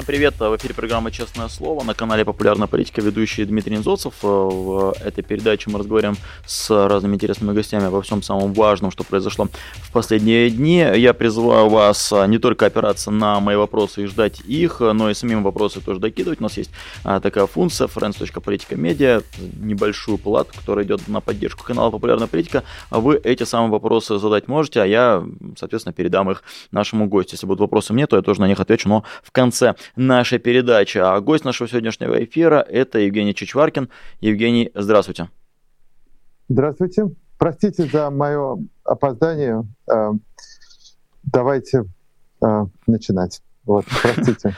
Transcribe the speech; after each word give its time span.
Всем 0.00 0.06
привет, 0.06 0.40
в 0.40 0.56
эфире 0.56 0.72
программа 0.72 1.10
«Честное 1.10 1.48
слово» 1.48 1.84
на 1.84 1.92
канале 1.92 2.24
«Популярная 2.24 2.66
политика» 2.66 3.02
ведущий 3.02 3.44
Дмитрий 3.44 3.76
Низоцев. 3.76 4.14
Э, 4.22 4.26
в 4.26 4.94
этой 5.04 5.22
передаче 5.22 5.68
мы 5.68 5.78
разговариваем 5.78 6.16
с 6.46 6.70
разными 6.88 7.16
интересными 7.16 7.52
гостями 7.52 7.84
обо 7.84 8.00
всем 8.00 8.22
самом 8.22 8.54
важном, 8.54 8.90
что 8.92 9.04
произошло 9.04 9.48
в 9.74 9.92
последние 9.92 10.48
дни. 10.48 10.78
Я 10.78 11.12
призываю 11.12 11.68
вас 11.68 12.14
э, 12.14 12.26
не 12.28 12.38
только 12.38 12.64
опираться 12.64 13.10
на 13.10 13.40
мои 13.40 13.56
вопросы 13.56 14.04
и 14.04 14.06
ждать 14.06 14.40
их, 14.40 14.80
но 14.80 15.10
и 15.10 15.14
самим 15.14 15.42
вопросы 15.42 15.82
тоже 15.82 16.00
докидывать. 16.00 16.40
У 16.40 16.44
нас 16.44 16.56
есть 16.56 16.70
э, 17.04 17.20
такая 17.22 17.46
функция 17.46 17.86
friends.politica.media, 17.86 19.22
небольшую 19.60 20.16
плату, 20.16 20.54
которая 20.58 20.86
идет 20.86 21.08
на 21.08 21.20
поддержку 21.20 21.62
канала 21.62 21.90
«Популярная 21.90 22.26
политика». 22.26 22.64
Вы 22.90 23.20
эти 23.22 23.42
самые 23.42 23.70
вопросы 23.70 24.18
задать 24.18 24.48
можете, 24.48 24.80
а 24.80 24.86
я, 24.86 25.22
соответственно, 25.58 25.92
передам 25.92 26.30
их 26.30 26.42
нашему 26.70 27.06
гостю. 27.06 27.34
Если 27.34 27.46
будут 27.46 27.60
вопросы 27.60 27.92
мне, 27.92 28.06
то 28.06 28.16
я 28.16 28.22
тоже 28.22 28.40
на 28.40 28.48
них 28.48 28.58
отвечу, 28.60 28.88
но 28.88 29.04
в 29.22 29.30
конце 29.30 29.74
нашей 29.96 30.38
передачи. 30.38 30.98
А 30.98 31.20
гость 31.20 31.44
нашего 31.44 31.68
сегодняшнего 31.68 32.22
эфира– 32.24 32.64
это 32.68 32.98
Евгений 32.98 33.34
Чичваркин. 33.34 33.88
Евгений, 34.20 34.70
здравствуйте. 34.74 35.28
Здравствуйте. 36.48 37.10
Простите 37.38 37.84
за 37.84 38.10
мое 38.10 38.58
опоздание. 38.84 39.64
Э, 39.90 40.12
давайте 41.24 41.84
э, 42.42 42.66
начинать. 42.86 43.42
Вот, 43.64 43.84
простите. 44.02 44.54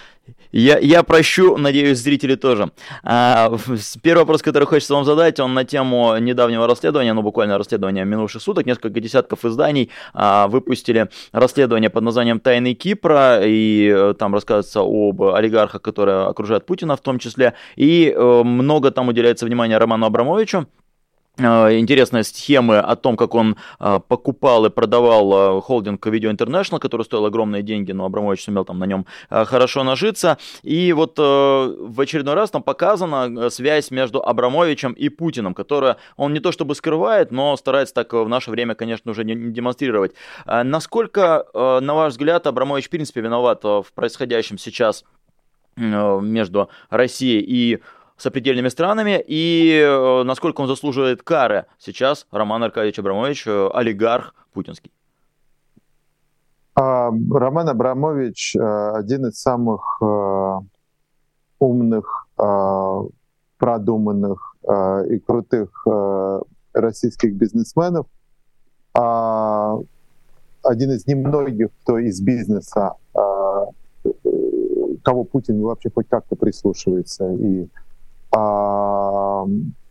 Я, 0.52 0.78
я 0.78 1.02
прощу, 1.02 1.56
надеюсь, 1.56 1.98
зрители 1.98 2.34
тоже. 2.34 2.70
А, 3.02 3.56
первый 4.02 4.20
вопрос, 4.20 4.42
который 4.42 4.64
хочется 4.64 4.94
вам 4.94 5.04
задать, 5.04 5.40
он 5.40 5.54
на 5.54 5.64
тему 5.64 6.16
недавнего 6.18 6.66
расследования, 6.66 7.14
ну 7.14 7.22
буквально 7.22 7.56
расследования 7.56 8.04
минувших 8.04 8.42
суток. 8.42 8.66
Несколько 8.66 9.00
десятков 9.00 9.46
изданий 9.46 9.90
а, 10.12 10.48
выпустили 10.48 11.08
расследование 11.32 11.88
под 11.88 12.04
названием 12.04 12.38
«Тайны 12.38 12.74
Кипра», 12.74 13.40
и 13.42 13.90
э, 13.94 14.14
там 14.18 14.34
рассказывается 14.34 14.80
об 14.82 15.22
олигархах, 15.22 15.80
которые 15.80 16.26
окружают 16.26 16.66
Путина 16.66 16.96
в 16.96 17.00
том 17.00 17.18
числе. 17.18 17.54
И 17.76 18.14
э, 18.14 18.42
много 18.42 18.90
там 18.90 19.08
уделяется 19.08 19.46
внимания 19.46 19.78
Роману 19.78 20.06
Абрамовичу, 20.06 20.66
интересные 21.38 22.24
схемы 22.24 22.78
о 22.78 22.94
том, 22.94 23.16
как 23.16 23.34
он 23.34 23.56
э, 23.80 24.00
покупал 24.06 24.66
и 24.66 24.70
продавал 24.70 25.58
э, 25.58 25.60
холдинг 25.62 26.06
Video 26.06 26.30
International, 26.30 26.78
который 26.78 27.04
стоил 27.04 27.24
огромные 27.24 27.62
деньги, 27.62 27.92
но 27.92 28.04
Абрамович 28.04 28.44
сумел 28.44 28.64
там 28.66 28.78
на 28.78 28.84
нем 28.84 29.06
хорошо 29.30 29.82
нажиться. 29.82 30.36
И 30.62 30.92
вот 30.92 31.18
в 31.18 32.00
очередной 32.00 32.34
раз 32.34 32.50
там 32.50 32.62
показана 32.62 33.48
связь 33.48 33.90
между 33.90 34.22
Абрамовичем 34.22 34.92
и 34.92 35.08
Путиным, 35.08 35.54
которая 35.54 35.96
он 36.16 36.34
не 36.34 36.40
то 36.40 36.52
чтобы 36.52 36.74
скрывает, 36.74 37.30
но 37.30 37.56
старается 37.56 37.94
так 37.94 38.12
в 38.12 38.28
наше 38.28 38.50
время, 38.50 38.74
конечно, 38.74 39.10
уже 39.10 39.24
не 39.24 39.34
демонстрировать. 39.34 40.12
Насколько, 40.46 41.46
на 41.54 41.94
ваш 41.94 42.12
взгляд, 42.12 42.46
Абрамович 42.46 42.86
в 42.86 42.90
принципе 42.90 43.22
виноват 43.22 43.64
в 43.64 43.86
происходящем 43.94 44.58
сейчас 44.58 45.04
между 45.76 46.68
Россией 46.90 47.40
и 47.40 47.80
сопредельными 48.22 48.68
странами 48.68 49.22
и 49.26 49.82
э, 49.84 50.22
насколько 50.22 50.60
он 50.60 50.68
заслуживает 50.68 51.22
кары 51.22 51.66
сейчас 51.78 52.26
Роман 52.30 52.62
Аркадьевич 52.62 53.00
Абрамович, 53.00 53.46
э, 53.46 53.68
олигарх 53.74 54.34
путинский? 54.52 54.92
А, 56.74 57.10
Роман 57.30 57.68
Абрамович 57.68 58.56
э, 58.56 58.92
один 58.94 59.26
из 59.26 59.40
самых 59.40 60.00
умных, 61.58 62.26
продуманных 63.58 64.56
и 64.64 65.18
крутых 65.20 65.86
российских 66.72 67.34
бизнесменов, 67.36 68.06
а, 68.94 69.78
один 70.64 70.90
из 70.90 71.06
немногих, 71.06 71.68
кто 71.82 71.98
из 71.98 72.20
бизнеса, 72.20 72.94
кого 75.04 75.22
Путин 75.22 75.62
вообще 75.62 75.88
хоть 75.94 76.08
как-то 76.08 76.34
прислушивается 76.34 77.32
и 77.32 77.68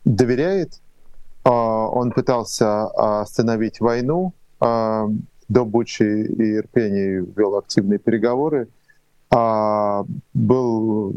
доверяет. 0.05 0.81
А, 1.43 1.87
он 1.87 2.11
пытался 2.11 2.87
остановить 3.21 3.79
войну. 3.79 4.33
А, 4.59 5.07
до 5.47 5.65
Бучи 5.65 6.03
и 6.03 6.57
Ирпени 6.57 7.25
вел 7.35 7.57
активные 7.57 7.99
переговоры. 7.99 8.67
Был 10.33 11.15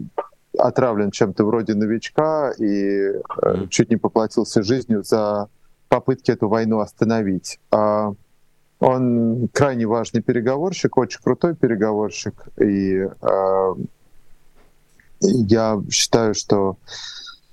отравлен 0.56 1.10
чем-то 1.10 1.44
вроде 1.44 1.74
новичка 1.74 2.52
и 2.58 3.10
mm. 3.10 3.68
чуть 3.68 3.90
не 3.90 3.96
поплатился 3.96 4.62
жизнью 4.62 5.02
за 5.02 5.48
попытки 5.88 6.30
эту 6.30 6.48
войну 6.48 6.78
остановить. 6.78 7.58
Он 8.80 9.48
крайне 9.52 9.86
важный 9.86 10.22
переговорщик, 10.22 10.96
очень 10.96 11.20
крутой 11.22 11.56
переговорщик, 11.56 12.34
и 12.60 13.08
я 15.24 15.82
считаю, 15.90 16.34
что 16.34 16.76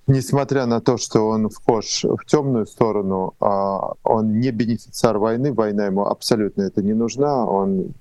несмотря 0.08 0.66
на 0.66 0.82
то, 0.82 0.98
что 0.98 1.28
он 1.28 1.50
вхож 1.50 2.04
в 2.04 2.26
темную 2.26 2.66
сторону, 2.66 3.34
а, 3.40 3.94
он 4.04 4.40
не 4.40 4.52
бенефициар 4.52 5.18
войны, 5.18 5.54
война 5.54 5.86
ему 5.86 6.06
абсолютно 6.06 6.64
это 6.64 6.82
не 6.82 6.94
нужна, 6.94 7.46
он 7.46 7.94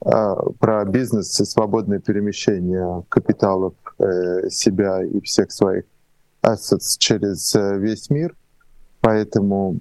а, 0.00 0.36
про 0.58 0.84
бизнес 0.84 1.40
и 1.40 1.44
свободное 1.44 1.98
перемещение 1.98 3.04
капиталов 3.08 3.74
э, 3.98 4.48
себя 4.48 5.04
и 5.04 5.20
всех 5.20 5.52
своих 5.52 5.84
assets 6.42 6.96
через 6.98 7.54
э, 7.54 7.78
весь 7.78 8.08
мир. 8.10 8.34
Поэтому 9.00 9.80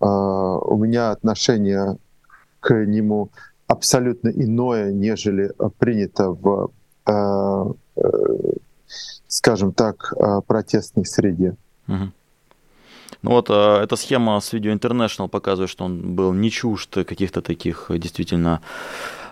а, 0.00 0.58
у 0.58 0.76
меня 0.76 1.10
отношение 1.10 1.96
к 2.60 2.74
нему 2.74 3.30
абсолютно 3.66 4.28
иное, 4.28 4.92
нежели 4.92 5.52
принято 5.78 6.30
в 6.30 6.70
э, 7.06 7.64
скажем 9.36 9.72
так, 9.72 10.14
э, 10.18 10.40
протестной 10.46 11.04
среде. 11.04 11.56
Угу. 11.88 12.10
Ну 13.22 13.30
вот 13.30 13.50
э, 13.50 13.82
эта 13.82 13.96
схема 13.96 14.40
с 14.40 14.54
Video 14.54 14.72
International 14.72 15.28
показывает, 15.28 15.70
что 15.70 15.84
он 15.84 16.14
был 16.14 16.32
не 16.32 16.50
чужд 16.50 16.94
каких-то 17.04 17.42
таких 17.42 17.90
действительно 17.90 18.60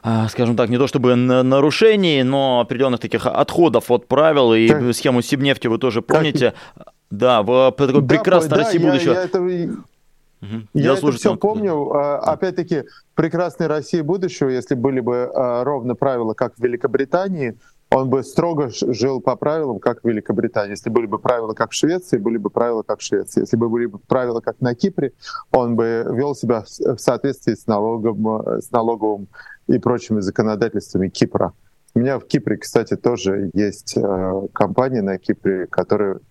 э, 0.02 0.28
скажем 0.28 0.56
так, 0.56 0.68
не 0.68 0.76
то 0.76 0.86
чтобы 0.86 1.16
нарушений, 1.16 2.22
но 2.22 2.60
определенных 2.60 3.00
таких 3.00 3.26
отходов 3.26 3.90
от 3.90 4.06
правил. 4.06 4.52
И 4.52 4.68
как? 4.68 4.94
схему 4.94 5.22
Сибнефти 5.22 5.68
вы 5.68 5.78
тоже 5.78 6.02
помните. 6.02 6.52
Как? 6.76 6.92
Да, 7.10 7.42
в 7.42 7.72
такой 7.72 8.02
да, 8.02 8.08
прекрасной 8.08 8.58
да, 8.58 8.64
России 8.64 8.78
будущего. 8.78 9.12
Я, 9.12 9.20
я 9.20 9.24
это... 9.24 9.40
Угу. 9.40 10.62
Я 10.74 10.92
это 10.92 11.12
все 11.12 11.36
помню. 11.36 11.90
Да. 11.92 12.18
Опять-таки, 12.18 12.82
прекрасной 13.14 13.68
России 13.68 14.02
будущего, 14.02 14.50
если 14.50 14.74
были 14.74 15.00
бы 15.00 15.30
ровно 15.34 15.94
правила, 15.94 16.34
как 16.34 16.54
в 16.56 16.62
Великобритании, 16.62 17.56
он 17.94 18.10
бы 18.10 18.24
строго 18.24 18.70
жил 18.70 19.20
по 19.20 19.36
правилам, 19.36 19.78
как 19.78 20.00
в 20.02 20.08
Великобритании. 20.08 20.72
Если 20.72 20.90
были 20.90 21.06
бы 21.06 21.20
правила, 21.20 21.54
как 21.54 21.70
в 21.70 21.74
Швеции, 21.74 22.18
были 22.18 22.38
бы 22.38 22.50
правила, 22.50 22.82
как 22.82 22.98
в 22.98 23.02
Швеции. 23.02 23.42
Если 23.42 23.56
бы 23.56 23.68
были 23.68 23.86
бы 23.86 23.98
правила, 24.00 24.40
как 24.40 24.60
на 24.60 24.74
Кипре, 24.74 25.12
он 25.52 25.76
бы 25.76 26.04
вел 26.10 26.34
себя 26.34 26.64
в 26.64 26.98
соответствии 26.98 27.54
с, 27.54 27.68
налогом, 27.68 28.60
с 28.60 28.72
налоговым 28.72 29.28
и 29.68 29.78
прочими 29.78 30.18
законодательствами 30.20 31.08
Кипра. 31.08 31.52
У 31.94 32.00
меня 32.00 32.18
в 32.18 32.24
Кипре, 32.26 32.56
кстати, 32.56 32.96
тоже 32.96 33.50
есть 33.54 33.96
э, 33.96 34.48
компания 34.52 35.00
на 35.00 35.16
Кипре, 35.16 35.68
которую 35.68 36.22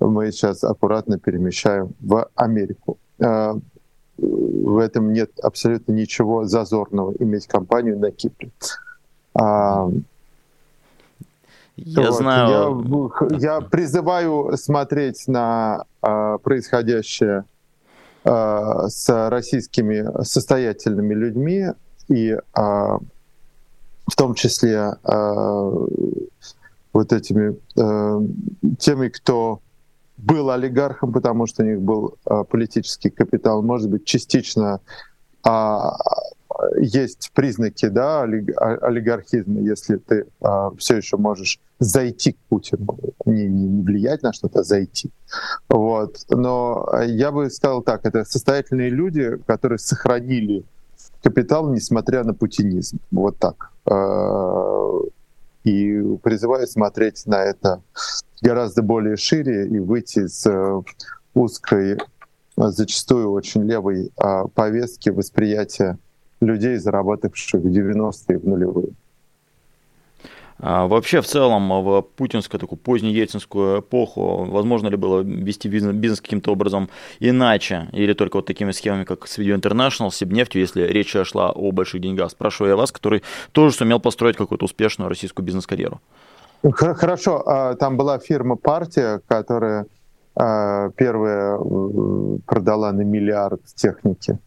мы 0.00 0.32
сейчас 0.32 0.64
аккуратно 0.64 1.20
перемещаем 1.20 1.94
в 2.00 2.28
Америку. 2.34 2.98
Э, 3.20 3.54
в 4.16 4.78
этом 4.78 5.12
нет 5.12 5.30
абсолютно 5.40 5.92
ничего 5.92 6.44
зазорного 6.44 7.14
иметь 7.20 7.46
компанию 7.46 8.00
на 8.00 8.10
Кипре. 8.10 8.50
А, 11.76 11.80
я 11.80 12.10
вот. 12.10 12.16
знаю. 12.16 13.18
Я, 13.30 13.54
я 13.54 13.60
призываю 13.60 14.56
смотреть 14.56 15.26
на 15.26 15.84
э, 16.02 16.38
происходящее 16.42 17.44
э, 18.24 18.88
с 18.88 19.30
российскими 19.30 20.22
состоятельными 20.22 21.14
людьми 21.14 21.66
и 22.08 22.30
э, 22.30 22.38
в 22.54 24.16
том 24.16 24.34
числе 24.34 24.94
э, 25.02 25.86
вот 26.92 27.12
этими 27.12 27.56
э, 27.76 28.20
теми, 28.78 29.08
кто 29.08 29.60
был 30.16 30.50
олигархом, 30.50 31.12
потому 31.12 31.46
что 31.46 31.62
у 31.62 31.66
них 31.66 31.80
был 31.80 32.14
э, 32.24 32.44
политический 32.48 33.10
капитал, 33.10 33.62
может 33.62 33.90
быть, 33.90 34.04
частично 34.04 34.80
э, 35.44 35.50
есть 36.80 37.30
признаки 37.34 37.88
да, 37.88 38.22
олигархизма, 38.22 39.60
если 39.60 39.96
ты 39.96 40.26
а, 40.40 40.70
все 40.76 40.96
еще 40.96 41.16
можешь 41.16 41.58
зайти 41.78 42.32
к 42.32 42.38
Путину, 42.48 42.98
не, 43.24 43.46
не 43.46 43.82
влиять 43.82 44.22
на 44.22 44.32
что-то, 44.32 44.60
а 44.60 44.62
зайти. 44.62 45.10
Вот. 45.68 46.18
Но 46.28 46.88
я 47.06 47.32
бы 47.32 47.50
сказал 47.50 47.82
так, 47.82 48.04
это 48.04 48.24
состоятельные 48.24 48.90
люди, 48.90 49.38
которые 49.46 49.78
сохранили 49.78 50.64
капитал, 51.22 51.70
несмотря 51.70 52.22
на 52.24 52.34
путинизм. 52.34 52.98
Вот 53.10 53.38
так. 53.38 53.70
А, 53.86 55.00
и 55.64 56.00
призываю 56.22 56.66
смотреть 56.66 57.26
на 57.26 57.42
это 57.42 57.82
гораздо 58.42 58.82
более 58.82 59.16
шире 59.16 59.66
и 59.66 59.78
выйти 59.78 60.20
из 60.20 60.46
узкой, 61.34 61.98
зачастую 62.56 63.32
очень 63.32 63.62
левой 63.64 64.12
повестки 64.54 65.08
восприятия 65.08 65.98
людей, 66.44 66.76
заработавших 66.76 67.60
в 67.60 67.66
90-е, 67.66 68.38
в 68.38 68.46
нулевые. 68.46 68.88
А 70.60 70.86
вообще, 70.86 71.20
в 71.20 71.26
целом, 71.26 71.68
в 71.68 72.02
путинскую, 72.16 72.60
такую 72.60 72.78
позднеельцинскую 72.78 73.80
эпоху, 73.80 74.44
возможно 74.44 74.88
ли 74.88 74.96
было 74.96 75.20
вести 75.20 75.68
бизнес, 75.68 75.94
бизнес 75.94 76.20
каким-то 76.20 76.52
образом 76.52 76.88
иначе, 77.18 77.88
или 77.92 78.12
только 78.14 78.36
вот 78.36 78.46
такими 78.46 78.70
схемами, 78.70 79.04
как 79.04 79.26
с 79.26 79.38
Video 79.38 79.60
International, 79.60 80.10
с 80.10 80.16
Сибнефтью, 80.16 80.62
если 80.62 80.82
речь 80.82 81.14
шла 81.24 81.50
о 81.50 81.72
больших 81.72 82.00
деньгах? 82.00 82.30
Спрашиваю 82.30 82.70
я 82.70 82.76
вас, 82.76 82.92
который 82.92 83.22
тоже 83.52 83.74
сумел 83.74 84.00
построить 84.00 84.36
какую-то 84.36 84.64
успешную 84.64 85.08
российскую 85.08 85.44
бизнес-карьеру. 85.44 86.00
Хорошо, 86.72 87.42
а, 87.46 87.74
там 87.74 87.96
была 87.96 88.18
фирма 88.18 88.56
«Партия», 88.56 89.20
которая 89.26 89.86
а, 90.34 90.90
первая 90.96 91.58
продала 92.46 92.92
на 92.92 93.02
миллиард 93.02 93.62
техники. 93.74 94.38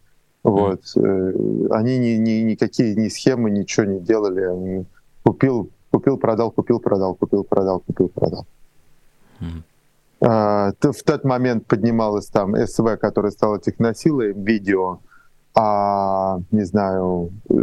Вот. 0.50 0.82
Mm. 0.96 1.68
Они 1.70 1.98
ни, 1.98 2.16
ни, 2.16 2.42
никакие 2.42 2.94
ни 2.94 3.08
схемы, 3.08 3.50
ничего 3.50 3.86
не 3.86 4.00
делали. 4.00 4.40
Они 4.42 4.84
купил 5.24 5.70
Купил, 5.90 6.18
продал, 6.18 6.50
купил, 6.50 6.80
продал, 6.80 7.14
купил, 7.14 7.44
продал, 7.44 7.80
купил, 7.80 8.08
продал. 8.08 8.46
Mm. 9.40 9.62
А, 10.20 10.72
в 10.80 11.02
тот 11.02 11.24
момент 11.24 11.66
поднималась 11.66 12.26
там 12.26 12.54
СВ, 12.66 12.96
которая 12.98 13.32
стала 13.32 13.58
техносилой, 13.58 14.32
видео, 14.32 14.98
а, 15.54 16.40
не 16.50 16.64
знаю, 16.64 17.30
э, 17.48 17.54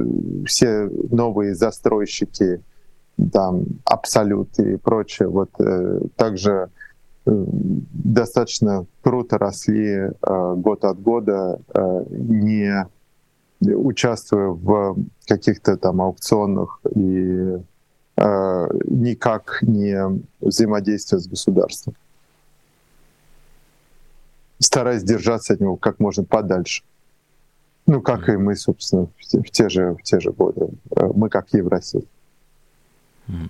все 0.48 0.90
новые 1.12 1.54
застройщики, 1.54 2.62
там, 3.31 3.66
Абсолют 3.86 4.58
и 4.60 4.78
прочее, 4.78 5.28
вот 5.28 5.50
э, 5.60 6.00
также 6.16 6.52
э, 6.52 6.68
достаточно 7.25 8.86
круто 9.01 9.38
росли 9.38 9.92
э, 9.92 10.54
год 10.57 10.86
от 10.86 11.01
года, 11.01 11.60
э, 11.74 12.06
не 12.10 12.88
участвуя 13.62 14.50
в 14.50 14.98
каких-то 15.27 15.77
там 15.77 16.01
аукционах 16.01 16.80
и 16.95 17.57
Э, 18.18 18.68
никак 18.86 19.60
не 19.62 20.22
взаимодействия 20.39 21.19
с 21.19 21.27
государством. 21.27 21.95
Стараясь 24.60 25.04
держаться 25.04 25.54
от 25.54 25.60
него 25.60 25.75
как 25.75 26.00
можно 26.00 26.24
подальше. 26.24 26.83
Ну, 27.88 28.01
как 28.01 28.30
и 28.30 28.38
мы, 28.38 28.56
собственно, 28.56 29.07
в 29.19 29.50
те 29.51 29.69
же, 29.69 29.95
в 29.95 30.01
те 30.01 30.19
же 30.19 30.31
годы. 30.31 30.69
Мы 30.95 31.30
как 31.30 31.54
Евросеть. 31.54 32.07
Mm-hmm. 33.28 33.50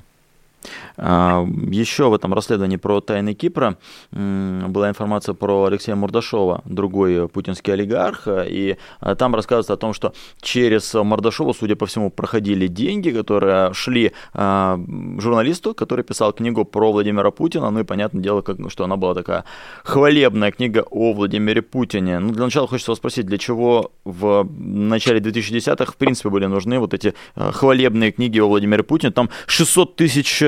А, 0.98 1.46
Еще 1.70 2.10
в 2.10 2.14
этом 2.14 2.34
расследовании 2.34 2.78
про 2.78 3.02
тайны 3.02 3.34
Кипра 3.34 3.78
была 4.12 4.90
информация 4.90 5.34
про 5.34 5.66
Алексея 5.66 5.96
Мордашова, 5.96 6.62
другой 6.66 7.28
путинский 7.28 7.74
олигарх, 7.74 8.28
и 8.28 8.78
а, 9.00 9.16
там 9.16 9.36
рассказывается 9.36 9.74
о 9.74 9.78
том, 9.78 9.94
что 9.94 10.14
через 10.42 10.94
Мордашова, 10.94 11.54
судя 11.54 11.76
по 11.76 11.86
всему, 11.86 12.10
проходили 12.10 12.68
деньги, 12.68 13.10
которые 13.12 13.74
шли 13.74 14.12
а, 14.34 14.80
журналисту, 15.20 15.74
который 15.74 16.04
писал 16.04 16.34
книгу 16.34 16.66
про 16.66 16.92
Владимира 16.92 17.32
Путина, 17.32 17.70
ну 17.72 17.80
и 17.80 17.84
понятное 17.84 18.22
дело, 18.22 18.44
что 18.70 18.84
она 18.84 18.96
была 18.96 19.14
такая 19.14 19.46
хвалебная 19.84 20.52
книга 20.52 20.86
о 20.90 21.14
Владимире 21.14 21.62
Путине. 21.62 22.20
Ну, 22.20 22.32
для 22.32 22.46
начала 22.46 22.68
хочется 22.68 22.92
вас 22.92 23.00
спросить, 23.00 23.26
для 23.26 23.38
чего 23.38 23.92
в 24.04 24.48
начале 24.58 25.20
2010-х 25.20 25.92
в 25.92 25.98
принципе 25.98 26.30
были 26.30 26.46
нужны 26.46 26.80
вот 26.80 26.94
эти 26.94 27.14
хвалебные 27.36 28.12
книги 28.12 28.40
о 28.40 28.48
Владимире 28.48 28.84
Путине? 28.84 29.12
Там 29.12 29.30
600 29.48 29.96
тысяч 29.96 30.42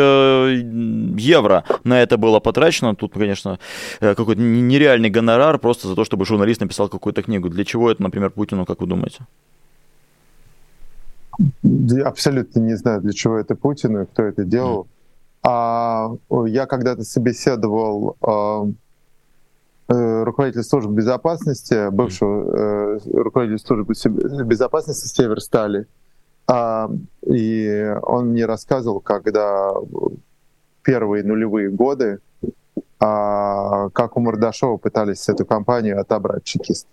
евро 1.17 1.63
на 1.83 2.01
это 2.01 2.17
было 2.17 2.39
потрачено. 2.39 2.95
Тут, 2.95 3.13
конечно, 3.13 3.59
э, 3.99 4.15
какой-то 4.15 4.41
нереальный 4.41 5.09
гонорар 5.09 5.59
просто 5.59 5.87
за 5.87 5.95
то, 5.95 6.03
чтобы 6.05 6.25
журналист 6.25 6.61
написал 6.61 6.89
какую-то 6.89 7.23
книгу. 7.23 7.49
Для 7.49 7.65
чего 7.65 7.91
это, 7.91 8.03
например, 8.03 8.31
Путину, 8.31 8.65
как 8.65 8.81
вы 8.81 8.87
думаете? 8.87 9.19
Абсолютно 12.05 12.59
не 12.59 12.75
знаю, 12.75 13.01
для 13.01 13.13
чего 13.13 13.37
это 13.37 13.55
Путину 13.55 14.03
и 14.03 14.05
кто 14.05 14.23
это 14.23 14.43
делал. 14.43 14.87
А, 15.43 16.11
я 16.47 16.65
когда-то 16.65 17.03
собеседовал 17.03 18.17
а, 18.21 18.65
э, 19.87 20.23
руководителя 20.23 20.63
службы 20.63 20.93
безопасности, 20.95 21.89
бывшего 21.89 22.97
э, 22.97 22.99
руководителя 23.13 23.59
службы 23.59 23.93
безопасности 24.43 25.07
Северстали, 25.07 25.85
и 26.49 27.95
он 28.03 28.29
мне 28.29 28.45
рассказывал, 28.45 29.01
когда 29.01 29.73
первые 30.81 31.23
нулевые 31.23 31.69
годы, 31.69 32.19
а, 32.99 33.89
как 33.89 34.15
у 34.17 34.21
Мордашова 34.21 34.77
пытались 34.77 35.27
эту 35.27 35.45
компанию 35.45 35.99
отобрать 35.99 36.45
чекисты. 36.45 36.89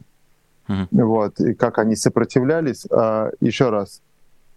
Uh-huh. 0.69 0.87
Вот, 0.91 1.41
и 1.41 1.55
как 1.55 1.79
они 1.79 1.95
сопротивлялись. 1.95 2.87
А, 2.91 3.31
еще 3.41 3.71
раз, 3.71 4.03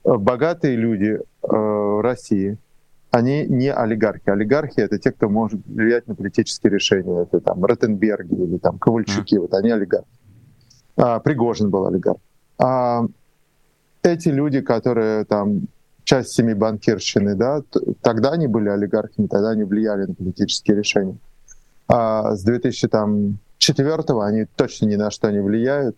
богатые 0.03 0.75
люди 0.75 1.19
в 1.41 2.01
России, 2.01 2.57
они 3.11 3.45
не 3.45 3.71
олигархи. 3.71 4.29
Олигархи— 4.29 4.79
это 4.81 4.97
те, 4.97 5.11
кто 5.11 5.29
может 5.29 5.65
влиять 5.65 6.07
на 6.07 6.15
политические 6.15 6.73
решения. 6.73 7.21
Это 7.21 7.39
там 7.39 7.63
Ротенберги 7.63 8.33
или 8.33 8.57
там 8.57 8.79
Ковальчуки, 8.79 9.35
uh-huh. 9.35 9.41
вот 9.41 9.53
они 9.53 9.69
олигархи. 9.69 10.07
А, 10.97 11.19
Пригожин 11.19 11.69
был 11.69 11.85
олигарх. 11.85 12.17
Эти 14.07 14.29
люди, 14.29 14.61
которые 14.61 15.25
там 15.25 15.67
часть 16.05 16.29
семи 16.29 16.53
банкирщины, 16.53 17.35
да, 17.35 17.61
тогда 18.01 18.31
они 18.31 18.47
были 18.47 18.69
олигархами, 18.69 19.27
тогда 19.27 19.49
они 19.49 19.65
влияли 19.65 20.05
на 20.05 20.13
политические 20.13 20.77
решения. 20.77 21.17
А 21.89 22.33
с 22.33 22.43
2004 22.43 24.03
они 24.21 24.45
точно 24.55 24.85
ни 24.85 24.95
на 24.95 25.11
что 25.11 25.29
не 25.31 25.39
влияют 25.39 25.97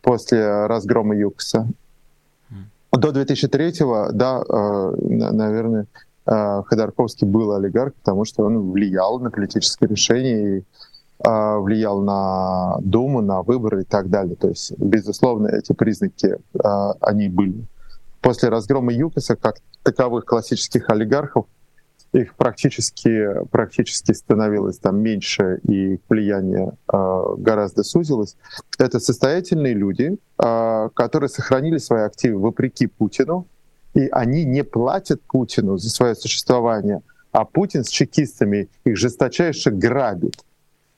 после 0.00 0.66
разгрома 0.66 1.14
ЮКСа. 1.14 1.68
До 2.90 3.12
2003, 3.12 3.72
да, 4.12 4.42
э, 4.48 4.94
наверное, 5.32 5.86
э, 6.26 6.62
Ходорковский 6.66 7.26
был 7.26 7.52
олигарх, 7.52 7.94
потому 7.94 8.24
что 8.24 8.44
он 8.44 8.70
влиял 8.70 9.18
на 9.18 9.30
политические 9.30 9.88
решения 9.88 10.58
и 10.58 10.64
влиял 11.24 12.00
на 12.02 12.78
Думу, 12.80 13.20
на 13.20 13.42
выборы 13.42 13.82
и 13.82 13.84
так 13.84 14.10
далее. 14.10 14.36
То 14.36 14.48
есть, 14.48 14.76
безусловно, 14.78 15.48
эти 15.48 15.72
признаки, 15.72 16.36
а, 16.62 16.92
они 17.00 17.28
были. 17.28 17.66
После 18.20 18.48
разгрома 18.48 18.92
ЮКОСа, 18.92 19.36
как 19.36 19.56
таковых 19.82 20.24
классических 20.24 20.88
олигархов, 20.90 21.46
их 22.12 22.34
практически, 22.34 23.28
практически 23.50 24.12
становилось 24.12 24.78
там 24.78 25.00
меньше, 25.00 25.60
и 25.66 25.98
влияние 26.08 26.72
э, 26.92 27.24
гораздо 27.38 27.82
сузилось. 27.82 28.36
Это 28.78 29.00
состоятельные 29.00 29.72
люди, 29.72 30.18
э, 30.38 30.88
которые 30.94 31.30
сохранили 31.30 31.78
свои 31.78 32.02
активы 32.02 32.38
вопреки 32.38 32.86
Путину, 32.86 33.46
и 33.94 34.08
они 34.12 34.44
не 34.44 34.62
платят 34.62 35.22
Путину 35.22 35.78
за 35.78 35.88
свое 35.88 36.14
существование, 36.14 37.02
а 37.32 37.44
Путин 37.44 37.82
с 37.82 37.88
чекистами 37.88 38.68
их 38.84 38.96
жесточайше 38.96 39.70
грабит. 39.70 40.36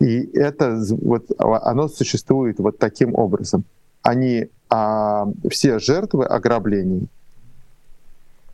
И 0.01 0.27
это 0.37 0.83
вот 1.03 1.27
оно 1.39 1.89
существует 1.89 2.59
вот 2.59 2.79
таким 2.79 3.15
образом. 3.15 3.65
Они 4.03 4.49
а, 4.69 5.27
все 5.49 5.79
жертвы 5.79 6.27
ограблений. 6.27 7.09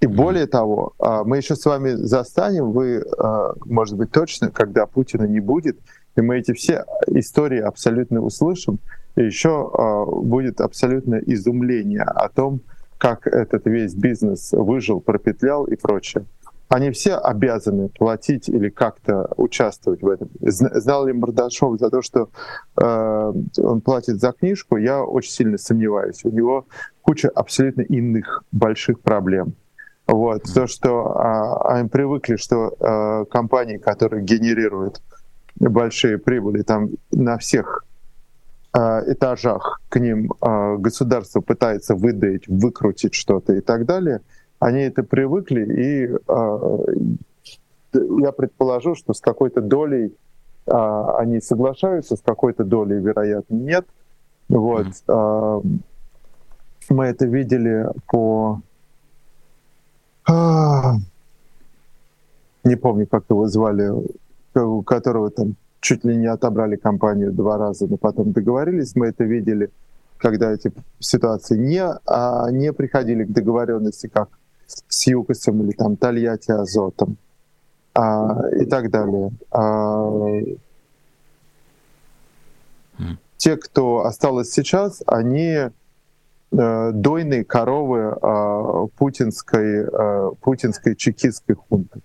И 0.00 0.06
более 0.06 0.46
того, 0.46 0.94
а, 0.98 1.24
мы 1.24 1.38
еще 1.38 1.56
с 1.56 1.64
вами 1.64 1.90
застанем, 1.90 2.72
вы, 2.72 3.04
а, 3.18 3.54
может 3.66 3.96
быть, 3.96 4.10
точно, 4.10 4.50
когда 4.50 4.86
Путина 4.86 5.24
не 5.24 5.40
будет, 5.40 5.78
и 6.16 6.22
мы 6.22 6.38
эти 6.38 6.52
все 6.52 6.84
истории 7.06 7.60
абсолютно 7.60 8.20
услышим, 8.20 8.78
и 9.16 9.24
еще 9.24 9.70
а, 9.72 10.04
будет 10.06 10.60
абсолютное 10.60 11.20
изумление 11.26 12.02
о 12.02 12.28
том, 12.28 12.60
как 12.96 13.26
этот 13.26 13.66
весь 13.66 13.94
бизнес 13.94 14.52
выжил, 14.52 15.00
пропетлял 15.00 15.64
и 15.64 15.76
прочее 15.76 16.24
они 16.70 16.92
все 16.92 17.16
обязаны 17.16 17.88
платить 17.88 18.48
или 18.48 18.68
как-то 18.68 19.28
участвовать 19.36 20.02
в 20.02 20.08
этом. 20.08 20.30
Знал 20.40 21.04
ли 21.04 21.12
Мордашов 21.12 21.80
за 21.80 21.90
то, 21.90 22.00
что 22.00 22.30
э, 22.80 23.32
он 23.60 23.80
платит 23.80 24.20
за 24.20 24.30
книжку, 24.30 24.76
я 24.76 25.02
очень 25.02 25.32
сильно 25.32 25.58
сомневаюсь. 25.58 26.24
У 26.24 26.30
него 26.30 26.66
куча 27.02 27.28
абсолютно 27.28 27.82
иных 27.82 28.44
больших 28.52 29.00
проблем. 29.00 29.54
Вот. 30.06 30.44
То, 30.44 30.68
что 30.68 31.16
а, 31.16 31.74
они 31.74 31.88
привыкли, 31.88 32.36
что 32.36 32.76
а, 32.78 33.24
компании, 33.24 33.76
которые 33.76 34.22
генерируют 34.22 35.02
большие 35.56 36.18
прибыли, 36.18 36.62
там 36.62 36.90
на 37.10 37.36
всех 37.38 37.84
а, 38.72 39.02
этажах 39.08 39.80
к 39.88 39.98
ним 39.98 40.32
а, 40.40 40.76
государство 40.76 41.40
пытается 41.40 41.96
выдать, 41.96 42.46
выкрутить 42.46 43.14
что-то 43.14 43.54
и 43.54 43.60
так 43.60 43.86
далее— 43.86 44.20
они 44.60 44.82
это 44.82 45.02
привыкли, 45.02 45.64
и 45.64 46.06
э, 46.28 47.98
я 48.20 48.30
предположу, 48.30 48.94
что 48.94 49.14
с 49.14 49.20
какой-то 49.20 49.62
долей 49.62 50.14
э, 50.66 51.04
они 51.18 51.40
соглашаются, 51.40 52.16
с 52.16 52.20
какой-то 52.20 52.62
долей, 52.64 53.00
вероятно, 53.00 53.54
нет. 53.54 53.86
Вот. 54.48 54.86
Э, 55.08 55.60
мы 56.90 57.06
это 57.06 57.26
видели 57.26 57.86
по... 58.06 58.60
не 62.62 62.76
помню, 62.76 63.06
как 63.06 63.24
его 63.30 63.46
звали, 63.48 63.90
у 64.54 64.82
которого 64.82 65.30
там 65.30 65.56
чуть 65.80 66.04
ли 66.04 66.16
не 66.16 66.26
отобрали 66.26 66.76
компанию 66.76 67.32
два 67.32 67.56
раза, 67.56 67.86
но 67.86 67.96
потом 67.96 68.32
договорились, 68.32 68.94
мы 68.94 69.06
это 69.06 69.24
видели, 69.24 69.70
когда 70.18 70.52
эти 70.52 70.70
ситуации 70.98 71.56
не, 71.56 71.82
а, 72.06 72.50
не 72.50 72.72
приходили 72.72 73.24
к 73.24 73.32
договоренности, 73.32 74.08
как 74.08 74.28
с 74.88 75.06
ЮКОСом 75.06 75.62
или 75.62 75.72
там 75.72 75.96
Тольятти 75.96 76.52
Азотом 76.52 77.16
а, 77.94 78.48
и 78.52 78.64
так 78.64 78.90
далее. 78.90 79.30
А, 79.50 80.10
те, 83.36 83.56
кто 83.56 84.04
осталось 84.04 84.52
сейчас, 84.52 85.02
они 85.06 85.70
э, 86.52 86.90
дойные 86.92 87.44
коровы 87.44 88.14
э, 88.20 88.86
путинской, 88.96 89.86
э, 89.86 90.30
путинской 90.42 90.94
чекистской 90.94 91.54
хунты. 91.54 92.00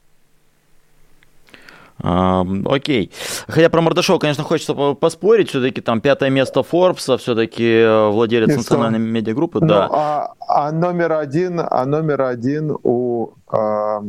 Окей. 2.05 3.11
Хотя 3.47 3.69
про 3.69 3.81
Мордашова, 3.81 4.19
конечно, 4.19 4.43
хочется 4.43 4.73
поспорить. 4.73 5.49
Все-таки 5.49 5.81
там 5.81 6.01
пятое 6.01 6.29
место 6.29 6.61
Форбса, 6.61 7.17
все-таки 7.17 7.63
э, 7.63 8.09
владелец 8.09 8.49
И 8.49 8.57
национальной 8.57 8.99
что? 8.99 9.07
медиагруппы. 9.07 9.59
Ну, 9.61 9.67
да. 9.67 9.89
А, 9.91 10.33
а 10.47 10.71
номер 10.71 11.13
один, 11.13 11.59
а 11.59 11.85
номер 11.85 12.21
один 12.21 12.77
у 12.83 13.29
а, 13.47 14.03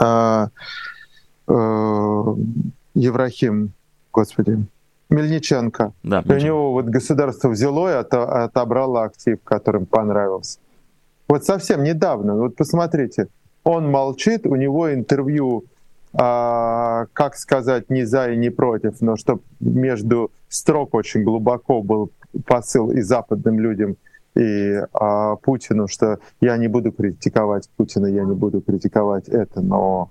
а, 0.00 0.48
а, 1.46 2.36
Еврахим, 2.94 3.72
господи, 4.12 4.66
Мельниченко. 5.10 5.92
Да, 6.02 6.24
у 6.26 6.32
него 6.34 6.72
вот 6.72 6.86
государство 6.86 7.48
взяло 7.48 7.90
и 7.90 7.94
отобрало 7.94 9.04
актив, 9.04 9.38
которым 9.44 9.86
понравился. 9.86 10.58
Вот 11.28 11.44
совсем 11.44 11.82
недавно, 11.84 12.34
вот 12.34 12.56
посмотрите, 12.56 13.28
он 13.64 13.90
молчит, 13.90 14.46
у 14.46 14.56
него 14.56 14.92
интервью, 14.92 15.64
как 16.14 17.36
сказать, 17.36 17.88
не 17.88 18.04
за 18.04 18.30
и 18.30 18.36
не 18.36 18.50
против, 18.50 19.00
но 19.00 19.16
чтобы 19.16 19.42
между 19.60 20.30
строк 20.48 20.94
очень 20.94 21.24
глубоко 21.24 21.82
был 21.82 22.10
посыл 22.46 22.90
и 22.90 23.00
западным 23.00 23.58
людям, 23.58 23.96
и 24.34 24.80
а, 24.92 25.36
Путину, 25.36 25.88
что 25.88 26.18
я 26.40 26.56
не 26.56 26.68
буду 26.68 26.92
критиковать 26.92 27.68
Путина, 27.76 28.06
я 28.06 28.24
не 28.24 28.34
буду 28.34 28.62
критиковать 28.62 29.28
это, 29.28 29.60
но 29.60 30.10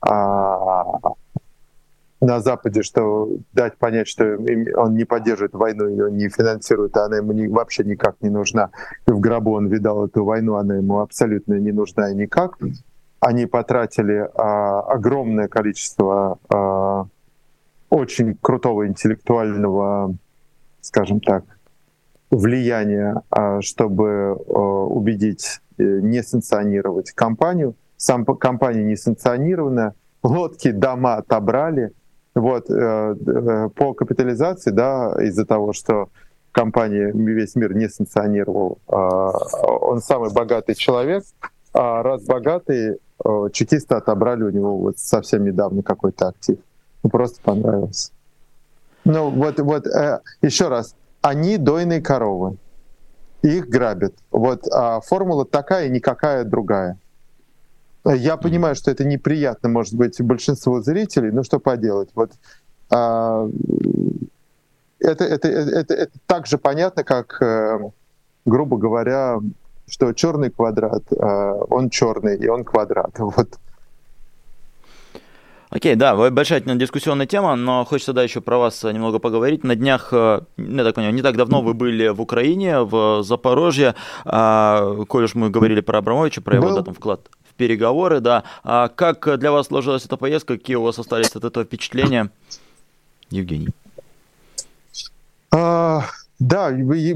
а, 0.00 0.84
на 2.20 2.40
Западе, 2.40 2.82
что 2.82 3.28
дать 3.52 3.76
понять, 3.76 4.08
что 4.08 4.38
он 4.76 4.94
не 4.94 5.04
поддерживает 5.04 5.52
войну, 5.52 5.88
ее 5.88 6.10
не 6.10 6.28
финансирует, 6.28 6.96
она 6.96 7.18
ему 7.18 7.32
не, 7.32 7.48
вообще 7.48 7.84
никак 7.84 8.16
не 8.20 8.30
нужна. 8.30 8.70
В 9.06 9.18
гробу 9.18 9.52
он 9.52 9.68
видал 9.68 10.06
эту 10.06 10.24
войну, 10.24 10.54
она 10.54 10.76
ему 10.76 11.00
абсолютно 11.00 11.54
не 11.54 11.72
нужна 11.72 12.10
и 12.10 12.14
никак. 12.14 12.58
Они 13.20 13.46
потратили 13.46 14.28
а, 14.34 14.80
огромное 14.80 15.48
количество 15.48 16.38
а, 16.48 17.06
очень 17.88 18.36
крутого 18.40 18.86
интеллектуального, 18.86 20.14
скажем 20.80 21.20
так, 21.20 21.44
влияния, 22.30 23.22
а, 23.30 23.60
чтобы 23.62 24.32
а, 24.32 24.58
убедить 24.58 25.60
э, 25.78 25.82
не 25.82 26.22
санкционировать 26.22 27.12
компанию. 27.12 27.74
Сам 27.96 28.24
компания 28.24 28.84
не 28.84 28.96
санкционированная, 28.96 29.94
лодки, 30.22 30.70
дома 30.70 31.16
отобрали, 31.16 31.92
вот, 32.34 32.70
э, 32.70 32.74
э, 33.26 33.68
по 33.74 33.94
капитализации, 33.94 34.70
да, 34.70 35.16
из-за 35.22 35.46
того, 35.46 35.72
что 35.72 36.10
компания 36.52 37.10
весь 37.14 37.54
мир 37.54 37.74
не 37.74 37.88
санкционировал, 37.88 38.78
а, 38.88 39.30
он 39.62 40.00
самый 40.00 40.32
богатый 40.32 40.74
человек, 40.74 41.24
а 41.72 42.02
раз 42.02 42.24
богатый, 42.24 42.92
э, 42.92 42.96
чекисты 43.52 43.94
отобрали 43.94 44.42
у 44.44 44.50
него 44.50 44.76
вот 44.76 44.98
совсем 44.98 45.44
недавно 45.44 45.82
какой-то 45.82 46.28
актив. 46.28 46.58
Ну, 47.02 47.10
просто 47.10 47.40
понравился. 47.42 48.10
Ну, 49.04 49.30
вот, 49.30 49.60
вот 49.60 49.86
еще 50.42 50.68
раз, 50.68 50.96
они 51.22 51.58
дойные 51.58 52.00
коровы, 52.00 52.56
их 53.42 53.68
грабят. 53.68 54.14
Вот 54.30 54.66
а 54.72 55.00
формула 55.00 55.44
такая 55.44 55.88
никакая 55.88 56.44
другая. 56.44 56.98
Я 58.04 58.36
понимаю, 58.36 58.74
что 58.76 58.90
это 58.90 59.04
неприятно, 59.04 59.68
может 59.68 59.94
быть, 59.94 60.20
большинству 60.20 60.80
зрителей, 60.80 61.30
но 61.32 61.42
что 61.42 61.58
поделать. 61.58 62.10
Вот 62.14 62.32
а, 62.90 63.48
это, 65.00 65.24
это, 65.24 65.48
это, 65.48 65.94
это 65.94 66.18
так 66.26 66.46
же 66.46 66.58
понятно, 66.58 67.04
как, 67.04 67.40
э, 67.42 67.78
грубо 68.44 68.76
говоря, 68.76 69.38
что 69.88 70.12
черный 70.12 70.50
квадрат, 70.50 71.04
а, 71.12 71.52
он 71.70 71.90
черный, 71.90 72.36
и 72.36 72.48
он 72.48 72.64
квадрат. 72.64 73.14
Вот. 73.18 73.58
Окей, 75.68 75.96
да, 75.96 76.30
большая 76.30 76.60
дискуссионная 76.60 77.26
тема, 77.26 77.56
но 77.56 77.84
хочется 77.84 78.12
да 78.12 78.22
еще 78.22 78.40
про 78.40 78.56
вас 78.56 78.84
немного 78.84 79.18
поговорить. 79.18 79.64
На 79.64 79.74
днях, 79.74 80.08
э, 80.12 80.40
я 80.56 80.84
так 80.84 80.94
понимаю, 80.94 81.14
не 81.14 81.22
так 81.22 81.36
давно 81.36 81.60
вы 81.60 81.74
были 81.74 82.08
в 82.08 82.20
Украине, 82.20 82.80
в 82.80 83.22
Запорожье. 83.24 83.96
А, 84.24 85.04
коль 85.08 85.24
уж 85.24 85.34
мы 85.34 85.50
говорили 85.50 85.80
про 85.80 85.98
Абрамовича, 85.98 86.40
про 86.40 86.56
его 86.56 86.72
да, 86.72 86.82
там, 86.82 86.94
вклад 86.94 87.28
переговоры, 87.56 88.20
да. 88.20 88.44
А 88.62 88.88
как 88.88 89.38
для 89.38 89.50
вас 89.50 89.66
сложилась 89.66 90.04
эта 90.04 90.16
поездка? 90.16 90.56
Какие 90.56 90.76
у 90.76 90.82
вас 90.82 90.98
остались 90.98 91.34
от 91.34 91.44
этого 91.44 91.64
впечатления? 91.64 92.30
Евгений. 93.30 93.68
А, 95.50 96.04
да, 96.38 96.68
вы, 96.70 97.14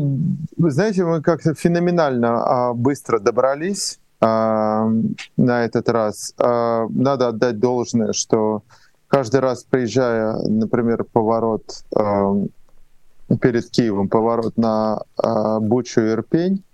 вы 0.57 0.71
знаете, 0.71 1.05
мы 1.05 1.21
как-то 1.21 1.55
феноменально 1.55 2.43
а, 2.43 2.75
быстро 2.75 3.19
добрались 3.19 3.99
а, 4.21 4.89
на 5.37 5.65
этот 5.65 5.89
раз. 5.89 6.35
А, 6.39 6.87
надо 6.89 7.29
отдать 7.29 7.59
должное, 7.59 8.13
что 8.13 8.63
каждый 9.09 9.41
раз 9.41 9.65
приезжая, 9.65 10.37
например, 10.47 11.05
поворот 11.05 11.85
а, 11.95 12.35
перед 13.41 13.69
Киевом, 13.71 14.09
поворот 14.09 14.57
на 14.57 15.03
а, 15.17 15.61
Бучу 15.61 16.01
и 16.01 16.13
Ирпень, 16.13 16.65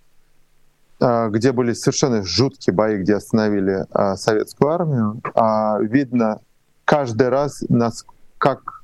а, 1.00 1.28
где 1.28 1.50
были 1.50 1.72
совершенно 1.72 2.22
жуткие 2.22 2.74
бои, 2.74 2.98
где 2.98 3.16
остановили 3.16 3.86
а, 3.90 4.16
советскую 4.16 4.70
армию, 4.70 5.20
а, 5.34 5.78
видно 5.80 6.40
каждый 6.84 7.28
раз, 7.28 7.64
как 8.38 8.75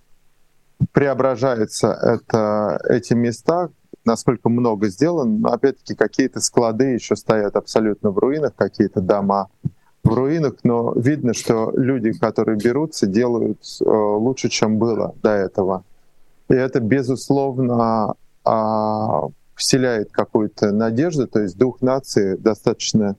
преображаются 1.02 1.88
это, 1.88 2.78
эти 2.88 3.12
места, 3.12 3.70
насколько 4.04 4.48
много 4.48 4.86
сделано. 4.86 5.36
Но 5.36 5.48
опять-таки 5.52 5.96
какие-то 5.96 6.38
склады 6.38 6.84
еще 6.84 7.16
стоят 7.16 7.56
абсолютно 7.56 8.12
в 8.12 8.18
руинах, 8.18 8.54
какие-то 8.54 9.00
дома 9.00 9.48
в 10.04 10.14
руинах, 10.14 10.54
но 10.62 10.92
видно, 10.94 11.34
что 11.34 11.72
люди, 11.74 12.12
которые 12.12 12.56
берутся, 12.56 13.08
делают 13.08 13.58
э, 13.80 13.84
лучше, 13.84 14.48
чем 14.48 14.78
было 14.78 15.12
до 15.24 15.30
этого. 15.30 15.82
И 16.48 16.54
это, 16.54 16.78
безусловно, 16.78 18.14
вселяет 19.56 20.12
какую-то 20.12 20.70
надежду, 20.70 21.26
то 21.26 21.40
есть 21.40 21.58
дух 21.58 21.82
нации 21.82 22.36
достаточно 22.36 23.16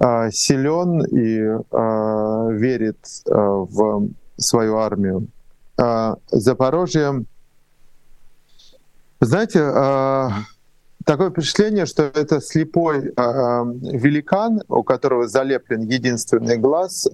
э, 0.00 0.30
силен 0.32 1.04
и 1.04 1.38
э, 1.38 2.48
верит 2.54 2.98
э, 3.24 3.32
в 3.36 4.08
свою 4.36 4.78
армию. 4.78 5.28
Э, 5.78 6.16
Запорожье, 6.30 7.24
знаете, 9.20 9.60
э, 9.60 10.28
такое 11.04 11.30
впечатление, 11.30 11.86
что 11.86 12.02
это 12.02 12.40
слепой 12.40 13.06
э, 13.06 13.12
великан, 13.14 14.62
у 14.68 14.82
которого 14.82 15.28
залеплен 15.28 15.82
единственный 15.82 16.56
глаз, 16.56 17.06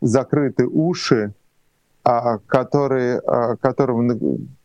закрыты 0.00 0.66
уши, 0.66 1.32
который, 2.02 3.20
которого 3.60 4.18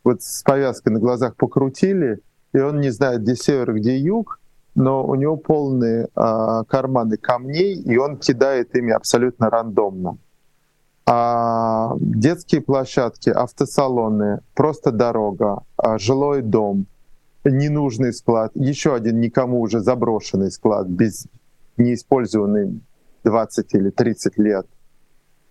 вот 0.03 0.23
с 0.23 0.41
повязкой 0.41 0.89
на 0.89 0.99
глазах 0.99 1.35
покрутили, 1.35 2.21
и 2.53 2.57
он 2.57 2.79
не 2.79 2.89
знает, 2.89 3.21
где 3.21 3.35
север, 3.35 3.75
где 3.75 3.99
юг, 3.99 4.39
но 4.73 5.05
у 5.05 5.13
него 5.13 5.37
полные 5.37 6.07
а, 6.15 6.63
карманы 6.63 7.17
камней, 7.17 7.75
и 7.75 7.97
он 7.97 8.17
кидает 8.17 8.75
ими 8.75 8.91
абсолютно 8.91 9.51
рандомно. 9.51 10.17
А, 11.09 11.95
детские 11.99 12.59
площадки, 12.59 13.29
автосалоны, 13.29 14.41
просто 14.53 14.91
дорога, 14.91 15.63
а, 15.77 15.97
жилой 15.97 16.41
дом, 16.41 16.85
ненужный 17.45 18.11
склад, 18.13 18.51
еще 18.55 18.93
один 18.93 19.21
никому 19.21 19.61
уже 19.61 19.79
заброшенный 19.79 20.51
склад, 20.51 20.87
без 20.87 21.27
неиспользованный 21.77 22.81
20 23.23 23.73
или 23.73 23.89
30 23.89 24.37
лет. 24.37 24.67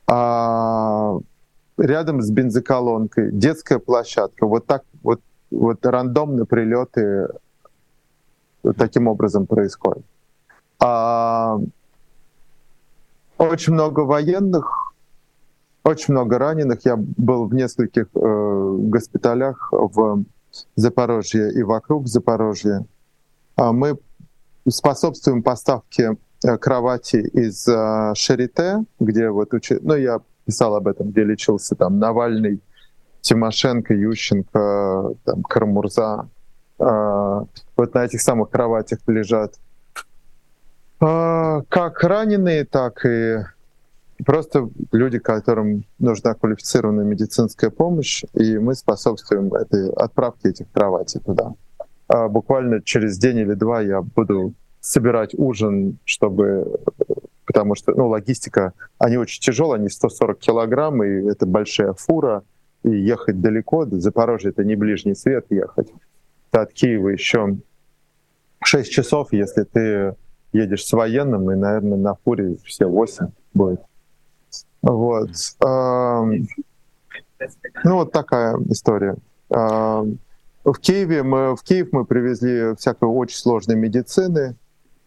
А, 0.07 1.15
рядом 1.79 2.21
с 2.21 2.31
бензоколонкой, 2.31 3.33
детская 3.33 3.79
площадка. 3.79 4.47
Вот 4.47 4.67
так 4.67 4.85
вот 5.03 5.21
вот 5.51 5.87
рандомные 5.87 6.45
прилеты 6.45 7.29
таким 8.77 9.09
образом 9.09 9.47
происходят. 9.47 10.05
А, 10.81 11.59
очень 13.39 13.73
много 13.73 14.01
военных, 14.01 14.86
очень 15.87 16.15
много 16.15 16.39
раненых. 16.39 16.85
Я 16.85 16.97
был 16.97 17.47
в 17.47 17.55
нескольких 17.55 18.07
э, 18.15 18.77
госпиталях 18.79 19.69
в 19.71 20.25
Запорожье 20.75 21.53
и 21.53 21.63
вокруг 21.63 22.09
Запорожья. 22.09 22.85
А 23.55 23.73
мы 23.73 23.97
способствуем 24.69 25.45
поставке 25.45 26.17
э, 26.45 26.59
кровати 26.59 27.17
из 27.17 27.69
э, 27.69 28.13
Шарите, 28.17 28.85
где 28.99 29.31
вот 29.31 29.55
учи... 29.55 29.79
ну 29.81 29.95
я 29.95 30.21
писал 30.45 30.75
об 30.75 30.89
этом, 30.89 31.11
где 31.11 31.23
лечился 31.23 31.77
там 31.77 32.01
Навальный, 32.01 32.61
Тимошенко, 33.21 33.95
Ющенко, 33.95 35.15
там 35.25 35.43
Карамурза, 35.45 36.29
э, 36.81 36.85
вот 36.85 37.95
на 37.95 38.05
этих 38.05 38.21
самых 38.21 38.51
кроватях 38.51 38.99
лежат 39.07 39.55
э, 41.01 41.63
как 41.69 42.03
раненые, 42.03 42.65
так 42.65 43.07
и 43.07 43.39
просто 44.25 44.71
люди, 44.93 45.19
которым 45.19 45.85
нужна 45.99 46.35
квалифицированная 46.35 47.05
медицинская 47.05 47.71
помощь, 47.71 48.25
и 48.35 48.59
мы 48.59 48.75
способствуем 48.75 49.53
этой 49.55 49.91
отправке 49.91 50.51
этих 50.51 50.71
кроватей 50.71 51.21
туда. 51.21 51.55
А 52.09 52.29
буквально 52.29 52.83
через 52.83 53.19
день 53.19 53.39
или 53.39 53.55
два 53.55 53.81
я 53.81 54.01
буду 54.03 54.55
собирать 54.81 55.35
ужин, 55.37 55.99
чтобы 56.05 56.79
потому 57.47 57.75
что 57.75 57.95
ну, 57.95 58.09
логистика, 58.09 58.75
они 58.99 59.17
очень 59.17 59.41
тяжелые, 59.41 59.79
они 59.79 59.89
140 59.89 60.39
килограмм, 60.39 61.03
и 61.03 61.31
это 61.31 61.47
большая 61.47 61.95
фура, 61.95 62.43
и 62.83 62.91
ехать 62.91 63.41
далеко, 63.41 63.85
до 63.85 63.99
Запорожья 63.99 64.51
это 64.51 64.65
не 64.65 64.77
ближний 64.77 65.15
свет 65.15 65.47
ехать. 65.51 65.89
От 66.51 66.73
Киева 66.73 67.09
еще 67.09 67.57
6 68.63 68.91
часов, 68.91 69.33
если 69.33 69.63
ты 69.63 70.17
едешь 70.53 70.85
с 70.85 70.93
военным, 70.93 71.51
и, 71.51 71.57
наверное, 71.57 71.99
на 71.99 72.15
фуре 72.15 72.57
все 72.65 72.87
8 72.87 73.29
будет. 73.55 73.81
Вот. 74.87 75.31
Ну, 77.85 77.97
вот 77.97 78.13
такая 78.13 78.57
история. 78.71 79.17
В 79.49 80.79
Киеве 80.81 81.23
мы, 81.23 81.55
в 81.55 81.63
Киев 81.63 81.89
мы 81.93 82.05
привезли 82.05 82.75
всякой 82.77 83.09
очень 83.09 83.37
сложной 83.37 83.77
медицины, 83.77 84.57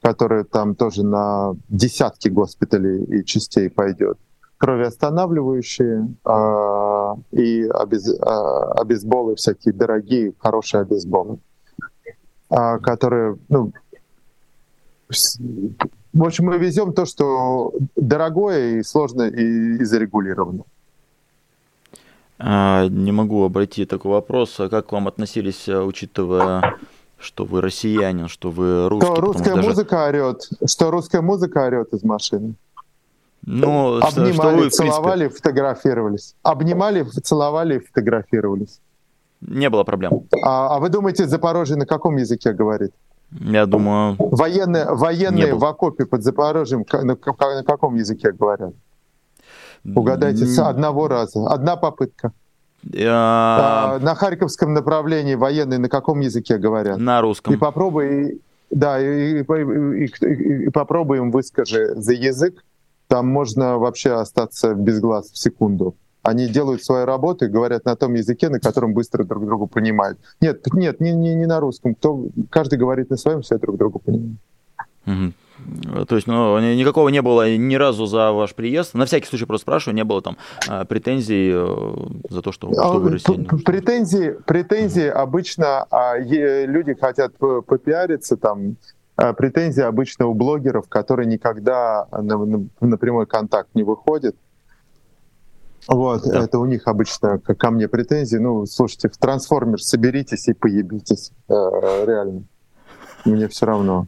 которая 0.01 0.43
там 0.43 0.75
тоже 0.75 1.03
на 1.03 1.55
десятки 1.67 2.29
госпиталей 2.29 3.03
и 3.03 3.25
частей 3.25 3.69
пойдет. 3.69 4.17
Кровеостанавливающие 4.57 6.15
э, 6.25 7.15
и 7.31 7.63
обез, 7.63 8.09
э, 8.09 8.21
обезболы 8.21 9.35
всякие 9.35 9.73
дорогие, 9.73 10.33
хорошие 10.39 10.81
обезболы, 10.81 11.39
э, 12.49 12.79
которые, 12.79 13.37
ну, 13.47 13.73
в 15.09 16.23
общем, 16.23 16.45
мы 16.45 16.57
везем 16.57 16.93
то, 16.93 17.05
что 17.05 17.73
дорогое 17.95 18.79
и 18.79 18.83
сложно 18.83 19.23
и, 19.23 19.77
и 19.77 19.83
зарегулировано. 19.83 20.63
А, 22.37 22.87
не 22.87 23.11
могу 23.11 23.43
обойти 23.43 23.85
такой 23.85 24.11
вопрос. 24.11 24.59
А 24.59 24.69
как 24.69 24.87
к 24.87 24.91
вам 24.91 25.07
относились, 25.07 25.67
э, 25.67 25.81
учитывая, 25.81 26.75
что 27.17 27.43
вы 27.43 27.61
россиянин, 27.61 28.27
что 28.27 28.49
вы 28.49 28.87
русский? 28.87 29.11
Что 29.11 29.21
русская 29.21 29.55
даже... 29.55 29.67
музыка 29.67 30.07
орет, 30.07 30.49
что 30.65 30.91
русская 30.91 31.21
музыка 31.21 31.65
орет 31.65 31.93
из 31.93 32.03
машины. 32.03 32.53
Ну, 33.45 33.97
Обнимали, 33.97 34.33
что 34.33 34.49
вы, 34.51 34.69
целовали, 34.69 35.19
принципе... 35.21 35.41
фотографировались. 35.41 36.35
Обнимали, 36.43 37.03
целовали, 37.03 37.79
фотографировались. 37.79 38.79
Не 39.41 39.69
было 39.69 39.83
проблем. 39.83 40.27
А, 40.43 40.75
а 40.75 40.79
вы 40.79 40.89
думаете, 40.89 41.27
Запорожье 41.27 41.75
на 41.77 41.85
каком 41.85 42.17
языке 42.17 42.53
говорит? 42.53 42.91
Я 43.31 43.65
думаю... 43.65 44.15
Военные, 44.17 44.85
военные 44.85 45.53
в 45.53 45.63
окопе 45.63 46.05
под 46.05 46.23
Запорожьем 46.23 46.85
на, 46.91 47.15
на 47.15 47.63
каком 47.63 47.95
языке 47.95 48.31
говорят? 48.31 48.73
Угадайте, 49.83 50.45
с 50.45 50.59
одного 50.59 51.07
раза. 51.07 51.47
Одна 51.47 51.75
попытка. 51.75 52.31
Я... 52.83 53.11
А, 53.11 53.99
на 54.01 54.15
Харьковском 54.15 54.73
направлении 54.73 55.35
военные 55.35 55.79
на 55.79 55.89
каком 55.89 56.21
языке 56.21 56.57
говорят? 56.57 56.97
На 56.97 57.21
русском. 57.21 57.53
И 57.53 57.57
попробуй, 57.57 58.41
да, 58.71 58.99
и, 58.99 59.41
и, 59.41 59.43
и, 59.43 60.65
и, 60.65 60.69
попробуй 60.69 61.17
им 61.17 61.31
выскажи 61.31 61.95
за 61.95 62.13
язык. 62.13 62.63
Там 63.07 63.27
можно 63.27 63.77
вообще 63.77 64.13
остаться 64.13 64.73
без 64.75 64.99
глаз 65.01 65.29
в 65.31 65.37
секунду. 65.37 65.95
Они 66.21 66.47
делают 66.47 66.83
свою 66.83 67.05
работу 67.05 67.45
и 67.45 67.47
говорят 67.47 67.85
на 67.85 67.95
том 67.95 68.13
языке, 68.13 68.49
на 68.49 68.59
котором 68.59 68.93
быстро 68.93 69.23
друг 69.23 69.45
другу 69.45 69.67
понимают. 69.67 70.19
Нет, 70.41 70.65
нет, 70.73 70.99
не, 70.99 71.13
не, 71.13 71.33
не 71.33 71.45
на 71.45 71.59
русском. 71.59 71.95
Кто, 71.95 72.25
каждый 72.49 72.77
говорит 72.77 73.09
на 73.09 73.17
своем, 73.17 73.41
все 73.41 73.57
друг 73.57 73.77
другу 73.77 73.99
понимают. 73.99 74.37
Угу. 75.05 75.33
То 76.07 76.15
есть, 76.15 76.27
ну, 76.27 76.59
никакого 76.59 77.09
не 77.09 77.21
было 77.21 77.55
ни 77.55 77.75
разу 77.75 78.05
за 78.05 78.31
ваш 78.31 78.53
приезд. 78.55 78.93
На 78.93 79.05
всякий 79.05 79.27
случай 79.27 79.45
просто 79.45 79.63
спрашиваю, 79.63 79.95
не 79.95 80.03
было 80.03 80.21
там 80.21 80.37
а, 80.67 80.85
претензий 80.85 81.51
э, 81.53 81.95
за 82.29 82.41
то, 82.41 82.51
что, 82.51 82.71
что 82.71 82.99
вы 82.99 83.11
россияне? 83.11 83.45
Претензии, 83.65 84.35
претензии 84.45 85.07
обычно 85.07 85.85
а, 85.91 86.17
люди 86.17 86.93
хотят 86.93 87.33
попиариться, 87.37 88.37
там, 88.37 88.77
а, 89.15 89.33
претензии 89.33 89.81
обычно 89.81 90.27
у 90.27 90.33
блогеров, 90.33 90.87
которые 90.87 91.25
никогда 91.27 92.07
на, 92.11 92.37
на, 92.37 92.65
на 92.79 92.97
прямой 92.97 93.25
контакт 93.25 93.69
не 93.73 93.83
выходят. 93.83 94.35
Вот, 95.89 96.23
да. 96.23 96.43
это 96.43 96.59
у 96.59 96.65
них 96.65 96.87
обычно 96.87 97.39
ко 97.39 97.71
мне 97.71 97.87
претензии. 97.87 98.37
Ну, 98.37 98.65
слушайте, 98.65 99.09
в 99.09 99.17
трансформер 99.17 99.81
соберитесь 99.81 100.47
и 100.47 100.53
поебитесь. 100.53 101.31
Э, 101.47 101.53
реально. 102.05 102.43
Мне 103.25 103.47
все 103.47 103.65
равно 103.65 104.07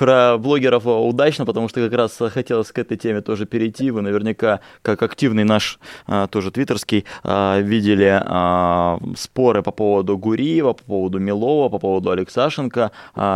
про 0.00 0.38
блогеров 0.38 0.86
удачно, 0.86 1.44
потому 1.44 1.68
что 1.68 1.86
как 1.86 1.92
раз 1.92 2.16
хотелось 2.32 2.72
к 2.72 2.78
этой 2.78 2.96
теме 2.96 3.20
тоже 3.20 3.44
перейти. 3.44 3.90
Вы 3.90 4.00
наверняка, 4.00 4.60
как 4.80 5.02
активный 5.02 5.44
наш 5.44 5.78
а, 6.06 6.26
тоже 6.26 6.50
твиттерский, 6.50 7.04
а, 7.22 7.60
видели 7.60 8.18
а, 8.24 8.98
споры 9.14 9.62
по 9.62 9.72
поводу 9.72 10.16
Гуриева, 10.16 10.72
по 10.72 10.84
поводу 10.84 11.18
Милова, 11.18 11.68
по 11.68 11.78
поводу 11.78 12.12
Алексашенко. 12.12 12.92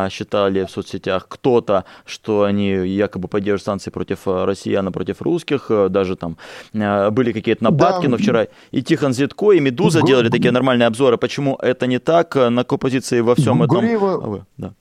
Считали 0.08 0.64
в 0.64 0.70
соцсетях 0.70 1.26
кто-то, 1.28 1.84
что 2.06 2.44
они 2.44 2.70
якобы 2.70 3.28
поддерживают 3.28 3.64
санкции 3.64 3.90
против 3.90 4.20
россиян, 4.24 4.90
против 4.90 5.20
русских. 5.20 5.70
Даже 5.90 6.16
там 6.16 6.38
были 6.72 7.32
какие-то 7.32 7.62
нападки, 7.62 8.04
да. 8.04 8.08
но 8.08 8.16
вчера 8.16 8.46
и 8.70 8.80
Тихон 8.80 9.12
Зитко, 9.12 9.52
и 9.52 9.60
Медуза 9.60 10.00
Гу... 10.00 10.06
делали 10.06 10.30
такие 10.30 10.50
нормальные 10.50 10.86
обзоры. 10.86 11.18
Почему 11.18 11.56
это 11.56 11.86
не 11.86 11.98
так? 11.98 12.34
На 12.36 12.62
какой 12.62 12.78
позиции 12.78 13.20
во 13.20 13.34
всем 13.34 13.58
Гуриева... 13.66 14.18
этом? 14.18 14.46
Да. 14.56 14.72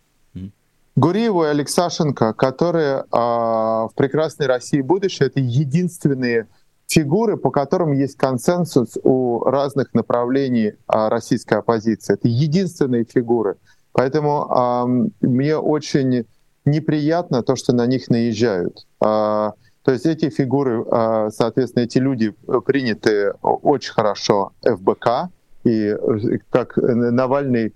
Гуриеву 0.96 1.44
и 1.46 1.48
Алексашенко, 1.48 2.34
которые 2.34 3.06
а, 3.12 3.88
в 3.88 3.96
прекрасной 3.96 4.46
России 4.46 4.82
будущее, 4.82 5.28
это 5.28 5.40
единственные 5.40 6.48
фигуры, 6.88 7.38
по 7.38 7.50
которым 7.50 7.94
есть 7.94 8.16
консенсус 8.16 8.98
у 9.04 9.44
разных 9.44 9.94
направлений 9.96 10.74
а, 10.88 11.10
российской 11.10 11.56
оппозиции. 11.56 12.14
Это 12.14 12.28
единственные 12.28 13.06
фигуры. 13.06 13.56
Поэтому 13.92 14.48
а, 14.50 14.86
мне 15.22 15.58
очень 15.58 16.26
неприятно 16.66 17.42
то, 17.42 17.56
что 17.56 17.74
на 17.74 17.88
них 17.88 18.10
наезжают. 18.10 18.86
А, 19.00 19.54
то 19.84 19.92
есть 19.92 20.06
эти 20.06 20.30
фигуры, 20.30 20.86
а, 20.92 21.30
соответственно, 21.32 21.84
эти 21.84 21.98
люди 21.98 22.36
приняты 22.66 23.34
очень 23.42 23.94
хорошо 23.94 24.54
ФБК, 24.64 25.30
и 25.64 25.96
как 26.50 26.76
Навальный 26.78 27.74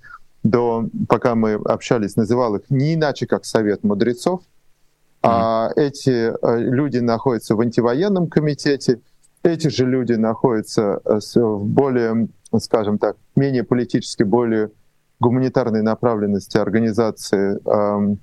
до, 0.49 0.86
пока 1.07 1.36
мы 1.36 1.53
общались, 1.53 2.15
называл 2.15 2.55
их 2.55 2.69
не 2.69 2.95
иначе, 2.95 3.27
как 3.27 3.45
Совет 3.45 3.83
мудрецов. 3.83 4.41
Mm-hmm. 4.41 5.29
А 5.29 5.71
эти 5.75 6.31
э, 6.31 6.60
люди 6.60 6.99
находятся 6.99 7.55
в 7.55 7.62
антивоенном 7.62 8.27
комитете, 8.27 9.01
эти 9.43 9.67
же 9.67 9.86
люди 9.86 10.13
находятся 10.13 11.01
э, 11.03 11.19
в 11.36 11.65
более, 11.65 12.27
скажем 12.60 12.97
так, 12.97 13.17
менее 13.36 13.63
политически, 13.63 14.23
более 14.23 14.71
гуманитарной 15.19 15.81
направленности 15.81 16.57
организации 16.57 17.60
э, 17.65 18.15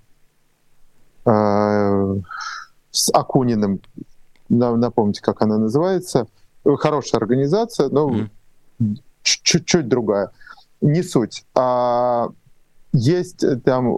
э, 1.27 2.17
с 2.91 3.13
Акуниным, 3.13 3.81
напомните, 4.49 5.21
как 5.21 5.43
она 5.43 5.59
называется, 5.59 6.29
хорошая 6.65 7.21
организация, 7.21 7.89
но 7.89 8.09
mm-hmm. 8.09 8.97
чуть-чуть 9.23 9.89
другая 9.89 10.31
не 10.85 11.03
суть. 11.03 11.45
А 11.55 12.29
есть 12.93 13.43
э, 13.43 13.57
там, 13.57 13.97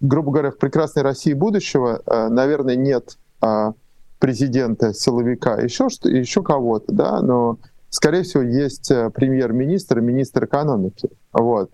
грубо 0.00 0.32
говоря, 0.32 0.50
в 0.50 0.58
прекрасной 0.58 1.02
России 1.02 1.34
будущего, 1.34 2.00
э, 2.06 2.28
наверное, 2.28 2.76
нет 2.76 3.18
а, 3.42 3.72
президента, 4.18 4.94
силовика, 4.94 5.56
еще, 5.56 5.88
что, 5.88 6.08
еще 6.08 6.42
кого-то, 6.42 6.92
да, 6.92 7.20
но, 7.20 7.58
скорее 7.88 8.22
всего, 8.22 8.42
есть 8.42 8.90
э, 8.90 9.10
премьер-министр 9.10 10.00
министр 10.00 10.44
экономики. 10.44 11.10
Вот. 11.32 11.70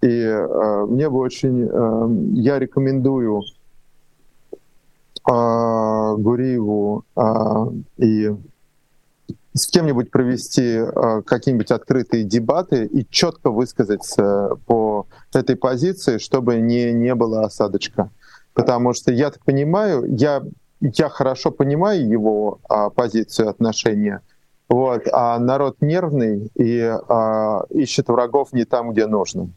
И 0.00 0.08
э, 0.08 0.86
мне 0.88 1.08
бы 1.08 1.18
очень, 1.18 1.68
э, 1.70 2.40
я 2.40 2.58
рекомендую 2.58 3.42
э, 5.30 6.14
Гуриеву 6.18 7.04
э, 7.14 7.22
и 7.98 8.34
с 9.54 9.66
кем-нибудь 9.66 10.10
провести 10.10 10.76
э, 10.76 11.22
какие-нибудь 11.26 11.70
открытые 11.70 12.24
дебаты 12.24 12.86
и 12.86 13.06
четко 13.08 13.50
высказаться 13.50 14.56
по 14.66 15.06
этой 15.32 15.56
позиции, 15.56 16.18
чтобы 16.18 16.56
не, 16.56 16.92
не 16.92 17.14
было 17.14 17.44
осадочка. 17.44 18.10
Потому 18.54 18.92
что 18.94 19.12
я 19.12 19.30
так 19.30 19.44
понимаю, 19.44 20.04
я, 20.08 20.42
я 20.80 21.08
хорошо 21.08 21.50
понимаю 21.50 22.08
его 22.08 22.60
э, 22.68 22.90
позицию, 22.94 23.48
отношения, 23.50 24.20
вот, 24.68 25.02
а 25.12 25.38
народ 25.38 25.76
нервный 25.80 26.50
и 26.54 26.78
э, 26.78 27.60
ищет 27.70 28.08
врагов 28.08 28.52
не 28.52 28.64
там, 28.64 28.92
где 28.92 29.06
нужно. 29.06 29.50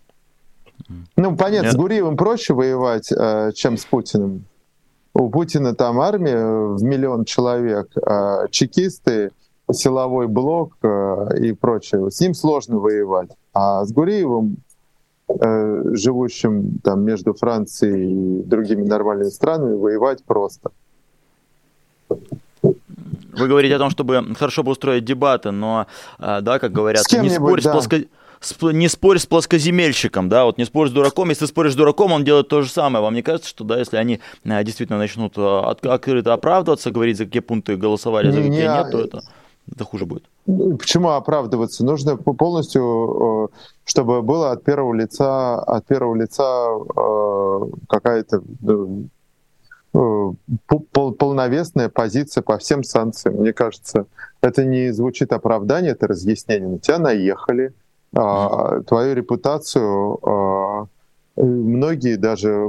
Ну, 1.15 1.35
понятно, 1.37 1.67
Нет. 1.67 1.73
с 1.73 1.77
Гуриевым 1.77 2.17
проще 2.17 2.53
воевать, 2.53 3.11
э, 3.11 3.51
чем 3.53 3.77
с 3.77 3.85
Путиным. 3.85 4.45
У 5.13 5.29
Путина 5.29 5.73
там 5.73 6.01
армия 6.01 6.45
в 6.45 6.83
миллион 6.83 7.23
человек, 7.23 7.87
а 8.05 8.47
чекисты, 8.49 9.31
силовой 9.71 10.27
блок 10.27 10.73
э, 10.81 11.37
и 11.39 11.53
прочее. 11.53 12.09
С 12.11 12.19
ним 12.19 12.33
сложно 12.33 12.77
воевать. 12.77 13.29
А 13.53 13.83
с 13.85 13.91
Гуриевым, 13.91 14.57
э, 15.27 15.83
живущим 15.93 16.79
там 16.83 17.01
между 17.01 17.33
Францией 17.33 18.39
и 18.39 18.43
другими 18.43 18.83
нормальными 18.83 19.29
странами, 19.29 19.75
воевать 19.75 20.23
просто. 20.23 20.71
Вы 22.09 23.47
говорите 23.47 23.75
о 23.75 23.79
том, 23.79 23.89
чтобы 23.89 24.35
хорошо 24.35 24.63
бы 24.63 24.71
устроить 24.71 25.03
дебаты, 25.03 25.51
но, 25.51 25.87
э, 26.19 26.41
да, 26.41 26.59
как 26.59 26.71
говорят, 26.71 27.05
не 27.11 27.29
спорь 27.29 27.61
да. 27.61 27.71
с 27.71 27.73
плоско 27.73 28.07
не 28.61 28.89
спорь 28.89 29.17
с 29.17 29.25
плоскоземельщиком, 29.25 30.29
да, 30.29 30.45
вот 30.45 30.59
не 30.59 30.65
спорь 30.65 30.89
с 30.89 30.91
дураком. 30.91 31.29
Если 31.29 31.47
споришь 31.47 31.71
с 31.71 31.75
дураком, 31.75 32.11
он 32.11 32.23
делает 32.23 32.47
то 32.47 32.61
же 32.61 32.69
самое. 32.69 33.01
Вам 33.01 33.15
не 33.15 33.23
кажется, 33.23 33.49
что, 33.49 33.63
да, 33.63 33.79
если 33.79 33.97
они 33.97 34.19
действительно 34.43 34.99
начнут 34.99 35.35
открыто 35.37 36.33
оправдываться, 36.33 36.91
говорить, 36.91 37.17
за 37.17 37.25
какие 37.25 37.41
пункты 37.41 37.75
голосовали, 37.75 38.29
за 38.29 38.37
какие 38.37 38.51
нет, 38.51 38.91
то 38.91 38.99
это, 38.99 39.23
это 39.71 39.83
хуже 39.83 40.05
будет. 40.05 40.23
Почему 40.45 41.09
оправдываться? 41.09 41.85
Нужно 41.85 42.17
полностью, 42.17 43.49
э, 43.51 43.55
чтобы 43.85 44.21
было 44.21 44.51
от 44.51 44.63
первого 44.63 44.93
лица, 44.93 45.59
от 45.59 45.85
первого 45.85 46.15
лица 46.15 46.69
какая-то 47.87 48.41
полновесная 51.17 51.89
позиция 51.89 52.41
по 52.41 52.57
всем 52.57 52.83
санкциям. 52.83 53.35
Мне 53.35 53.53
кажется, 53.53 54.07
это 54.41 54.65
не 54.65 54.91
звучит 54.91 55.31
оправдание, 55.31 55.93
это 55.93 56.07
разъяснение. 56.07 56.67
На 56.67 56.79
тебя 56.79 56.99
наехали, 56.99 57.73
а, 58.13 58.81
твою 58.81 59.15
репутацию 59.15 60.19
а, 60.21 60.87
многие 61.35 62.15
даже 62.15 62.67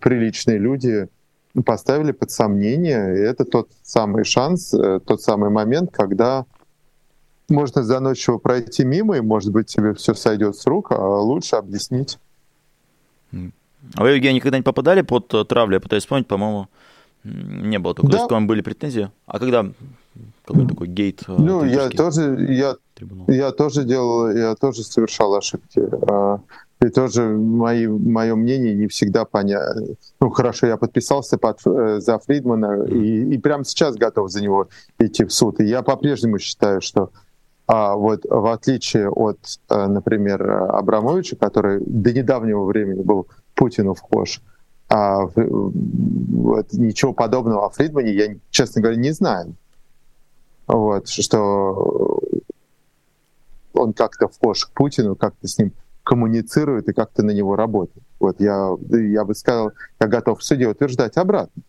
приличные 0.00 0.58
люди 0.58 1.08
поставили 1.64 2.12
под 2.12 2.30
сомнение, 2.30 3.16
и 3.16 3.20
это 3.20 3.44
тот 3.44 3.68
самый 3.82 4.24
шанс, 4.24 4.72
э, 4.72 5.00
тот 5.04 5.22
самый 5.22 5.50
момент, 5.50 5.90
когда 5.92 6.46
можно 7.48 7.82
заносчиво 7.82 8.38
пройти 8.38 8.84
мимо, 8.84 9.16
и, 9.16 9.20
может 9.20 9.52
быть, 9.52 9.66
тебе 9.66 9.94
все 9.94 10.14
сойдет 10.14 10.56
с 10.56 10.66
рук, 10.66 10.92
а 10.92 11.20
лучше 11.20 11.56
объяснить. 11.56 12.18
А 13.32 14.02
вы, 14.02 14.10
Евгений, 14.10 14.36
никогда 14.36 14.58
не 14.58 14.62
попадали 14.62 15.02
под 15.02 15.32
э, 15.34 15.44
травлю? 15.44 15.74
Я 15.74 15.80
пытаюсь 15.80 16.04
вспомнить, 16.04 16.28
по-моему, 16.28 16.68
не 17.24 17.78
было 17.78 17.94
такого. 17.94 18.12
Да. 18.12 18.18
Есть 18.18 18.28
к 18.28 18.32
вам 18.32 18.46
были 18.46 18.62
претензии? 18.62 19.10
А 19.26 19.38
когда 19.38 19.66
какой 20.44 20.66
такой 20.68 20.86
гейт? 20.88 21.22
Э, 21.26 21.36
ну, 21.38 21.64
я 21.64 21.88
тоже, 21.90 22.46
я, 22.50 22.76
я 23.28 23.52
тоже 23.52 23.84
делал, 23.84 24.30
я 24.30 24.54
тоже 24.54 24.84
совершал 24.84 25.34
ошибки. 25.34 25.82
И 26.82 26.88
тоже 26.88 27.28
мои, 27.28 27.86
мое 27.86 28.34
мнение 28.34 28.74
не 28.74 28.88
всегда 28.88 29.24
понятно. 29.24 29.94
Ну, 30.20 30.30
хорошо, 30.30 30.66
я 30.66 30.76
подписался 30.76 31.38
под, 31.38 31.60
э, 31.64 32.00
за 32.00 32.18
Фридмана 32.18 32.84
и, 32.84 33.34
и 33.34 33.38
прямо 33.38 33.64
сейчас 33.64 33.94
готов 33.94 34.30
за 34.30 34.42
него 34.42 34.68
идти 34.98 35.24
в 35.24 35.32
суд. 35.32 35.60
И 35.60 35.64
я 35.64 35.82
по-прежнему 35.82 36.38
считаю, 36.38 36.80
что 36.80 37.10
а 37.68 37.94
вот 37.94 38.24
в 38.28 38.52
отличие 38.52 39.08
от, 39.08 39.38
э, 39.68 39.86
например, 39.86 40.42
Абрамовича, 40.50 41.36
который 41.36 41.80
до 41.86 42.12
недавнего 42.12 42.64
времени 42.64 43.00
был 43.00 43.28
Путину 43.54 43.94
вхож, 43.94 44.42
а, 44.88 45.26
вот, 45.26 46.72
ничего 46.72 47.12
подобного 47.12 47.66
о 47.66 47.70
Фридмане 47.70 48.12
я, 48.12 48.34
честно 48.50 48.82
говоря, 48.82 48.98
не 48.98 49.12
знаю. 49.12 49.54
Вот, 50.66 51.08
что 51.08 52.20
он 53.72 53.92
как-то 53.92 54.28
вхож 54.28 54.66
к 54.66 54.72
Путину, 54.72 55.14
как-то 55.14 55.46
с 55.46 55.58
ним 55.58 55.72
коммуницирует 56.04 56.88
и 56.88 56.92
как-то 56.92 57.22
на 57.22 57.30
него 57.30 57.56
работает. 57.56 58.04
Вот 58.18 58.40
я, 58.40 58.70
я 58.90 59.24
бы 59.24 59.34
сказал, 59.34 59.72
я 60.00 60.06
готов 60.06 60.40
в 60.40 60.44
суде 60.44 60.66
утверждать 60.66 61.16
обратно. 61.16 61.62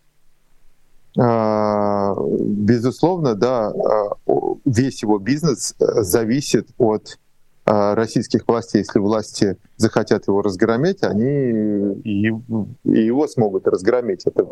А, 1.16 2.14
безусловно, 2.16 3.34
да, 3.34 3.68
а, 3.68 4.16
весь 4.64 5.02
его 5.02 5.18
бизнес 5.18 5.74
зависит 5.78 6.68
от 6.76 7.18
а, 7.64 7.94
российских 7.94 8.46
властей. 8.48 8.78
Если 8.80 8.98
власти 8.98 9.56
захотят 9.76 10.26
его 10.26 10.42
разгромить, 10.42 11.04
они 11.04 11.94
и 12.02 12.32
его 12.84 13.28
смогут 13.28 13.68
разгромить. 13.68 14.26
Это 14.26 14.46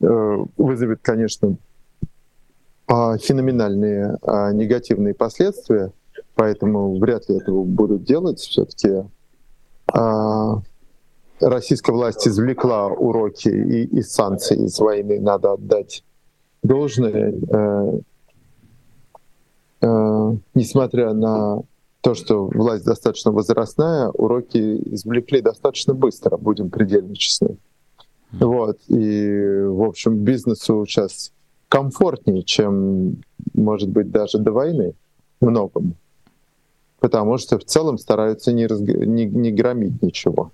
э, 0.00 0.44
вызовет, 0.56 1.00
конечно, 1.02 1.56
феноменальные 2.88 4.16
негативные 4.52 5.12
последствия 5.12 5.92
поэтому 6.36 6.98
вряд 6.98 7.28
ли 7.28 7.36
этого 7.38 7.64
будут 7.64 8.04
делать. 8.04 8.38
Все-таки 8.38 9.02
а, 9.92 10.60
российская 11.40 11.92
власть 11.92 12.28
извлекла 12.28 12.86
уроки 12.86 13.48
и, 13.48 13.84
из 13.84 14.12
санкций, 14.12 14.58
из 14.58 14.78
войны, 14.78 15.18
надо 15.18 15.54
отдать 15.54 16.04
должное. 16.62 17.34
Э, 17.50 18.00
э, 19.80 20.36
несмотря 20.54 21.12
на 21.14 21.62
то, 22.02 22.14
что 22.14 22.46
власть 22.46 22.84
достаточно 22.84 23.32
возрастная, 23.32 24.08
уроки 24.08 24.58
извлекли 24.92 25.40
достаточно 25.40 25.94
быстро, 25.94 26.36
будем 26.36 26.70
предельно 26.70 27.16
честны. 27.16 27.56
Вот. 28.32 28.78
И, 28.88 29.62
в 29.64 29.82
общем, 29.82 30.18
бизнесу 30.18 30.84
сейчас 30.86 31.32
комфортнее, 31.68 32.42
чем, 32.42 33.22
может 33.54 33.88
быть, 33.88 34.10
даже 34.10 34.38
до 34.38 34.52
войны 34.52 34.94
многому 35.40 35.94
потому 37.00 37.38
что 37.38 37.58
в 37.58 37.64
целом 37.64 37.98
стараются 37.98 38.52
не, 38.52 38.66
разг... 38.66 38.82
не, 38.82 39.24
не 39.26 39.52
громить 39.52 40.02
ничего. 40.02 40.50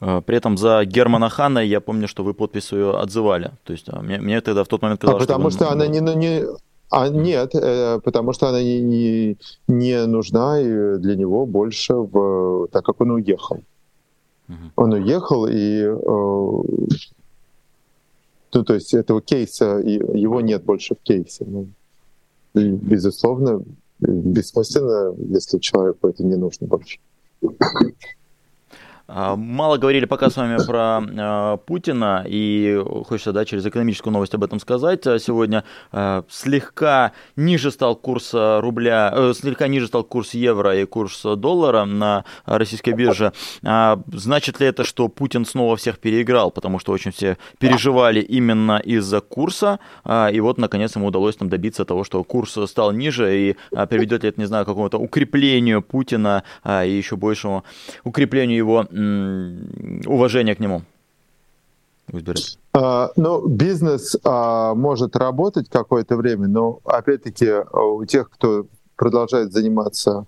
А, 0.00 0.20
при 0.20 0.36
этом 0.36 0.56
за 0.56 0.84
Германа 0.84 1.28
Хана 1.28 1.58
я 1.58 1.80
помню, 1.80 2.08
что 2.08 2.24
вы 2.24 2.34
подпись 2.34 2.64
свою 2.64 2.96
отзывали. 2.96 3.52
То 3.64 3.72
есть 3.72 3.86
а, 3.88 4.02
мне, 4.02 4.18
мне 4.18 4.40
тогда 4.40 4.64
в 4.64 4.68
тот 4.68 4.82
момент 4.82 5.00
казалось, 5.00 5.24
а 5.24 5.26
потому 5.26 5.50
что, 5.50 5.64
что 5.64 5.72
она 5.72 5.86
не, 5.86 6.00
не, 6.00 6.44
а 6.90 7.08
нет, 7.08 7.54
э, 7.54 8.00
потому 8.02 8.32
что 8.32 8.48
она 8.48 8.62
не, 8.62 8.80
не, 8.80 9.36
не 9.68 10.06
нужна 10.06 10.56
для 10.56 11.16
него 11.16 11.46
больше, 11.46 11.94
в, 11.94 12.68
так 12.68 12.84
как 12.84 13.00
он 13.00 13.12
уехал. 13.12 13.60
Угу. 14.48 14.56
Он 14.76 14.92
уехал, 14.94 15.46
и 15.46 15.82
э, 15.84 15.96
ну, 18.52 18.64
то 18.64 18.74
есть 18.74 18.94
этого 18.94 19.20
кейса, 19.20 19.78
его 19.78 20.40
нет 20.40 20.64
больше 20.64 20.94
в 20.96 21.02
кейсе. 21.02 21.44
Ну, 21.46 21.68
и, 22.54 22.68
безусловно, 22.70 23.62
бессмысленно, 24.00 25.14
если 25.28 25.58
человеку 25.58 26.08
это 26.08 26.24
не 26.24 26.36
нужно 26.36 26.66
больше. 26.66 26.98
А, 29.12 29.34
мало 29.34 29.76
говорили 29.76 30.04
пока 30.04 30.30
с 30.30 30.36
вами 30.36 30.56
про 30.64 31.00
э, 31.02 31.58
Путина, 31.66 32.24
и 32.28 32.80
хочется 33.06 33.32
да, 33.32 33.44
через 33.44 33.66
экономическую 33.66 34.12
новость 34.12 34.34
об 34.34 34.44
этом 34.44 34.60
сказать. 34.60 35.04
А 35.06 35.18
сегодня 35.18 35.64
слегка 36.28 37.12
ниже 37.34 37.70
стал 37.72 37.96
курс 37.96 38.30
рубля, 38.32 39.12
э, 39.12 39.32
слегка 39.34 39.66
ниже 39.66 39.88
стал 39.88 40.04
курс 40.04 40.34
евро 40.34 40.76
и 40.76 40.84
курс 40.84 41.22
доллара 41.22 41.84
на 41.84 42.24
российской 42.44 42.92
бирже. 42.92 43.32
А, 43.64 44.00
значит 44.12 44.60
ли 44.60 44.66
это, 44.66 44.84
что 44.84 45.08
Путин 45.08 45.44
снова 45.44 45.76
всех 45.76 45.98
переиграл, 45.98 46.50
потому 46.50 46.78
что 46.78 46.92
очень 46.92 47.10
все 47.10 47.36
переживали 47.58 48.20
именно 48.20 48.78
из-за 48.78 49.20
курса, 49.20 49.80
а, 50.04 50.28
и 50.28 50.38
вот 50.40 50.58
наконец 50.58 50.94
ему 50.94 51.06
удалось 51.06 51.36
там 51.36 51.48
добиться 51.48 51.84
того, 51.84 52.04
что 52.04 52.22
курс 52.22 52.56
стал 52.66 52.92
ниже, 52.92 53.36
и 53.36 53.56
а, 53.74 53.86
приведет 53.86 54.22
ли 54.22 54.28
это, 54.28 54.40
не 54.40 54.46
знаю, 54.46 54.64
к 54.64 54.68
какому-то 54.68 54.98
укреплению 54.98 55.82
Путина 55.82 56.44
а, 56.62 56.84
и 56.84 56.92
еще 56.92 57.16
большему 57.16 57.64
укреплению 58.04 58.56
его 58.56 58.86
уважение 60.06 60.54
к 60.54 60.60
нему? 60.60 60.82
Uh, 62.12 63.08
ну, 63.16 63.46
бизнес 63.46 64.16
uh, 64.24 64.74
может 64.74 65.16
работать 65.16 65.68
какое-то 65.68 66.16
время, 66.16 66.48
но 66.48 66.80
опять-таки 66.84 67.48
у 67.72 68.04
тех, 68.04 68.30
кто 68.30 68.66
продолжает 68.96 69.52
заниматься 69.52 70.26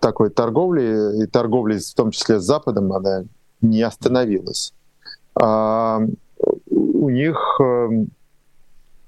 такой 0.00 0.30
торговлей, 0.30 1.22
и 1.22 1.26
торговлей 1.26 1.78
в 1.78 1.94
том 1.94 2.10
числе 2.10 2.38
с 2.38 2.44
Западом, 2.44 2.92
она 2.92 3.24
не 3.60 3.82
остановилась. 3.82 4.72
Uh, 5.38 6.14
у 6.70 7.08
них 7.08 7.58
эм, 7.60 8.08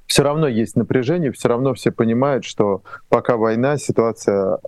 все 0.06 0.22
равно 0.22 0.46
есть 0.46 0.76
напряжение, 0.76 1.32
все 1.32 1.48
равно 1.48 1.74
все 1.74 1.90
понимают, 1.90 2.44
что 2.44 2.82
пока 3.08 3.36
война, 3.36 3.76
ситуация 3.76 4.58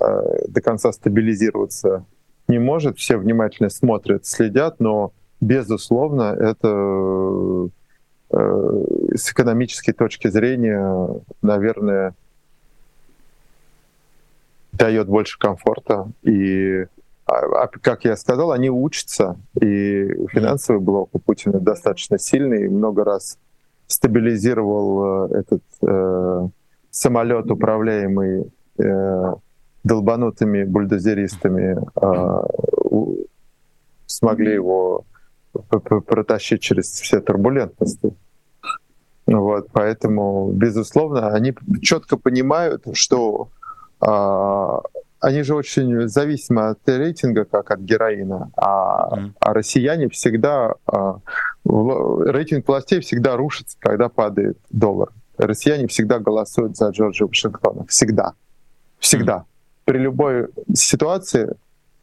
до 0.49 0.61
конца 0.61 0.93
стабилизироваться 0.93 2.05
не 2.51 2.59
может, 2.59 2.99
все 2.99 3.17
внимательно 3.17 3.71
смотрят, 3.71 4.27
следят, 4.27 4.81
но, 4.81 5.13
безусловно, 5.41 6.37
это 6.39 7.69
э, 8.31 8.85
с 9.15 9.31
экономической 9.33 9.93
точки 9.93 10.29
зрения, 10.29 11.09
наверное, 11.43 12.15
дает 14.73 15.07
больше 15.09 15.39
комфорта. 15.39 16.11
И, 16.23 16.87
а, 17.27 17.35
а, 17.35 17.69
как 17.69 18.05
я 18.05 18.17
сказал, 18.17 18.51
они 18.51 18.69
учатся, 18.69 19.37
и 19.55 20.09
финансовый 20.33 20.81
блок 20.81 21.11
у 21.13 21.21
Путина 21.21 21.61
достаточно 21.61 22.19
сильный, 22.19 22.69
много 22.69 23.05
раз 23.05 23.39
стабилизировал 23.87 25.29
э, 25.31 25.39
этот 25.39 25.63
э, 25.83 26.49
самолет, 26.91 27.51
управляемый 27.51 28.53
э, 28.79 29.35
долбанутыми 29.85 30.65
бульдозеристами 30.65 31.79
э, 32.01 32.43
смогли 34.07 34.55
его 34.55 35.05
протащить 36.07 36.61
через 36.61 36.87
все 36.87 37.21
турбулентности. 37.21 38.13
Вот, 39.27 39.69
поэтому, 39.73 40.51
безусловно, 40.53 41.29
они 41.29 41.55
четко 41.83 42.17
понимают, 42.17 42.85
что 42.95 43.51
а, 44.01 44.81
они 45.21 45.43
же 45.43 45.55
очень 45.55 46.09
зависимы 46.09 46.69
от 46.69 46.79
рейтинга, 46.89 47.45
как 47.45 47.71
от 47.71 47.81
героина, 47.81 48.51
а, 48.57 49.17
mm. 49.17 49.33
а 49.39 49.55
россияне 49.55 50.09
всегда, 50.09 50.75
а, 50.87 51.19
рейтинг 51.65 52.67
властей 52.67 53.01
всегда 53.01 53.37
рушится, 53.37 53.77
когда 53.79 54.09
падает 54.09 54.59
доллар. 54.71 55.11
Россияне 55.39 55.87
всегда 55.87 56.19
голосуют 56.19 56.77
за 56.77 56.89
Джорджа 56.89 57.27
Вашингтона. 57.27 57.87
Всегда. 57.87 58.33
Всегда. 58.99 59.37
Mm. 59.37 59.50
При 59.91 59.99
любой 59.99 60.47
ситуации 60.73 61.53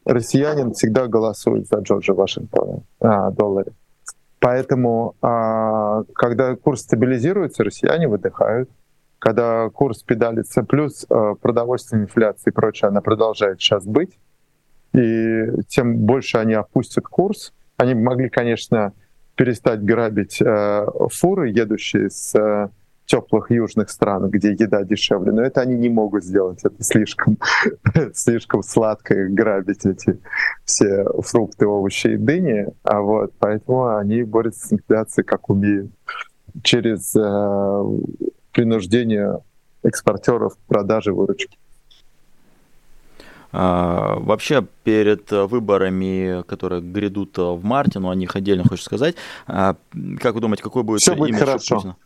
россиянин 0.04 0.74
всегда 0.74 1.06
голосует 1.06 1.68
за 1.68 1.78
Джорджа 1.78 2.12
Вашингтона 2.12 2.82
а, 3.00 3.30
долларе. 3.30 3.72
Поэтому, 4.40 5.14
а, 5.22 6.02
когда 6.14 6.54
курс 6.54 6.82
стабилизируется, 6.82 7.64
россияне 7.64 8.06
выдыхают. 8.06 8.68
Когда 9.18 9.70
курс 9.70 10.02
педалится, 10.02 10.64
плюс 10.64 11.06
а, 11.08 11.34
продовольственная 11.36 12.04
инфляция 12.04 12.50
и 12.50 12.54
прочее, 12.54 12.88
она 12.88 13.00
продолжает 13.00 13.58
сейчас 13.58 13.86
быть. 13.86 14.18
И 14.92 15.46
тем 15.68 15.96
больше 15.96 16.36
они 16.36 16.52
опустят 16.52 17.04
курс. 17.04 17.54
Они 17.78 17.94
могли, 17.94 18.28
конечно, 18.28 18.92
перестать 19.34 19.82
грабить 19.82 20.42
э, 20.42 20.86
фуры, 21.10 21.48
едущие 21.48 22.10
с 22.10 22.34
э, 22.34 22.68
теплых 23.08 23.50
южных 23.50 23.88
стран, 23.88 24.28
где 24.28 24.50
еда 24.50 24.84
дешевле, 24.84 25.32
но 25.32 25.42
это 25.42 25.62
они 25.62 25.76
не 25.76 25.88
могут 25.88 26.24
сделать. 26.24 26.60
Это 26.62 26.84
слишком, 26.84 27.38
слишком 28.14 28.62
сладко 28.62 29.14
грабить 29.28 29.86
эти 29.86 30.20
все 30.64 31.06
фрукты, 31.22 31.66
овощи 31.66 32.08
и 32.08 32.16
дыни. 32.18 32.66
А 32.82 33.00
вот, 33.00 33.32
поэтому 33.38 33.96
они 33.96 34.24
борются 34.24 34.68
с 34.68 34.72
инфляцией 34.74 35.24
как 35.24 35.48
умеют. 35.48 35.90
Через 36.62 37.16
э, 37.16 38.30
принуждение 38.52 39.38
экспортеров 39.82 40.58
продажи 40.66 41.14
выручки. 41.14 41.56
А, 43.52 44.16
вообще, 44.18 44.66
перед 44.84 45.30
выборами, 45.30 46.42
которые 46.42 46.82
грядут 46.82 47.38
в 47.38 47.64
марте, 47.64 48.00
но 48.00 48.10
о 48.10 48.14
них 48.14 48.36
отдельно 48.36 48.64
хочешь 48.68 48.84
сказать, 48.84 49.14
а, 49.46 49.76
как 50.20 50.34
вы 50.34 50.42
думаете, 50.42 50.62
какой 50.62 50.82
будет 50.82 51.00
Все 51.00 51.16
будет 51.16 51.36
хорошо. 51.36 51.76
Путина? 51.76 51.96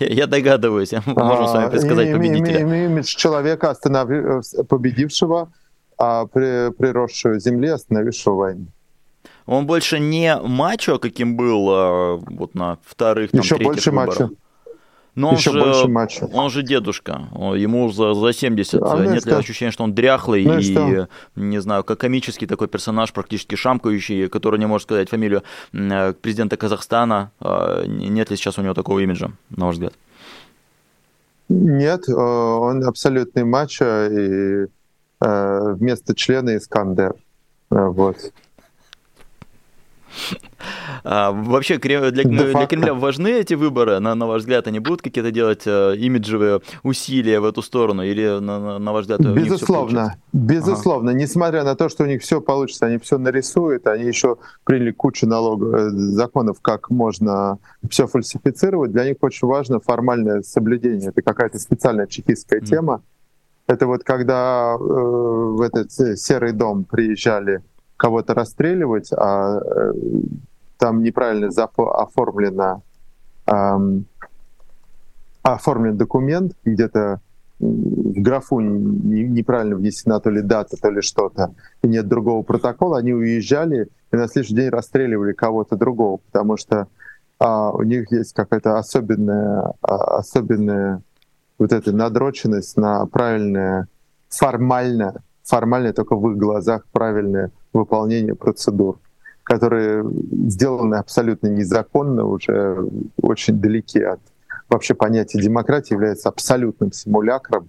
Я 0.08 0.26
догадываюсь, 0.26 0.92
мы 1.06 1.24
можем 1.24 1.46
с 1.46 1.52
вами 1.52 1.66
а, 1.66 1.70
предсказать 1.70 2.12
победителя. 2.12 2.60
Имидж 2.60 3.16
человека, 3.16 3.76
победившего, 4.68 5.52
а 5.98 6.26
приросшую 6.26 7.38
земли, 7.40 7.68
остановившего 7.68 8.34
войну. 8.34 8.66
Он 9.46 9.66
больше 9.66 9.98
не 9.98 10.36
мачо, 10.36 10.98
каким 10.98 11.36
был 11.36 11.68
а, 11.70 12.16
вот 12.16 12.54
на 12.54 12.78
вторых, 12.84 13.30
там, 13.30 13.40
Еще 13.40 13.56
больше 13.58 13.90
выборах. 13.90 14.20
мачо. 14.20 14.30
Но 15.14 15.32
Еще 15.32 15.50
он 15.50 15.56
же, 15.56 15.62
больше 15.62 15.88
матча. 15.88 16.28
Он 16.32 16.50
же 16.50 16.62
дедушка, 16.62 17.28
ему 17.34 17.90
за, 17.90 18.14
за 18.14 18.32
70. 18.32 18.80
А, 18.82 19.06
Нет 19.06 19.26
ли 19.26 19.32
ощущения, 19.32 19.72
что 19.72 19.84
он 19.84 19.94
дряхлый 19.94 20.44
ну 20.44 20.58
и, 20.58 20.62
и 20.62 21.06
не 21.36 21.60
знаю, 21.60 21.84
как 21.84 21.98
комический 21.98 22.46
такой 22.46 22.68
персонаж, 22.68 23.12
практически 23.12 23.56
шамкающий, 23.56 24.28
который 24.28 24.60
не 24.60 24.66
может 24.66 24.86
сказать 24.86 25.08
фамилию 25.08 25.42
э, 25.72 26.12
президента 26.12 26.56
Казахстана? 26.56 27.32
А, 27.40 27.84
нет 27.86 28.30
ли 28.30 28.36
сейчас 28.36 28.58
у 28.58 28.62
него 28.62 28.74
такого 28.74 29.00
имиджа, 29.00 29.32
на 29.50 29.66
ваш 29.66 29.74
взгляд? 29.74 29.94
Нет, 31.48 32.08
э, 32.08 32.12
он 32.12 32.84
абсолютный 32.84 33.44
мачо 33.44 34.06
и 34.06 34.66
э, 35.20 35.72
вместо 35.74 36.14
члена 36.14 36.56
Искандер. 36.56 37.14
Вот. 37.70 38.16
А, 41.04 41.32
вообще 41.32 41.78
для, 41.78 42.10
для 42.10 42.66
Кремля 42.66 42.94
важны 42.94 43.28
эти 43.28 43.54
выборы? 43.54 43.98
На, 44.00 44.14
на 44.14 44.26
ваш 44.26 44.40
взгляд, 44.40 44.66
они 44.66 44.78
будут 44.78 45.02
какие-то 45.02 45.30
делать 45.30 45.62
э, 45.66 45.96
имиджевые 45.96 46.60
усилия 46.82 47.40
в 47.40 47.44
эту 47.44 47.62
сторону? 47.62 48.02
Или, 48.02 48.40
на, 48.40 48.78
на, 48.78 48.92
ваш 48.92 49.02
взгляд, 49.02 49.20
Безусловно. 49.20 50.16
Безусловно. 50.32 51.10
Ага. 51.10 51.18
Несмотря 51.18 51.64
на 51.64 51.74
то, 51.74 51.88
что 51.88 52.04
у 52.04 52.06
них 52.06 52.22
все 52.22 52.40
получится, 52.40 52.86
они 52.86 52.98
все 52.98 53.18
нарисуют, 53.18 53.86
они 53.86 54.04
еще 54.04 54.36
приняли 54.64 54.90
кучу 54.90 55.26
налогов, 55.26 55.74
э, 55.74 55.90
законов, 55.90 56.60
как 56.60 56.90
можно 56.90 57.58
все 57.88 58.06
фальсифицировать. 58.06 58.92
Для 58.92 59.04
них 59.06 59.16
очень 59.22 59.48
важно 59.48 59.80
формальное 59.80 60.42
соблюдение. 60.42 61.08
Это 61.08 61.22
какая-то 61.22 61.58
специальная 61.58 62.06
чекистская 62.06 62.60
mm. 62.60 62.66
тема. 62.66 63.02
Это 63.70 63.86
вот 63.86 64.02
когда 64.02 64.74
э, 64.74 64.82
в 64.82 65.60
этот 65.60 65.98
э, 66.00 66.16
серый 66.16 66.52
дом 66.52 66.84
приезжали 66.84 67.62
кого-то 68.00 68.32
расстреливать, 68.32 69.12
а 69.12 69.60
э, 69.60 69.92
там 70.78 71.02
неправильно 71.02 71.50
оформлено, 71.50 72.82
эм, 73.44 74.06
оформлен 75.42 75.98
документ, 75.98 76.54
где-то 76.64 77.20
в 77.58 78.22
графу 78.22 78.60
неправильно 78.60 79.76
внесена 79.76 80.18
то 80.18 80.30
ли 80.30 80.40
дата, 80.40 80.78
то 80.80 80.88
ли 80.88 81.02
что-то, 81.02 81.52
и 81.82 81.88
нет 81.88 82.08
другого 82.08 82.42
протокола, 82.42 82.96
они 82.96 83.12
уезжали 83.12 83.88
и 84.10 84.16
на 84.16 84.28
следующий 84.28 84.54
день 84.54 84.70
расстреливали 84.70 85.34
кого-то 85.34 85.76
другого, 85.76 86.20
потому 86.32 86.56
что 86.56 86.88
а, 87.38 87.70
у 87.70 87.82
них 87.82 88.10
есть 88.12 88.32
какая-то 88.32 88.78
особенная, 88.78 89.74
а, 89.82 90.20
особенная 90.20 91.02
вот 91.58 91.74
эта 91.74 91.92
надроченность 91.92 92.78
на 92.78 93.04
правильное, 93.04 93.88
формально, 94.30 95.22
формально 95.42 95.92
только 95.92 96.16
в 96.16 96.30
их 96.30 96.38
глазах 96.38 96.86
правильное 96.92 97.50
выполнение 97.72 98.34
процедур, 98.34 98.98
которые 99.42 100.04
сделаны 100.48 100.96
абсолютно 100.96 101.48
незаконно, 101.48 102.24
уже 102.24 102.88
очень 103.20 103.60
далеки 103.60 104.00
от 104.00 104.20
вообще 104.68 104.94
понятия 104.94 105.40
демократии, 105.40 105.94
является 105.94 106.28
абсолютным 106.28 106.92
симулякром 106.92 107.68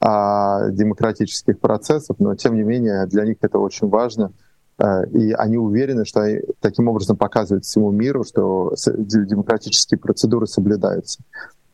а, 0.00 0.68
демократических 0.68 1.58
процессов, 1.58 2.16
но 2.18 2.34
тем 2.34 2.54
не 2.54 2.62
менее 2.62 3.06
для 3.06 3.24
них 3.24 3.38
это 3.40 3.58
очень 3.58 3.88
важно. 3.88 4.32
А, 4.76 5.04
и 5.04 5.32
они 5.32 5.56
уверены, 5.56 6.04
что 6.04 6.22
таким 6.60 6.88
образом 6.88 7.16
показывают 7.16 7.64
всему 7.64 7.90
миру, 7.90 8.24
что 8.24 8.74
демократические 8.86 9.98
процедуры 9.98 10.46
соблюдаются. 10.46 11.20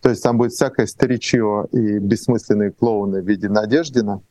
То 0.00 0.10
есть 0.10 0.22
там 0.22 0.38
будет 0.38 0.52
всякое 0.52 0.86
старичье 0.86 1.66
и 1.72 1.98
бессмысленные 1.98 2.70
клоуны 2.70 3.20
в 3.20 3.26
виде 3.26 3.48
Надеждина, 3.48 4.22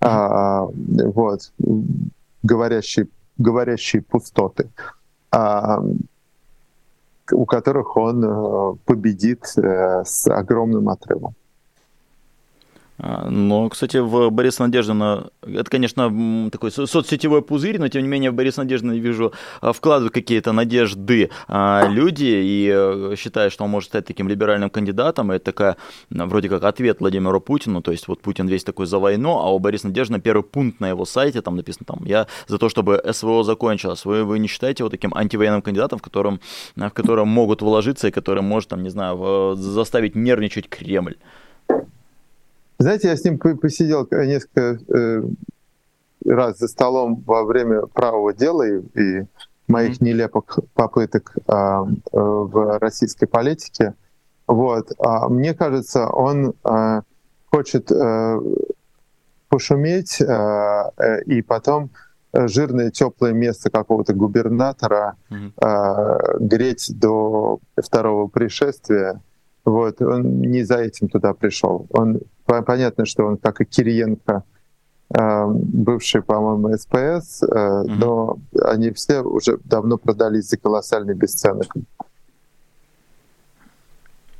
а, 0.00 0.66
вот, 0.66 1.52
говорящие, 2.42 3.08
говорящие 3.36 4.02
пустоты, 4.02 4.70
а, 5.30 5.80
у 7.32 7.44
которых 7.44 7.96
он 7.96 8.24
э, 8.24 8.76
победит 8.86 9.44
э, 9.56 10.02
с 10.04 10.26
огромным 10.30 10.88
отрывом. 10.88 11.34
А, 12.98 13.28
но, 13.30 13.68
кстати, 13.68 13.98
в 13.98 14.30
Бориса 14.30 14.64
Надеждина, 14.64 15.28
это, 15.42 15.70
конечно, 15.70 16.50
такой 16.50 16.70
соцсетевой 16.72 17.42
пузырь, 17.42 17.78
но, 17.78 17.88
тем 17.88 18.02
не 18.02 18.08
менее, 18.08 18.30
в 18.30 18.34
Бориса 18.34 18.62
Надеждина 18.62 18.92
вижу 18.92 19.32
а, 19.60 19.72
вкладывают 19.72 20.12
какие-то 20.12 20.52
надежды 20.52 21.30
а, 21.46 21.86
люди 21.88 22.24
и 22.24 22.70
э, 22.72 23.14
считают, 23.16 23.52
что 23.52 23.64
он 23.64 23.70
может 23.70 23.90
стать 23.90 24.06
таким 24.06 24.28
либеральным 24.28 24.70
кандидатом. 24.70 25.30
Это 25.30 25.44
такая, 25.44 25.76
вроде 26.10 26.48
как, 26.48 26.64
ответ 26.64 27.00
Владимиру 27.00 27.40
Путину, 27.40 27.82
то 27.82 27.92
есть 27.92 28.08
вот 28.08 28.20
Путин 28.20 28.48
весь 28.48 28.64
такой 28.64 28.86
за 28.86 28.98
войну, 28.98 29.38
а 29.38 29.50
у 29.50 29.58
Бориса 29.58 29.86
Надеждина 29.86 30.20
первый 30.20 30.42
пункт 30.42 30.80
на 30.80 30.88
его 30.88 31.04
сайте, 31.04 31.40
там 31.40 31.56
написано, 31.56 31.86
там, 31.86 32.04
я 32.04 32.26
за 32.48 32.58
то, 32.58 32.68
чтобы 32.68 33.00
СВО 33.12 33.44
закончилось. 33.44 34.04
Вы, 34.04 34.24
вы 34.24 34.38
не 34.40 34.48
считаете 34.48 34.82
его 34.82 34.90
таким 34.90 35.14
антивоенным 35.14 35.62
кандидатом, 35.62 36.00
в 36.00 36.02
котором, 36.02 36.40
в 36.74 36.90
котором 36.90 37.28
могут 37.28 37.62
вложиться 37.62 38.08
и 38.08 38.10
который 38.10 38.42
может, 38.42 38.70
там, 38.70 38.82
не 38.82 38.90
знаю, 38.90 39.54
заставить 39.56 40.16
нервничать 40.16 40.68
Кремль? 40.68 41.16
Знаете, 42.78 43.08
я 43.08 43.16
с 43.16 43.24
ним 43.24 43.38
посидел 43.38 44.06
несколько 44.10 44.78
э, 44.88 45.22
раз 46.24 46.58
за 46.58 46.68
столом 46.68 47.22
во 47.26 47.44
время 47.44 47.82
правого 47.86 48.32
дела 48.32 48.62
и, 48.62 48.80
и 48.94 49.26
моих 49.66 50.00
нелепых 50.00 50.60
попыток 50.74 51.34
а, 51.46 51.84
э, 51.84 51.88
в 52.12 52.78
российской 52.78 53.26
политике. 53.26 53.94
Вот. 54.46 54.92
А 54.98 55.28
мне 55.28 55.54
кажется, 55.54 56.08
он 56.08 56.54
а, 56.64 57.02
хочет 57.50 57.92
а, 57.92 58.38
пошуметь 59.48 60.22
а, 60.22 60.90
и 61.26 61.42
потом 61.42 61.90
жирное 62.32 62.90
теплое 62.90 63.32
место 63.32 63.70
какого-то 63.70 64.14
губернатора 64.14 65.16
mm-hmm. 65.30 65.52
а, 65.60 66.38
греть 66.38 66.90
до 66.98 67.58
второго 67.76 68.28
пришествия. 68.28 69.20
Вот, 69.64 70.00
он 70.00 70.40
не 70.40 70.62
за 70.62 70.78
этим 70.78 71.08
туда 71.08 71.34
пришел. 71.34 71.86
Он 71.90 72.20
понятно, 72.48 73.04
что 73.04 73.24
он, 73.24 73.36
как 73.36 73.60
и 73.60 73.64
Кириенко, 73.64 74.42
э, 75.10 75.46
бывший, 75.46 76.22
по-моему, 76.22 76.76
СПС, 76.76 77.42
mm-hmm. 77.42 77.84
но 77.86 78.38
они 78.62 78.90
все 78.92 79.20
уже 79.20 79.58
давно 79.64 79.98
продались 79.98 80.48
за 80.48 80.56
колоссальный 80.56 81.14
бесценок. 81.14 81.74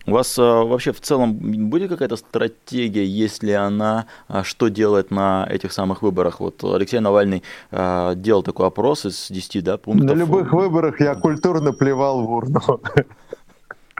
У 0.08 0.12
вас 0.12 0.38
а, 0.38 0.64
вообще 0.64 0.92
в 0.92 1.00
целом 1.02 1.34
будет 1.68 1.90
какая-то 1.90 2.16
стратегия, 2.16 3.04
если 3.04 3.52
она, 3.52 4.06
а, 4.26 4.42
что 4.42 4.68
делает 4.68 5.10
на 5.10 5.46
этих 5.50 5.70
самых 5.70 6.00
выборах? 6.00 6.40
Вот 6.40 6.64
Алексей 6.64 6.98
Навальный 6.98 7.42
а, 7.70 8.14
делал 8.14 8.42
такой 8.42 8.68
опрос 8.68 9.04
из 9.04 9.26
10 9.28 9.62
да, 9.62 9.76
пунктов. 9.76 10.08
На 10.08 10.18
любых 10.18 10.50
выборах 10.54 10.98
я 11.00 11.14
культурно 11.14 11.72
плевал 11.74 12.22
в 12.22 12.30
урну. 12.30 12.80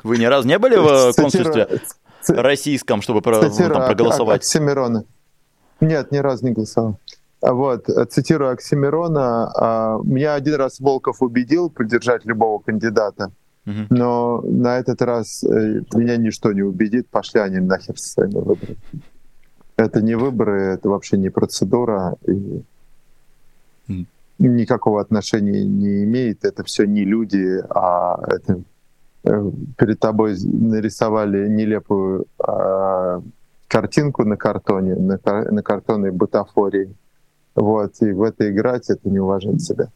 Вы 0.02 0.16
ни 0.16 0.24
разу 0.24 0.48
не 0.48 0.58
были 0.58 0.76
в 0.76 1.14
консульстве 1.14 1.68
российском, 2.26 3.02
чтобы 3.02 3.22
про, 3.22 3.40
там, 3.40 3.86
проголосовать? 3.86 4.40
Оксимирона. 4.40 5.04
Нет, 5.80 6.12
ни 6.12 6.18
разу 6.18 6.46
не 6.46 6.52
голосовал. 6.52 6.98
Вот, 7.40 7.86
цитирую 8.10 8.50
Оксимирона, 8.50 10.00
меня 10.02 10.34
один 10.34 10.56
раз 10.56 10.80
Волков 10.80 11.22
убедил 11.22 11.70
поддержать 11.70 12.24
любого 12.24 12.58
кандидата. 12.58 13.30
Но 13.90 14.40
на 14.40 14.78
этот 14.78 15.02
раз 15.02 15.44
э, 15.44 15.82
меня 15.94 16.16
ничто 16.16 16.52
не 16.52 16.62
убедит, 16.62 17.08
пошли 17.08 17.40
они 17.40 17.58
нахер 17.58 17.98
со 17.98 18.12
своими 18.12 18.38
выборами. 18.38 18.78
Это 19.76 20.00
не 20.00 20.14
выборы, 20.14 20.62
это 20.62 20.88
вообще 20.88 21.18
не 21.18 21.28
процедура, 21.28 22.16
и 22.26 22.62
никакого 24.38 25.00
отношения 25.00 25.64
не 25.64 26.04
имеет. 26.04 26.44
Это 26.44 26.64
все 26.64 26.86
не 26.86 27.04
люди, 27.04 27.62
а 27.68 28.18
это 28.26 28.54
э, 28.54 28.62
перед 29.76 29.98
тобой 30.00 30.36
нарисовали 30.42 31.48
нелепую 31.48 32.26
а, 32.38 33.22
картинку 33.66 34.24
на 34.24 34.36
картоне, 34.36 34.94
на, 34.94 35.18
на 35.24 35.62
картонной 35.62 36.10
бутафории. 36.10 36.94
Вот, 37.54 37.92
и 38.00 38.12
в 38.12 38.22
это 38.22 38.50
играть, 38.50 38.88
это 38.90 39.08
не 39.08 39.18
уважать 39.18 39.60
себя. 39.60 39.88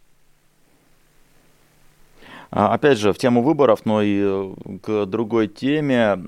А, 2.55 2.75
опять 2.75 2.99
же, 2.99 3.15
в 3.15 3.19
тему 3.19 3.43
выборов, 3.43 3.81
но 3.87 4.03
и 4.03 4.21
э, 4.23 4.55
к 4.83 5.07
другой 5.07 5.49
теме. 5.49 6.19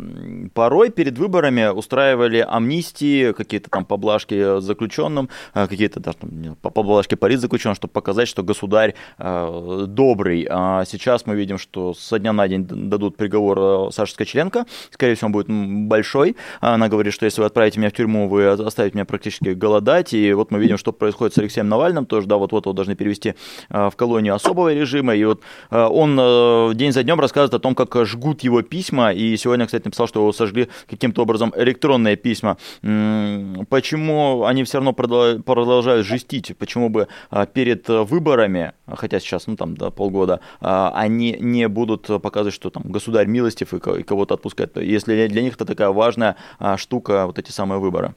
Порой 0.54 0.88
перед 0.88 1.18
выборами 1.18 1.70
устраивали 1.70 2.38
амнистии, 2.38 3.32
какие-то 3.32 3.68
там 3.68 3.84
поблажки 3.84 4.60
заключенным, 4.60 5.28
э, 5.52 5.66
какие-то 5.66 6.00
даже 6.00 6.16
там, 6.16 6.56
поблажки 6.62 7.14
политзаключенным, 7.14 7.74
чтобы 7.74 7.92
показать, 7.92 8.26
что 8.26 8.42
государь 8.42 8.94
э, 9.18 9.84
добрый. 9.87 10.46
А 10.48 10.87
сейчас 10.87 11.26
мы 11.26 11.34
видим, 11.34 11.58
что 11.58 11.92
со 11.92 12.18
дня 12.18 12.32
на 12.32 12.48
день 12.48 12.64
дадут 12.64 13.18
приговор 13.18 13.92
Саше 13.92 14.14
Скочеленко. 14.14 14.64
Скорее 14.92 15.16
всего, 15.16 15.26
он 15.26 15.32
будет 15.32 15.48
большой. 15.88 16.37
Она 16.60 16.88
говорит, 16.88 17.12
что 17.12 17.26
если 17.26 17.42
вы 17.42 17.48
отправите 17.48 17.78
меня 17.78 17.90
в 17.90 17.92
тюрьму, 17.92 18.28
вы 18.28 18.46
оставите 18.46 18.96
меня 18.96 19.04
практически 19.04 19.50
голодать. 19.50 20.14
И 20.14 20.32
вот 20.32 20.50
мы 20.50 20.58
видим, 20.58 20.78
что 20.78 20.92
происходит 20.92 21.34
с 21.34 21.38
Алексеем 21.38 21.68
Навальным. 21.68 22.06
Тоже, 22.06 22.26
да, 22.26 22.38
вот-вот 22.38 22.64
его 22.64 22.72
должны 22.72 22.94
перевести 22.94 23.34
в 23.68 23.92
колонию 23.94 24.34
особого 24.34 24.72
режима. 24.72 25.14
И 25.14 25.24
вот 25.24 25.42
он 25.70 26.13
Э, 26.18 26.72
день 26.74 26.92
за 26.92 27.03
днем 27.03 27.20
рассказывает 27.20 27.55
о 27.55 27.59
том, 27.59 27.74
как 27.74 27.94
жгут 28.07 28.42
его 28.42 28.62
письма, 28.62 29.12
и 29.12 29.37
сегодня, 29.37 29.66
кстати, 29.66 29.85
написал, 29.85 30.07
что 30.09 30.20
его 30.20 30.33
сожгли 30.33 30.68
каким-то 30.88 31.22
образом 31.22 31.53
электронные 31.57 32.16
письма. 32.16 32.57
Почему 32.83 34.44
они 34.44 34.64
все 34.64 34.79
равно 34.79 34.92
продолжают 34.92 36.07
жестить? 36.07 36.57
Почему 36.59 36.88
бы 36.88 37.09
а, 37.31 37.46
перед 37.46 37.88
выборами, 37.88 38.72
хотя 38.87 39.20
сейчас, 39.20 39.46
ну 39.46 39.57
там, 39.57 39.77
да, 39.77 39.90
полгода, 39.90 40.40
а, 40.61 40.92
они 40.94 41.37
не 41.40 41.68
будут 41.68 42.07
показывать, 42.22 42.55
что 42.55 42.70
там 42.70 42.83
государь 42.85 43.27
милостив 43.27 43.74
и 43.74 44.03
кого-то 44.03 44.35
отпускает, 44.35 44.77
если 44.77 45.27
для 45.29 45.42
них 45.42 45.55
это 45.55 45.64
такая 45.64 45.90
важная 45.90 46.37
а, 46.59 46.77
штука, 46.77 47.27
вот 47.27 47.38
эти 47.38 47.50
самые 47.50 47.81
выборы? 47.81 48.14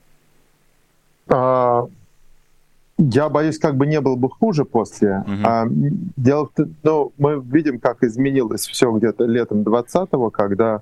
Я 2.97 3.29
боюсь, 3.29 3.59
как 3.59 3.75
бы 3.75 3.85
не 3.85 4.01
было 4.01 4.15
бы 4.15 4.29
хуже 4.29 4.65
после. 4.65 5.19
Угу. 5.19 5.45
А, 5.45 5.67
дело 5.69 6.49
ну, 6.83 7.13
мы 7.17 7.39
видим, 7.39 7.79
как 7.79 8.03
изменилось 8.03 8.65
все 8.67 8.91
где-то 8.91 9.25
летом 9.25 9.61
20-го, 9.61 10.31
когда 10.31 10.81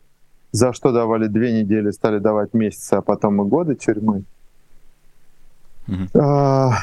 за 0.52 0.72
что 0.72 0.94
давали 0.94 1.28
две 1.28 1.62
недели, 1.62 1.92
стали 1.92 2.20
давать 2.20 2.54
месяцы, 2.54 2.94
а 2.94 3.02
потом 3.02 3.42
и 3.42 3.50
годы 3.50 3.76
тюрьмы. 3.76 4.24
Угу. 5.88 6.22
А, 6.22 6.78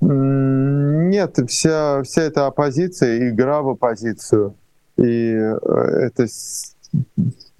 нет, 0.00 1.38
вся, 1.48 2.02
вся 2.02 2.22
эта 2.22 2.46
оппозиция, 2.46 3.28
игра 3.30 3.62
в 3.62 3.70
оппозицию, 3.70 4.54
и 4.96 5.34
э, 5.34 5.56
это 5.64 6.26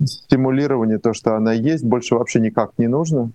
стимулирование, 0.05 0.99
то, 0.99 1.13
что 1.13 1.37
она 1.37 1.53
есть, 1.53 1.85
больше 1.85 2.15
вообще 2.15 2.41
никак 2.41 2.73
не 2.79 2.87
нужно. 2.87 3.31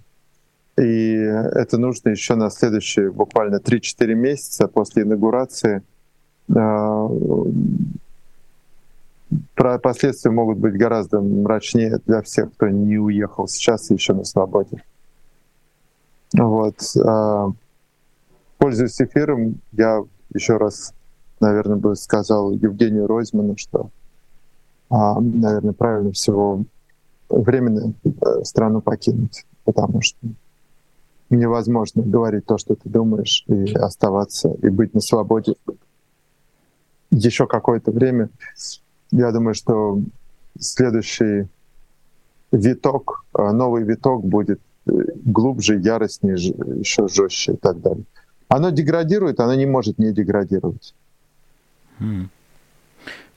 И 0.77 1.13
это 1.13 1.77
нужно 1.77 2.09
еще 2.09 2.35
на 2.35 2.49
следующие 2.51 3.11
буквально 3.11 3.55
3-4 3.55 4.13
месяца 4.13 4.67
после 4.67 5.03
инаугурации. 5.03 5.81
А, 6.55 7.09
про 9.55 9.79
последствия 9.79 10.31
могут 10.31 10.59
быть 10.59 10.77
гораздо 10.77 11.19
мрачнее 11.19 11.99
для 12.05 12.21
всех, 12.21 12.53
кто 12.53 12.69
не 12.69 12.97
уехал 12.97 13.47
сейчас 13.47 13.89
еще 13.89 14.13
на 14.13 14.23
свободе. 14.23 14.83
Вот. 16.37 16.75
А, 17.03 17.51
пользуясь 18.59 19.01
эфиром, 19.01 19.59
я 19.71 20.03
еще 20.33 20.57
раз, 20.57 20.93
наверное, 21.39 21.77
бы 21.77 21.95
сказал 21.95 22.51
Евгению 22.51 23.07
Ройзману, 23.07 23.57
что, 23.57 23.89
а, 24.91 25.19
наверное, 25.19 25.73
правильно 25.73 26.11
всего 26.11 26.63
временно 27.29 27.93
э, 28.03 28.43
страну 28.43 28.81
покинуть, 28.81 29.45
потому 29.65 30.01
что 30.01 30.17
невозможно 31.29 32.03
говорить 32.03 32.45
то, 32.45 32.57
что 32.57 32.75
ты 32.75 32.89
думаешь, 32.89 33.43
и 33.47 33.73
оставаться, 33.73 34.55
и 34.61 34.69
быть 34.69 34.93
на 34.93 35.01
свободе 35.01 35.55
еще 37.11 37.47
какое-то 37.47 37.91
время. 37.91 38.29
Я 39.11 39.31
думаю, 39.31 39.53
что 39.53 39.99
следующий 40.59 41.47
виток, 42.51 43.25
э, 43.37 43.51
новый 43.51 43.83
виток 43.83 44.25
будет 44.25 44.59
э, 44.85 44.91
глубже, 45.25 45.79
яростнее, 45.79 46.35
еще 46.35 47.07
жестче 47.07 47.53
и 47.53 47.57
так 47.57 47.81
далее. 47.81 48.03
Оно 48.47 48.69
деградирует, 48.69 49.39
оно 49.39 49.55
не 49.55 49.65
может 49.65 49.99
не 49.99 50.13
деградировать. 50.13 50.93
Mm. 51.99 52.29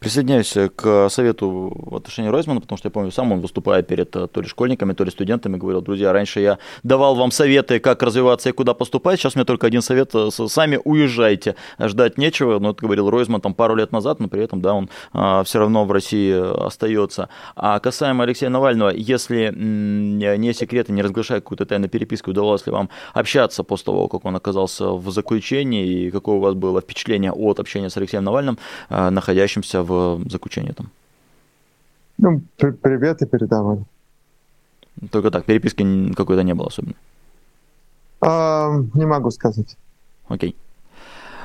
Присоединяюсь 0.00 0.56
э, 0.56 0.70
к 0.70 1.10
совету 1.10 1.72
в 1.76 1.94
отношении 1.94 2.30
Ройзмана, 2.30 2.62
потому 2.62 2.78
что 2.78 2.86
я 2.86 2.90
помню, 2.90 3.10
сам 3.10 3.32
он 3.32 3.40
выступая 3.40 3.82
перед 3.82 4.16
э, 4.16 4.28
то 4.28 4.40
ли 4.40 4.48
школьниками, 4.48 4.94
то 4.94 5.04
ли 5.04 5.10
студентами, 5.10 5.58
говорил, 5.58 5.82
друзья, 5.82 6.10
раньше 6.10 6.40
я 6.40 6.58
давал 6.82 7.14
вам 7.16 7.30
советы, 7.30 7.80
как 7.80 8.02
развиваться 8.02 8.48
и 8.48 8.52
куда 8.52 8.72
поступать, 8.72 9.20
сейчас 9.20 9.34
меня 9.34 9.44
только 9.44 9.66
один 9.66 9.82
совет, 9.82 10.14
э, 10.14 10.30
сами 10.30 10.80
уезжайте, 10.82 11.54
ждать 11.78 12.16
нечего, 12.16 12.58
ну, 12.58 12.70
это 12.70 12.80
говорил 12.80 13.10
Ройзман 13.10 13.42
там 13.42 13.52
пару 13.52 13.74
лет 13.74 13.92
назад, 13.92 14.20
но 14.20 14.28
при 14.28 14.42
этом, 14.42 14.62
да, 14.62 14.72
он 14.72 14.88
а, 15.12 15.44
все 15.44 15.58
равно 15.58 15.84
в 15.84 15.92
России 15.92 16.66
остается. 16.66 17.28
А 17.54 17.78
касаемо 17.78 18.24
Алексея 18.24 18.48
Навального, 18.48 18.88
если 18.88 19.52
не 19.54 20.54
секрет 20.54 20.88
и 20.88 20.92
не 20.92 21.02
разглашая 21.02 21.40
какую-то 21.40 21.66
тайную 21.66 21.90
переписку, 21.90 22.30
удалось 22.30 22.64
ли 22.64 22.72
вам 22.72 22.88
общаться 23.12 23.64
после 23.64 23.84
того, 23.86 24.08
как 24.08 24.24
он 24.24 24.34
оказался 24.34 24.92
в 24.92 25.10
заключении, 25.10 26.06
и 26.06 26.10
какое 26.10 26.36
у 26.36 26.40
вас 26.40 26.54
было 26.54 26.80
впечатление 26.80 27.32
от 27.32 27.60
общения 27.60 27.90
с 27.90 27.96
Алексеем 27.98 28.24
Навальным, 28.24 28.58
находящимся 28.88 29.82
в 29.82 29.89
в 29.90 30.30
заключении 30.30 30.72
там? 30.72 30.90
Ну, 32.18 32.42
при 32.56 32.70
привет 32.70 33.22
и 33.22 33.26
передавали. 33.26 33.84
Только 35.10 35.30
так, 35.30 35.44
переписки 35.44 36.12
какой-то 36.14 36.42
не 36.42 36.54
было 36.54 36.68
особенно? 36.68 36.94
А, 38.20 38.70
не 38.94 39.06
могу 39.06 39.30
сказать. 39.30 39.76
Окей. 40.28 40.54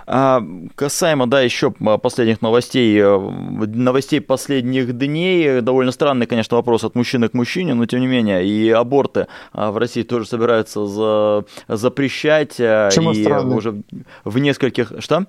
А, 0.07 0.43
касаемо, 0.75 1.25
да, 1.25 1.41
еще 1.41 1.71
последних 1.71 2.41
новостей, 2.41 2.99
э, 2.99 3.17
новостей 3.17 4.21
последних 4.21 4.95
дней, 4.95 5.61
довольно 5.61 5.91
странный, 5.91 6.27
конечно, 6.27 6.57
вопрос 6.57 6.83
от 6.83 6.93
мужчины 6.93 7.27
к 7.27 7.33
мужчине, 7.33 7.73
но 7.73 7.87
тем 7.87 8.01
не 8.01 8.07
менее, 8.07 8.45
и 8.45 8.69
аборты 8.69 9.27
а, 9.51 9.71
в 9.71 9.77
России 9.77 10.03
тоже 10.03 10.27
собираются 10.27 10.85
за, 10.85 11.45
запрещать. 11.67 12.59
Э, 12.59 12.89
Почему 12.89 13.13
и 13.13 13.23
странный? 13.23 13.57
уже 13.57 13.81
в 14.23 14.37
нескольких... 14.37 14.93
Что? 14.99 15.25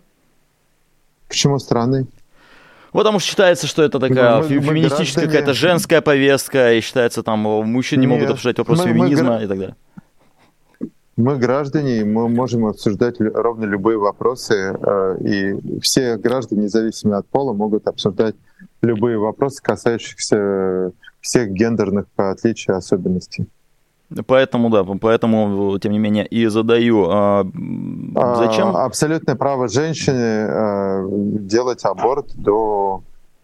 Почему 1.28 1.58
странный? 1.58 2.06
Потому 2.96 3.18
что 3.18 3.28
считается, 3.28 3.66
что 3.66 3.82
это 3.82 4.00
такая 4.00 4.38
мы, 4.38 4.48
феминистическая 4.48 5.26
какая-то 5.26 5.52
женская 5.52 6.00
повестка, 6.00 6.72
и 6.72 6.80
считается, 6.80 7.22
там, 7.22 7.40
мужчины 7.40 8.00
не 8.00 8.06
могут 8.06 8.30
обсуждать 8.30 8.56
вопрос 8.56 8.78
мы, 8.78 8.88
феминизма 8.88 9.36
мы, 9.36 9.44
и 9.44 9.46
так 9.46 9.58
далее. 9.58 9.76
Мы 11.16 11.36
граждане, 11.36 12.06
мы 12.06 12.26
можем 12.30 12.64
обсуждать 12.64 13.16
ровно 13.20 13.66
любые 13.66 13.98
вопросы, 13.98 14.54
э, 14.54 15.16
и 15.20 15.80
все 15.80 16.16
граждане, 16.16 16.62
независимо 16.62 17.18
от 17.18 17.26
пола, 17.28 17.52
могут 17.52 17.86
обсуждать 17.86 18.34
любые 18.80 19.18
вопросы, 19.18 19.62
касающиеся 19.62 20.92
всех 21.20 21.50
гендерных 21.50 22.06
отличий 22.16 22.72
и 22.72 22.76
особенностей. 22.76 23.46
Поэтому, 24.26 24.70
да, 24.70 24.84
поэтому, 24.84 25.78
тем 25.78 25.92
не 25.92 25.98
менее, 25.98 26.26
и 26.26 26.46
задаю. 26.46 27.06
А, 27.10 27.44
зачем? 28.36 28.76
А, 28.76 28.84
абсолютное 28.84 29.34
право 29.34 29.68
женщины 29.68 30.46
а, 30.48 31.04
делать 31.08 31.84
аборт 31.84 32.32
до 32.36 33.02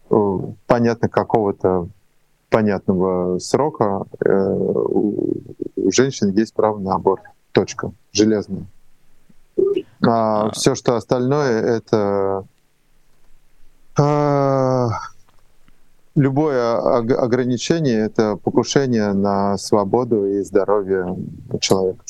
э, 0.09 0.39
понятно 0.65 1.09
какого-то 1.09 1.89
понятного 2.49 3.39
срока. 3.39 4.05
Э, 4.23 4.53
у 4.53 5.91
женщин 5.91 6.29
есть 6.31 6.53
право 6.53 6.79
на 6.79 6.95
аборт. 6.95 7.23
Точка. 7.51 7.91
Железная. 8.13 8.65
А, 9.57 10.47
а. 10.47 10.51
все, 10.51 10.75
что 10.75 10.95
остальное, 10.95 11.61
это 11.61 12.45
любое 16.15 16.77
ограничение— 16.77 17.99
это 18.05 18.35
покушение 18.35 19.13
на 19.13 19.57
свободу 19.57 20.25
и 20.25 20.41
здоровье 20.41 21.17
человека. 21.59 22.03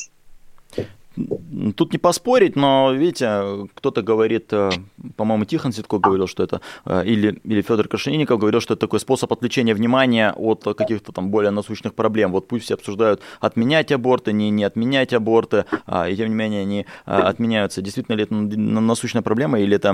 Тут 1.76 1.92
не 1.92 1.98
поспорить, 1.98 2.56
но, 2.56 2.92
видите, 2.92 3.68
кто-то 3.74 4.02
говорит, 4.02 4.52
э, 4.52 4.70
по-моему, 5.16 5.44
Тихон 5.44 5.72
Ситко 5.72 5.98
говорил, 5.98 6.26
что 6.26 6.42
это, 6.42 6.60
э, 6.84 7.04
или, 7.04 7.40
или 7.44 7.62
Федор 7.62 7.88
Крашенинников 7.88 8.38
говорил, 8.40 8.60
что 8.60 8.74
это 8.74 8.80
такой 8.80 9.00
способ 9.00 9.32
отвлечения 9.32 9.74
внимания 9.74 10.32
от 10.32 10.64
каких-то 10.76 11.12
там 11.12 11.30
более 11.30 11.50
насущных 11.50 11.94
проблем. 11.94 12.32
Вот 12.32 12.48
пусть 12.48 12.64
все 12.64 12.74
обсуждают 12.74 13.20
отменять 13.40 13.92
аборты, 13.92 14.32
не, 14.32 14.50
не 14.50 14.64
отменять 14.64 15.12
аборты, 15.12 15.64
а, 15.86 16.08
и 16.08 16.16
тем 16.16 16.28
не 16.28 16.34
менее 16.34 16.62
они 16.62 16.86
а, 17.06 17.28
отменяются. 17.28 17.80
Действительно 17.82 18.16
ли 18.16 18.24
это 18.24 18.34
насущная 18.34 19.22
проблема 19.22 19.60
или 19.60 19.76
это 19.76 19.90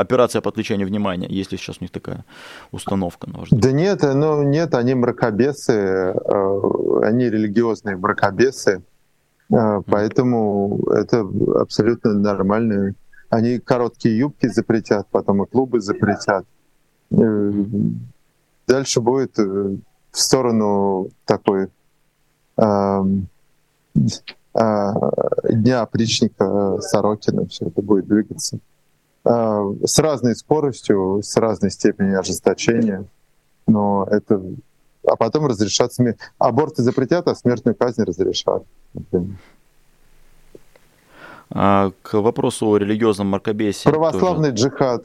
операция 0.00 0.40
по 0.40 0.48
отвлечению 0.48 0.88
внимания, 0.88 1.26
если 1.28 1.56
сейчас 1.56 1.76
у 1.80 1.84
них 1.84 1.90
такая 1.90 2.24
установка? 2.70 3.28
На 3.28 3.44
да 3.50 3.72
нет, 3.72 4.02
ну 4.02 4.42
нет, 4.42 4.74
они 4.74 4.94
мракобесы, 4.94 5.72
э, 5.72 7.00
они 7.02 7.24
религиозные 7.30 7.96
мракобесы, 7.96 8.82
поэтому 9.48 10.80
это 10.90 11.26
абсолютно 11.60 12.14
нормально. 12.14 12.94
Они 13.30 13.58
короткие 13.58 14.18
юбки 14.18 14.48
запретят, 14.48 15.06
потом 15.10 15.42
и 15.42 15.46
клубы 15.46 15.80
запретят. 15.80 16.46
Э, 17.10 17.52
дальше 18.66 19.00
будет 19.00 19.38
э, 19.38 19.42
в 19.42 20.18
сторону 20.18 21.10
такой 21.26 21.68
э, 22.56 23.02
э, 23.94 24.92
дня 25.50 25.82
опричника 25.82 26.78
Сорокина 26.80 27.46
все 27.46 27.66
это 27.66 27.82
будет 27.82 28.06
двигаться. 28.06 28.58
Э, 29.24 29.74
с 29.84 29.98
разной 29.98 30.34
скоростью, 30.34 31.20
с 31.22 31.36
разной 31.36 31.70
степенью 31.70 32.20
ожесточения. 32.20 33.04
Но 33.66 34.06
это 34.10 34.42
а 35.06 35.16
потом 35.16 35.46
разрешат 35.46 35.92
смерть. 35.92 36.18
Аборты 36.38 36.82
запретят, 36.82 37.28
а 37.28 37.34
смертную 37.34 37.74
казнь 37.74 38.02
разрешат. 38.02 38.64
А, 38.94 39.00
к 41.50 42.12
вопросу 42.12 42.68
о 42.68 42.76
религиозном 42.76 43.28
мракобесии. 43.28 43.88
Православный 43.88 44.50
тоже. 44.50 44.68
джихад. 44.68 45.04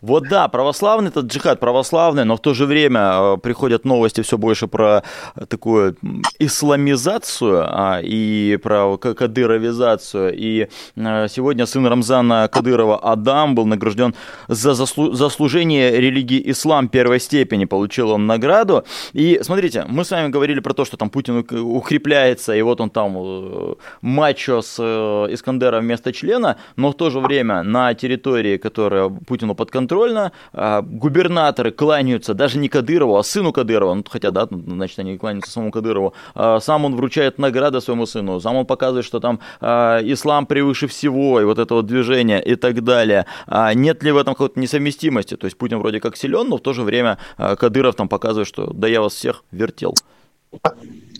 Вот 0.00 0.28
да, 0.28 0.48
православный 0.48 1.08
этот 1.08 1.26
джихад 1.26 1.60
православный, 1.60 2.24
но 2.24 2.36
в 2.36 2.40
то 2.40 2.52
же 2.52 2.66
время 2.66 3.00
а, 3.02 3.36
приходят 3.38 3.86
новости 3.86 4.20
все 4.20 4.36
больше 4.36 4.66
про 4.66 5.02
такую 5.48 5.96
исламизацию 6.38 7.64
а, 7.66 8.00
и 8.02 8.58
про 8.62 8.98
кадыровизацию. 8.98 10.34
И 10.36 10.68
сегодня 10.94 11.64
сын 11.64 11.86
Рамзана 11.86 12.48
Кадырова 12.52 12.98
Адам 12.98 13.54
был 13.54 13.64
награжден 13.64 14.14
за 14.48 14.72
заслу- 14.72 15.14
заслужение 15.14 15.98
религии 15.98 16.50
ислам 16.50 16.88
первой 16.88 17.18
степени. 17.18 17.64
Получил 17.64 18.10
он 18.10 18.26
награду. 18.26 18.84
И 19.14 19.40
смотрите, 19.42 19.84
мы 19.88 20.04
с 20.04 20.10
вами 20.10 20.28
говорили 20.28 20.60
про 20.60 20.74
то, 20.74 20.84
что 20.84 20.96
там 20.96 21.08
Путин 21.08 21.38
укрепляется, 21.38 22.54
и 22.54 22.62
вот 22.62 22.80
он 22.80 22.90
там 22.90 23.14
э, 23.16 23.74
мачо 24.02 24.60
с 24.60 24.76
э, 24.78 25.23
Искандера 25.26 25.80
вместо 25.80 26.12
члена, 26.12 26.56
но 26.76 26.90
в 26.90 26.94
то 26.94 27.10
же 27.10 27.20
время 27.20 27.62
на 27.62 27.94
территории, 27.94 28.56
которая 28.56 29.08
Путину 29.08 29.54
подконтрольна, 29.54 30.32
а, 30.52 30.82
губернаторы 30.82 31.70
кланяются 31.70 32.34
даже 32.34 32.58
не 32.58 32.68
Кадырову, 32.68 33.16
а 33.16 33.22
сыну 33.22 33.52
Кадырова, 33.52 33.94
ну, 33.94 34.04
хотя, 34.08 34.30
да, 34.30 34.48
значит, 34.50 34.98
они 34.98 35.18
кланяются 35.18 35.50
самому 35.50 35.72
Кадырову, 35.72 36.14
а, 36.34 36.60
сам 36.60 36.84
он 36.84 36.96
вручает 36.96 37.38
награды 37.38 37.80
своему 37.80 38.06
сыну, 38.06 38.40
сам 38.40 38.56
он 38.56 38.66
показывает, 38.66 39.04
что 39.04 39.20
там 39.20 39.40
а, 39.60 40.00
ислам 40.02 40.46
превыше 40.46 40.86
всего, 40.86 41.40
и 41.40 41.44
вот 41.44 41.58
это 41.58 41.74
вот 41.74 41.86
движение 41.86 42.42
и 42.42 42.56
так 42.56 42.82
далее. 42.82 43.26
Нет 43.74 44.02
ли 44.02 44.12
в 44.12 44.16
этом 44.16 44.34
какой-то 44.34 44.58
несовместимости? 44.60 45.36
То 45.36 45.46
есть 45.46 45.56
Путин 45.56 45.78
вроде 45.78 46.00
как 46.00 46.16
силен, 46.16 46.48
но 46.48 46.56
в 46.56 46.60
то 46.60 46.72
же 46.72 46.82
время 46.82 47.18
Кадыров 47.36 47.94
там 47.94 48.08
показывает, 48.08 48.48
что 48.48 48.72
да 48.72 48.88
я 48.88 49.00
вас 49.00 49.14
всех 49.14 49.44
вертел. 49.50 49.94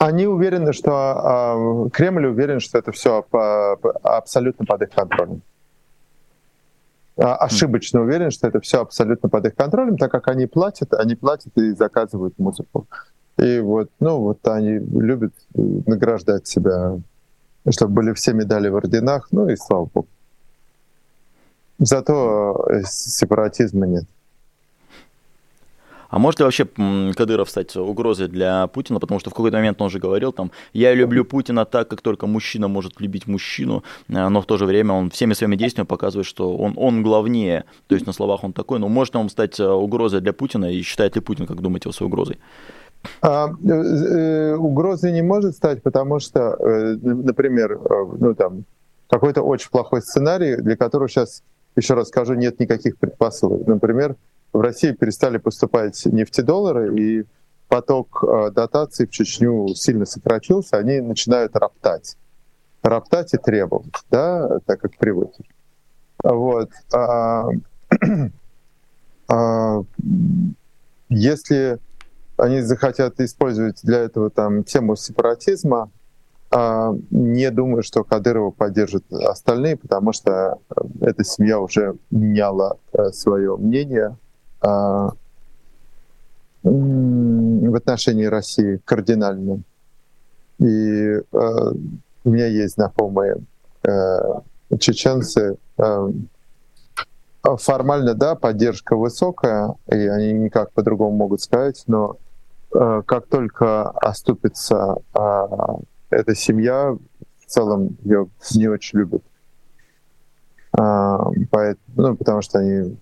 Они 0.05 0.27
уверены, 0.27 0.75
что 0.75 1.87
э, 1.87 1.91
Кремль 1.91 2.27
уверен, 2.27 2.61
что 2.61 2.77
это 2.77 2.93
все 2.93 3.23
по, 3.23 3.79
по, 3.81 3.93
абсолютно 4.03 4.67
под 4.67 4.83
их 4.83 4.91
контролем. 4.91 5.41
А, 7.17 7.37
ошибочно 7.37 8.03
уверен, 8.03 8.31
что 8.31 8.47
это 8.47 8.61
все 8.61 8.83
абсолютно 8.83 9.31
под 9.31 9.47
их 9.47 9.55
контролем, 9.55 9.97
так 9.97 10.11
как 10.11 10.29
они 10.29 10.45
платят, 10.45 10.93
они 10.93 11.15
платят 11.15 11.57
и 11.57 11.71
заказывают 11.71 12.39
музыку. 12.39 12.87
И 13.39 13.61
вот, 13.61 13.89
ну, 13.99 14.19
вот 14.19 14.47
они 14.47 14.73
любят 14.73 15.33
награждать 15.55 16.47
себя, 16.47 16.99
чтобы 17.71 17.95
были 17.95 18.13
все 18.13 18.35
медали 18.35 18.69
в 18.69 18.77
орденах, 18.77 19.29
ну 19.31 19.49
и 19.49 19.57
слава 19.57 19.87
богу. 19.87 20.09
Зато 21.79 22.67
э, 22.69 22.83
сепаратизма 22.85 23.87
нет. 23.87 24.05
А 26.15 26.19
может 26.21 26.39
ли 26.39 26.45
вообще 26.45 26.65
Кадыров 27.17 27.51
стать 27.51 27.75
угрозой 27.75 28.29
для 28.29 28.69
Путина? 28.69 29.01
Потому 29.01 29.19
что 29.19 29.31
в 29.31 29.35
какой-то 29.35 29.57
момент 29.57 29.83
он 29.83 29.91
же 29.91 29.99
говорил 29.99 30.33
там, 30.33 30.53
я 30.73 30.95
люблю 30.95 31.25
Путина 31.25 31.65
так, 31.65 31.89
как 31.89 32.03
только 32.03 32.29
мужчина 32.29 32.69
может 32.69 33.01
любить 33.01 33.27
мужчину, 33.27 33.83
э, 34.09 34.29
но 34.29 34.41
в 34.41 34.47
то 34.47 34.57
же 34.57 34.65
время 34.65 34.93
он 34.93 35.11
всеми 35.11 35.35
своими 35.35 35.57
действиями 35.57 35.89
показывает, 35.89 36.25
что 36.25 36.57
он, 36.57 36.75
он 36.77 37.03
главнее. 37.03 37.65
То 37.89 37.97
есть 37.97 38.07
на 38.07 38.12
словах 38.12 38.45
он 38.45 38.53
такой, 38.53 38.79
но 38.79 38.89
может 38.89 39.15
ли 39.15 39.21
он 39.21 39.29
стать 39.29 39.59
э, 39.59 39.69
угрозой 39.69 40.21
для 40.21 40.33
Путина? 40.33 40.67
И 40.71 40.83
считает 40.83 41.17
ли 41.17 41.21
Путин, 41.21 41.49
как 41.49 41.61
думаете, 41.61 41.91
его 41.91 42.07
угрозой? 42.07 42.39
А, 43.21 43.49
э, 43.49 43.69
э, 43.69 44.55
угрозой 44.55 45.11
не 45.11 45.23
может 45.23 45.57
стать, 45.57 45.83
потому 45.83 46.21
что, 46.21 46.41
э, 46.41 46.97
например, 47.03 47.73
э, 47.73 48.05
ну 48.21 48.37
там 48.37 48.65
какой-то 49.09 49.43
очень 49.43 49.69
плохой 49.69 50.01
сценарий, 50.01 50.62
для 50.62 50.77
которого 50.77 51.09
сейчас, 51.09 51.43
еще 51.75 51.95
раз 51.95 52.07
скажу, 52.07 52.35
нет 52.35 52.61
никаких 52.61 52.99
предпосылок. 52.99 53.67
Например, 53.67 54.15
в 54.55 54.61
России 54.61 54.93
перестали 54.93 55.39
поступать 55.39 56.01
нефтедоллары, 56.07 56.97
и 56.97 57.25
поток 57.69 58.23
э, 58.23 58.51
дотаций 58.53 59.07
в 59.07 59.11
Чечню 59.11 59.75
сильно 59.75 60.07
сократился, 60.07 60.77
они 60.77 61.01
начинают 61.01 61.57
роптать. 61.57 62.17
Роптать 62.83 63.35
и 63.35 63.37
требовать, 63.37 63.93
да, 64.11 64.61
так 64.65 64.81
как 64.81 64.97
привыкли. 64.97 65.45
Вот. 66.23 66.71
А, 66.93 67.49
а, 69.29 69.83
если 71.09 71.79
они 72.37 72.61
захотят 72.61 73.21
использовать 73.21 73.81
для 73.83 74.01
этого 74.01 74.31
там 74.31 74.63
тему 74.63 74.95
сепаратизма, 74.95 75.91
а, 76.53 76.95
не 77.11 77.51
думаю, 77.51 77.83
что 77.83 78.05
Кадырова 78.05 78.53
поддержат 78.53 79.13
остальные, 79.13 79.79
потому 79.79 80.13
что 80.13 80.59
эта 81.01 81.25
семья 81.25 81.59
уже 81.59 81.97
меняла 82.11 82.79
э, 82.93 83.11
свое 83.11 83.57
мнение 83.57 84.17
в 86.65 87.75
отношении 87.77 88.25
России 88.25 88.81
кардинально. 88.85 89.62
И 90.59 91.21
а, 91.33 91.73
у 92.25 92.31
меня 92.31 92.47
есть 92.47 92.75
знакомые 92.75 93.37
а, 93.87 94.43
чеченцы. 94.79 95.57
Формально, 97.43 98.15
да, 98.15 98.37
поддержка 98.37 98.97
высокая, 98.97 99.75
и 99.93 99.97
они 99.97 100.33
никак 100.33 100.73
по-другому 100.73 101.15
могут 101.15 101.43
сказать, 101.43 101.85
но 101.87 102.17
как 102.71 103.27
только 103.27 103.91
оступится 103.91 104.97
эта 106.09 106.35
семья, 106.35 106.97
в 107.39 107.47
целом 107.47 107.99
ее 108.03 108.29
не 108.55 108.69
очень 108.69 109.01
любят. 109.01 109.23
Поэтому, 110.73 111.77
ну, 111.97 112.17
потому 112.17 112.41
что 112.41 112.61
они 112.61 112.97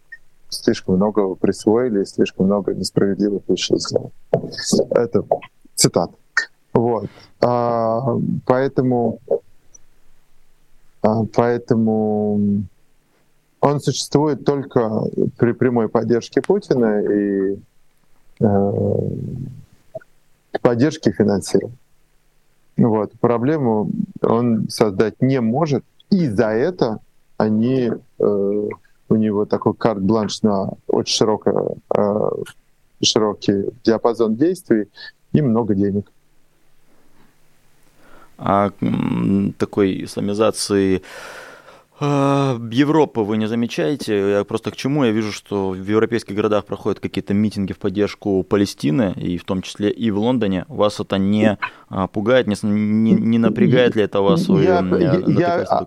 слишком 0.53 0.97
много 0.97 1.35
присвоили, 1.35 2.05
слишком 2.05 2.47
много 2.47 2.75
несправедливых 2.75 3.43
вещей 3.49 3.79
сделали. 3.79 4.13
Это 4.91 5.25
цитат. 5.75 6.11
Вот. 6.73 7.09
А, 7.41 8.17
поэтому, 8.47 9.19
а, 11.03 11.25
поэтому 11.35 12.65
он 13.61 13.81
существует 13.81 14.45
только 14.45 15.03
при 15.39 15.53
прямой 15.53 15.89
поддержке 15.89 16.43
Путина 16.43 17.01
и 17.01 17.59
э, 18.41 18.73
поддержке 20.61 21.13
финансирования. 21.13 21.77
Вот. 22.77 23.13
Проблему 23.21 23.91
он 24.21 24.69
создать 24.69 25.23
не 25.23 25.41
может, 25.41 25.85
и 26.11 26.29
за 26.29 26.49
это 26.49 26.99
они 27.37 27.93
э, 28.19 28.69
у 29.13 29.17
него 29.17 29.45
такой 29.45 29.75
карт-бланш 29.75 30.43
на 30.43 30.71
очень 30.87 31.15
широкое, 31.15 31.77
э, 31.95 32.31
широкий 33.03 33.71
диапазон 33.85 34.37
действий 34.37 34.89
и 35.33 35.43
много 35.43 35.75
денег. 35.75 36.11
А 38.39 38.71
такой 39.59 40.05
исламизации 40.05 41.03
э, 42.01 42.59
Европы 42.73 43.21
вы 43.21 43.37
не 43.37 43.47
замечаете? 43.47 44.31
Я 44.31 44.45
просто 44.45 44.71
к 44.71 44.77
чему? 44.77 45.05
Я 45.05 45.13
вижу, 45.13 45.31
что 45.31 45.71
в 45.71 45.87
европейских 45.89 46.35
городах 46.35 46.65
проходят 46.65 46.99
какие-то 46.99 47.35
митинги 47.35 47.73
в 47.73 47.79
поддержку 47.79 48.43
Палестины, 48.43 49.13
и 49.17 49.39
в 49.39 49.45
том 49.45 49.63
числе 49.63 49.91
и 49.91 50.11
в 50.11 50.19
Лондоне. 50.19 50.65
Вас 50.69 50.99
это 50.99 51.19
не 51.19 51.59
а, 51.89 52.09
пугает, 52.09 52.47
не, 52.49 52.57
не, 52.63 53.13
не 53.13 53.39
напрягает 53.39 53.95
ли 53.95 54.03
это 54.03 54.23
вас? 54.23 54.49
Я, 54.49 54.81
я, 54.81 55.23
я, 55.27 55.87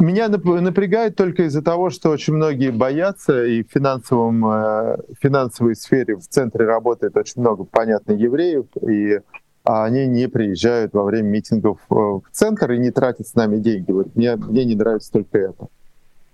Меня 0.00 0.28
напрягает 0.28 1.16
только 1.16 1.44
из-за 1.44 1.62
того, 1.62 1.90
что 1.90 2.10
очень 2.10 2.34
многие 2.34 2.70
боятся, 2.70 3.44
и 3.44 3.62
в 3.62 3.70
финансовом, 3.70 4.46
э, 4.46 4.96
финансовой 5.20 5.74
сфере 5.74 6.16
в 6.16 6.26
центре 6.28 6.66
работает 6.66 7.16
очень 7.16 7.40
много, 7.40 7.64
понятно, 7.64 8.12
евреев, 8.12 8.66
и 8.86 9.20
они 9.64 10.06
не 10.06 10.28
приезжают 10.28 10.92
во 10.92 11.04
время 11.04 11.28
митингов 11.28 11.78
э, 11.90 11.94
в 11.94 12.22
центр 12.30 12.72
и 12.72 12.78
не 12.78 12.90
тратят 12.90 13.26
с 13.26 13.34
нами 13.34 13.56
деньги. 13.58 13.90
Вот 13.90 14.14
мне, 14.14 14.36
мне 14.36 14.64
не 14.64 14.74
нравится 14.74 15.12
только 15.12 15.38
это. 15.38 15.68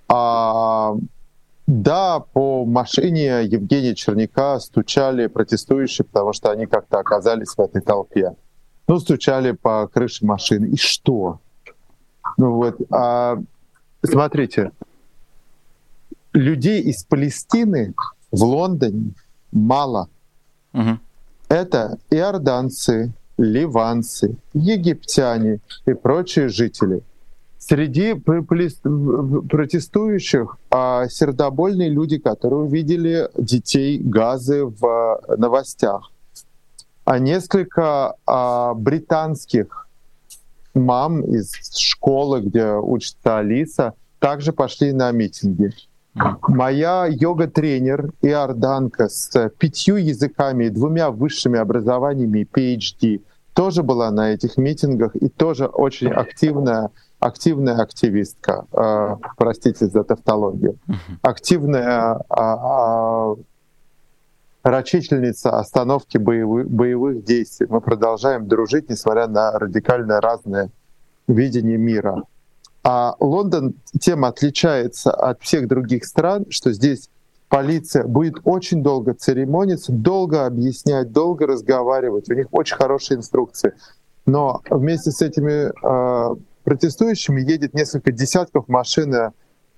А, 0.08 0.94
да, 1.66 2.20
по 2.20 2.64
машине 2.66 3.44
Евгения 3.44 3.94
Черняка 3.94 4.60
стучали 4.60 5.28
протестующие, 5.28 6.04
потому 6.04 6.32
что 6.32 6.50
они 6.50 6.66
как-то 6.66 6.98
оказались 6.98 7.54
в 7.56 7.60
этой 7.60 7.80
толпе. 7.80 8.34
Ну, 8.88 8.98
стучали 8.98 9.52
по 9.52 9.88
крыше 9.88 10.26
машины. 10.26 10.66
И 10.66 10.76
что? 10.76 11.40
Ну 12.36 12.54
вот, 12.56 12.80
а, 12.90 13.38
смотрите, 14.02 14.72
людей 16.32 16.82
из 16.82 17.04
Палестины 17.04 17.94
в 18.30 18.42
Лондоне 18.42 19.12
мало. 19.50 20.08
Угу. 20.72 20.98
Это 21.48 21.98
иорданцы, 22.10 23.12
ливанцы, 23.36 24.36
египтяне 24.54 25.60
и 25.86 25.92
прочие 25.92 26.48
жители. 26.48 27.02
Среди 27.58 28.14
протестующих 28.14 30.56
а, 30.70 31.06
сердобольные 31.08 31.90
люди, 31.90 32.18
которые 32.18 32.62
увидели 32.62 33.28
детей 33.36 33.98
Газы 33.98 34.64
в 34.64 35.20
новостях. 35.36 36.10
А 37.04 37.20
несколько 37.20 38.16
а, 38.26 38.74
британских 38.74 39.86
мам 40.74 41.22
из 41.22 41.52
школы, 41.76 42.40
где 42.40 42.74
учится 42.74 43.38
Алиса, 43.38 43.94
также 44.18 44.52
пошли 44.52 44.92
на 44.92 45.10
митинги. 45.10 45.72
Моя 46.46 47.06
йога-тренер 47.06 48.12
Иорданка 48.20 49.08
с 49.08 49.50
пятью 49.58 49.96
языками 49.96 50.64
и 50.64 50.70
двумя 50.70 51.10
высшими 51.10 51.58
образованиями 51.58 52.46
PhD 52.50 53.22
тоже 53.54 53.82
была 53.82 54.10
на 54.10 54.32
этих 54.32 54.56
митингах 54.56 55.14
и 55.16 55.28
тоже 55.28 55.66
очень 55.66 56.08
активная, 56.08 56.90
активная 57.18 57.76
активистка. 57.76 58.66
Э, 58.72 59.16
простите 59.36 59.86
за 59.86 60.04
тавтологию. 60.04 60.78
Активная 61.22 62.18
э, 62.28 63.34
рачительница 64.62 65.58
остановки 65.58 66.18
боевых, 66.18 66.68
боевых 66.68 67.24
действий. 67.24 67.66
Мы 67.68 67.80
продолжаем 67.80 68.46
дружить, 68.46 68.88
несмотря 68.88 69.26
на 69.26 69.52
радикально 69.58 70.20
разное 70.20 70.70
видение 71.26 71.78
мира. 71.78 72.22
А 72.84 73.14
Лондон 73.20 73.74
тем 74.00 74.24
отличается 74.24 75.12
от 75.12 75.40
всех 75.40 75.68
других 75.68 76.04
стран, 76.04 76.46
что 76.50 76.72
здесь 76.72 77.08
полиция 77.48 78.04
будет 78.04 78.36
очень 78.44 78.82
долго 78.82 79.14
церемониться, 79.14 79.92
долго 79.92 80.46
объяснять, 80.46 81.12
долго 81.12 81.46
разговаривать. 81.46 82.28
У 82.30 82.34
них 82.34 82.46
очень 82.50 82.76
хорошие 82.76 83.18
инструкции. 83.18 83.74
Но 84.26 84.62
вместе 84.70 85.10
с 85.10 85.20
этими 85.20 85.70
э, 85.70 86.36
протестующими 86.64 87.40
едет 87.40 87.74
несколько 87.74 88.12
десятков 88.12 88.68
машин 88.68 89.32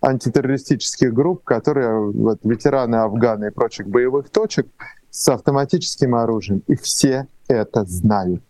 антитеррористических 0.04 1.12
групп, 1.12 1.44
которые 1.44 2.10
вот, 2.10 2.40
ветераны 2.44 2.96
Афгана 2.96 3.46
и 3.46 3.50
прочих 3.50 3.88
боевых 3.88 4.28
точек 4.28 4.66
с 5.10 5.28
автоматическим 5.28 6.14
оружием. 6.14 6.62
И 6.66 6.76
все 6.76 7.26
это 7.48 7.84
знают. 7.84 8.42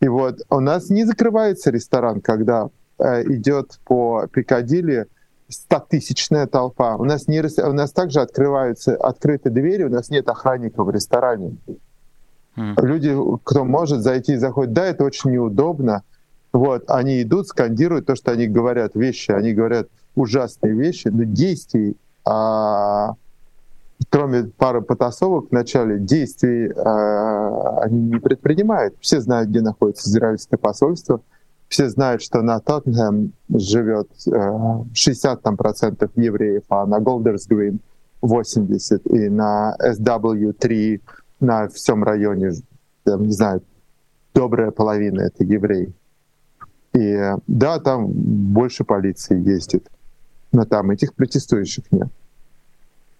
И 0.00 0.08
вот 0.08 0.40
у 0.50 0.60
нас 0.60 0.90
не 0.90 1.04
закрывается 1.04 1.70
ресторан, 1.70 2.20
когда 2.20 2.68
э, 2.98 3.22
идет 3.24 3.78
по 3.84 4.26
Пикадилли 4.32 5.06
стотысячная 5.48 6.46
толпа. 6.46 6.96
У 6.96 7.04
нас, 7.04 7.28
не, 7.28 7.40
у 7.40 7.72
нас 7.72 7.92
также 7.92 8.20
открываются 8.20 8.96
открыты 8.96 9.50
двери, 9.50 9.84
у 9.84 9.90
нас 9.90 10.10
нет 10.10 10.28
охранников 10.28 10.86
в 10.86 10.90
ресторане. 10.90 11.56
Mm. 12.56 12.74
Люди, 12.82 13.16
кто 13.44 13.64
может 13.64 14.00
зайти 14.02 14.34
и 14.34 14.36
заходит, 14.36 14.72
да, 14.72 14.86
это 14.86 15.04
очень 15.04 15.30
неудобно. 15.30 16.02
Вот, 16.52 16.84
они 16.88 17.22
идут, 17.22 17.48
скандируют 17.48 18.06
то, 18.06 18.14
что 18.14 18.30
они 18.30 18.46
говорят 18.46 18.94
вещи, 18.94 19.30
они 19.30 19.54
говорят 19.54 19.88
ужасные 20.14 20.74
вещи, 20.74 21.08
но 21.08 21.24
действий, 21.24 21.96
а, 22.24 23.14
кроме 24.10 24.44
пары 24.44 24.82
потасовок 24.82 25.48
в 25.48 25.52
начале, 25.52 25.98
действий 25.98 26.70
а, 26.76 27.80
они 27.82 28.00
не 28.02 28.20
предпринимают. 28.20 28.94
Все 29.00 29.20
знают, 29.20 29.50
где 29.50 29.60
находится 29.60 30.08
израильское 30.08 30.56
посольство, 30.56 31.20
все 31.68 31.88
знают, 31.88 32.22
что 32.22 32.42
на 32.42 32.60
Тоттенхэм 32.60 33.32
живет 33.48 34.08
э, 34.30 34.84
60 34.92 35.40
там, 35.40 35.56
процентов 35.56 36.10
евреев, 36.16 36.64
а 36.68 36.84
на 36.84 37.00
Голдерс 37.00 37.46
Грин 37.46 37.80
80, 38.20 39.06
и 39.06 39.30
на 39.30 39.74
SW3 39.82 41.00
на 41.40 41.68
всем 41.68 42.04
районе, 42.04 42.52
там, 43.04 43.22
не 43.22 43.32
знаю, 43.32 43.62
добрая 44.34 44.70
половина— 44.70 45.20
это 45.22 45.44
евреи. 45.44 45.92
И 46.92 47.18
да, 47.46 47.78
там 47.80 48.06
больше 48.12 48.84
полиции 48.84 49.40
ездит, 49.42 49.88
но 50.52 50.64
там 50.64 50.90
этих 50.90 51.14
протестующих 51.14 51.84
нет. 51.90 52.08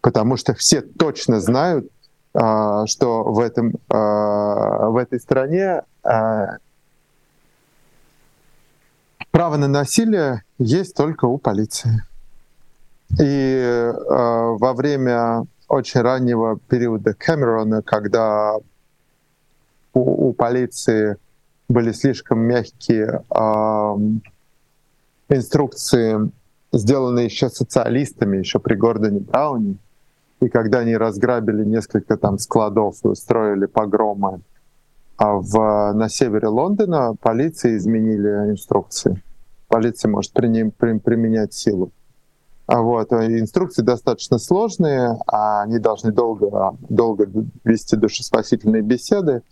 Потому 0.01 0.37
что 0.37 0.55
все 0.55 0.83
точно 0.83 1.41
знают, 1.41 1.91
а, 2.35 2.87
что 2.87 3.24
в, 3.24 3.41
этом, 3.41 3.74
а, 3.89 4.89
в 4.89 4.97
этой 4.97 5.20
стране 5.20 5.83
а, 6.03 6.57
право 9.30 9.57
на 9.57 9.68
насилие 9.68 10.43
есть 10.59 10.95
только 10.95 11.26
у 11.26 11.39
полиции. 11.39 12.03
И 13.20 13.93
во 14.09 14.72
время 14.72 15.45
очень 15.68 16.01
раннего 16.01 16.59
периода 16.59 17.12
Кэмерона, 17.12 17.83
когда 17.83 18.57
у, 19.93 20.28
у 20.28 20.33
полиции 20.33 21.18
были 21.68 21.93
слишком 21.93 22.39
мягкие 22.41 23.22
инструкции, 25.28 26.30
сделанные 26.73 27.27
еще 27.27 27.49
социалистами, 27.49 28.39
еще 28.39 28.59
при 28.59 28.75
Гордоне 28.75 29.20
Брауне. 29.20 29.77
И 30.41 30.49
когда 30.49 30.81
они 30.81 30.97
разграбили 30.97 31.64
несколько 31.64 32.16
там 32.16 32.39
складов 32.39 32.97
и 33.05 33.09
устроили 33.09 33.66
погромы 33.66 34.41
а 35.16 35.35
в, 35.35 35.93
на 35.93 36.09
севере 36.09 36.49
Лондона, 36.49 37.14
полиции 37.20 37.77
изменили 37.77 38.51
инструкции. 38.51 39.23
Полиция 39.68 40.09
может 40.11 40.33
при, 40.33 40.70
при, 40.70 40.99
применять 40.99 41.55
силу. 41.55 41.93
А 42.66 42.81
вот, 42.81 43.12
инструкции 43.12 43.83
достаточно 43.83 44.39
сложные, 44.39 45.18
а 45.27 45.62
они 45.62 45.79
должны 45.79 46.11
долго, 46.11 46.77
долго 46.89 47.29
вести 47.64 47.97
душеспасительные 47.97 48.83
беседы 48.83 49.43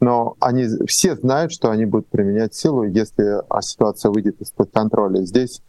но 0.00 0.36
они 0.40 0.66
все 0.86 1.16
знают, 1.16 1.52
что 1.52 1.70
они 1.70 1.84
будут 1.84 2.08
применять 2.08 2.54
силу, 2.54 2.84
если 2.84 3.42
а, 3.48 3.62
ситуация 3.62 4.10
выйдет 4.10 4.40
из-под 4.40 4.70
контроля. 4.70 5.22
Здесь 5.24 5.60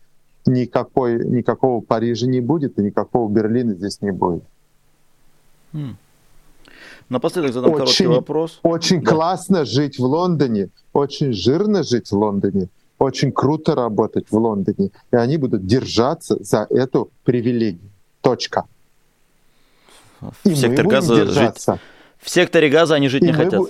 никакой, 0.45 1.23
никакого 1.25 1.81
Парижа 1.81 2.27
не 2.27 2.41
будет, 2.41 2.77
и 2.79 2.81
никакого 2.81 3.29
Берлина 3.31 3.73
здесь 3.73 4.01
не 4.01 4.11
будет. 4.11 4.43
Напоследок 7.09 7.53
задам 7.53 7.71
очень, 7.71 7.79
короткий 7.79 8.07
вопрос. 8.07 8.59
Очень 8.61 9.01
да. 9.01 9.11
классно 9.11 9.65
жить 9.65 9.97
в 9.97 10.03
Лондоне, 10.03 10.69
очень 10.93 11.33
жирно 11.33 11.83
жить 11.83 12.11
в 12.11 12.15
Лондоне, 12.15 12.69
очень 12.99 13.31
круто 13.31 13.73
работать 13.73 14.27
в 14.29 14.37
Лондоне. 14.37 14.91
И 15.11 15.15
они 15.15 15.37
будут 15.37 15.65
держаться 15.65 16.37
за 16.43 16.67
эту 16.69 17.09
привилегию. 17.23 17.89
Точка. 18.21 18.65
В 20.19 20.33
и 20.43 20.53
сектор 20.53 20.87
газа 20.87 21.15
держаться. 21.15 21.73
жить... 21.73 21.81
В 22.19 22.29
секторе 22.29 22.69
газа 22.69 22.95
они 22.95 23.07
жить 23.07 23.23
и 23.23 23.27
не 23.27 23.33
хотят. 23.33 23.59
Бу 23.59 23.69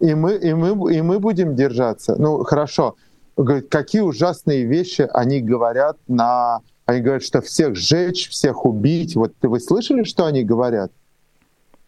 и 0.00 0.14
мы, 0.14 0.34
и 0.34 0.52
мы, 0.52 0.94
и 0.94 1.02
мы 1.02 1.18
будем 1.18 1.54
держаться. 1.54 2.16
Ну, 2.18 2.44
хорошо. 2.44 2.96
Говорит, 3.36 3.68
какие 3.68 4.00
ужасные 4.00 4.64
вещи 4.64 5.08
они 5.12 5.40
говорят 5.40 5.98
на... 6.08 6.60
Они 6.86 7.00
говорят, 7.00 7.22
что 7.22 7.42
всех 7.42 7.74
сжечь, 7.74 8.28
всех 8.30 8.64
убить. 8.64 9.16
Вот 9.16 9.32
вы 9.42 9.60
слышали, 9.60 10.04
что 10.04 10.24
они 10.24 10.44
говорят? 10.44 10.92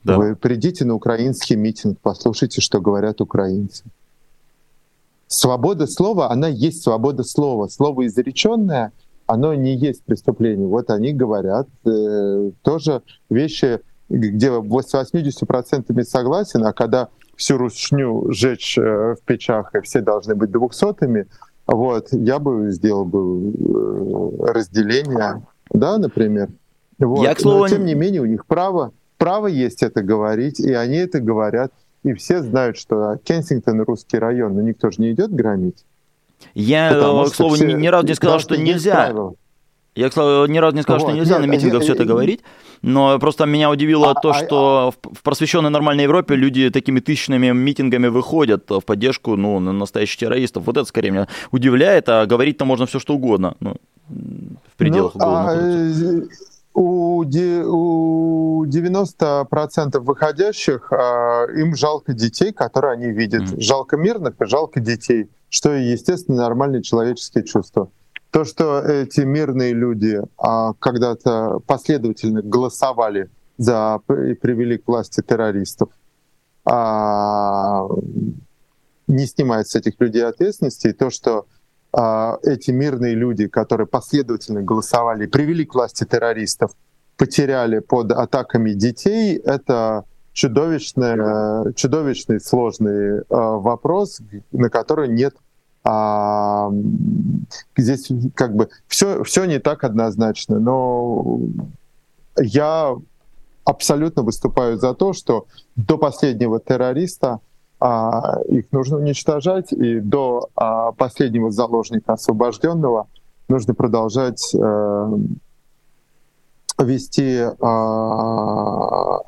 Да. 0.05 0.19
Вы 0.19 0.37
придите 0.37 0.85
на 0.85 0.95
украинский 0.95 1.57
митинг, 1.57 1.99
послушайте, 2.03 2.61
что 2.61 2.81
говорят 2.81 3.21
украинцы. 3.21 3.85
Свобода 5.27 5.87
слова, 5.87 6.31
она 6.31 6.49
есть 6.49 6.83
свобода 6.83 7.23
слова. 7.23 7.69
Слово 7.69 8.07
изреченное, 8.07 8.93
оно 9.27 9.55
не 9.55 9.77
есть 9.77 10.03
преступление. 10.03 10.67
Вот 10.67 10.91
они 10.91 11.13
говорят 11.13 11.69
э, 11.85 12.51
тоже 12.63 13.03
вещи, 13.29 13.81
где 14.09 14.51
с 14.51 14.95
80% 14.95 16.05
согласен, 16.05 16.65
а 16.65 16.73
когда 16.73 17.09
всю 17.39 17.57
русню 17.57 18.31
сжечь 18.31 18.77
э, 18.77 19.15
в 19.15 19.25
печах, 19.25 19.75
и 19.75 19.81
все 19.81 20.01
должны 20.01 20.35
быть 20.35 20.51
двухсотыми, 20.51 21.27
вот, 21.67 22.09
я 22.13 22.39
бы 22.39 22.71
сделал 22.71 23.05
бы 23.05 23.53
э, 23.53 24.53
разделение, 24.53 25.47
да, 25.71 25.99
например. 25.99 26.49
Вот. 26.99 27.23
Я, 27.23 27.37
слову... 27.37 27.61
Но, 27.61 27.69
тем 27.69 27.85
не 27.85 27.95
менее, 27.95 28.23
у 28.23 28.27
них 28.27 28.45
право, 28.47 28.93
право 29.19 29.47
есть 29.47 29.83
это 29.83 30.03
говорить, 30.03 30.61
и 30.61 30.73
они 30.73 30.97
это 30.97 31.21
говорят. 31.21 31.73
И 32.05 32.15
все 32.15 32.43
знают, 32.43 32.77
что 32.77 33.17
Кенсингтон— 33.23 33.81
русский 33.87 34.19
район, 34.19 34.55
но 34.55 34.63
никто 34.63 34.91
же 34.91 35.01
не 35.03 35.13
идет 35.13 35.33
громить. 35.33 35.85
Я, 36.55 36.91
к 36.91 37.35
слову, 37.35 37.55
все... 37.55 37.67
ни 37.67 37.87
разу 37.87 38.07
не 38.07 38.15
сказал, 38.15 38.39
что 38.41 38.57
нельзя. 38.57 39.15
Я, 39.99 40.11
кстати, 40.11 40.49
ни 40.49 40.59
разу 40.59 40.77
не 40.77 40.83
сказал, 40.83 41.01
вот, 41.01 41.09
что 41.09 41.19
нельзя 41.19 41.39
нет, 41.39 41.47
на 41.47 41.51
митингах 41.51 41.83
все 41.83 41.95
это 41.95 42.05
говорить, 42.05 42.41
но 42.83 43.19
просто 43.19 43.47
меня 43.47 43.69
удивило 43.69 44.13
а, 44.13 44.15
то, 44.15 44.31
а, 44.31 44.35
что 44.35 44.95
а, 44.95 45.09
в 45.13 45.23
просвещенной 45.25 45.71
нормальной 45.71 46.05
Европе 46.05 46.37
люди 46.37 46.71
такими 46.71 47.01
тысячными 47.01 47.51
митингами 47.51 48.07
выходят 48.07 48.71
в 48.71 48.81
поддержку 48.81 49.35
ну, 49.35 49.59
настоящих 49.59 50.19
террористов. 50.19 50.67
Вот 50.67 50.77
это 50.77 50.87
скорее 50.87 51.11
меня 51.11 51.29
удивляет, 51.51 52.09
а 52.09 52.27
говорить-то 52.27 52.65
можно 52.65 52.87
все 52.87 53.01
что 53.01 53.15
угодно. 53.15 53.57
Ну, 53.59 53.75
в 54.09 54.77
пределах 54.77 55.17
ну, 55.17 55.21
а, 55.25 55.57
э, 55.57 56.21
у, 56.75 57.25
у 57.25 58.65
90% 58.67 59.99
выходящих 59.99 60.93
а, 60.93 61.47
им 61.47 61.75
жалко 61.75 62.13
детей, 62.13 62.53
которые 62.53 62.93
они 62.93 63.11
видят. 63.11 63.43
Mm. 63.43 63.61
Жалко 63.61 63.97
мирных 63.97 64.35
жалко 64.39 64.79
детей, 64.79 65.29
что, 65.51 65.73
естественно, 65.73 66.43
нормальные 66.43 66.85
человеческие 66.85 67.43
чувства. 67.43 67.91
То, 68.31 68.45
что 68.45 68.81
эти 68.81 69.21
мирные 69.21 69.73
люди 69.73 70.21
а, 70.37 70.75
когда-то 70.75 71.61
последовательно 71.67 72.43
голосовали 72.43 73.31
за 73.57 74.01
и 74.09 74.35
привели 74.35 74.77
к 74.77 74.87
власти 74.87 75.23
террористов, 75.23 75.89
а, 76.65 77.89
не 79.07 79.27
снимает 79.27 79.69
с 79.69 79.77
этих 79.77 79.95
людей 79.99 80.27
ответственности. 80.27 80.89
И 80.89 80.93
то, 80.93 81.09
что 81.09 81.47
а, 81.93 82.39
эти 82.43 82.71
мирные 82.71 83.15
люди, 83.15 83.49
которые 83.49 83.87
последовательно 83.87 84.63
голосовали 84.63 85.25
и 85.25 85.29
привели 85.29 85.65
к 85.65 85.75
власти 85.75 86.05
террористов, 86.05 86.73
потеряли 87.17 87.79
под 87.79 88.13
атаками 88.13 88.73
детей, 88.73 89.39
это 89.39 90.05
чудовищный, 90.35 91.75
чудовищный 91.75 92.41
сложный 92.41 93.23
вопрос, 93.29 94.21
на 94.53 94.69
который 94.69 95.09
нет 95.09 95.35
а, 95.91 96.71
здесь 97.75 98.11
как 98.35 98.55
бы 98.55 98.69
все, 98.89 99.25
все 99.25 99.47
не 99.47 99.59
так 99.59 99.85
однозначно, 99.85 100.59
но 100.59 101.41
я 102.37 102.95
абсолютно 103.65 104.23
выступаю 104.23 104.77
за 104.77 104.93
то, 104.93 105.15
что 105.15 105.47
до 105.77 105.97
последнего 105.97 106.61
террориста 106.61 107.41
а, 107.81 108.39
их 108.49 108.71
нужно 108.71 108.99
уничтожать, 108.99 109.73
и 109.73 110.01
до 110.01 110.51
а, 110.57 110.93
последнего 110.93 111.51
заложника 111.51 112.13
освобожденного 112.13 113.07
нужно 113.49 113.73
продолжать 113.73 114.55
а, 114.55 115.11
вести 116.79 117.47
а, 117.63 119.21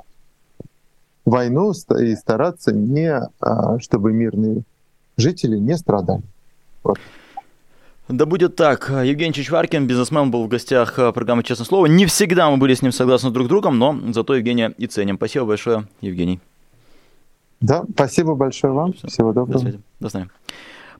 войну 1.24 1.72
и 1.98 2.14
стараться 2.16 2.72
не, 2.72 3.18
а, 3.40 3.78
чтобы 3.78 4.12
мирные 4.12 4.62
жители 5.16 5.56
не 5.56 5.78
страдали. 5.78 6.22
Да 8.08 8.26
будет 8.26 8.56
так. 8.56 8.90
Евгений 8.90 9.32
Чичваркин, 9.32 9.86
бизнесмен, 9.86 10.30
был 10.32 10.44
в 10.44 10.48
гостях 10.48 10.98
э, 10.98 11.12
программы 11.12 11.44
«Честное 11.44 11.64
слово». 11.64 11.86
Не 11.86 12.06
всегда 12.06 12.50
мы 12.50 12.56
были 12.56 12.74
с 12.74 12.82
ним 12.82 12.90
согласны 12.90 13.30
друг 13.30 13.46
с 13.46 13.48
другом, 13.48 13.78
но 13.78 13.96
зато 14.12 14.34
Евгения 14.34 14.74
и 14.78 14.88
ценим. 14.88 15.16
Спасибо 15.16 15.46
большое, 15.46 15.86
Евгений. 16.00 16.40
Да, 17.60 17.84
спасибо 17.94 18.34
большое 18.34 18.72
вам. 18.72 18.94
Все. 18.94 19.06
Всего 19.06 19.32
доброго. 19.32 19.52
До 19.52 19.58
связи. 19.58 19.80
До 20.00 20.08
свидания. 20.08 20.30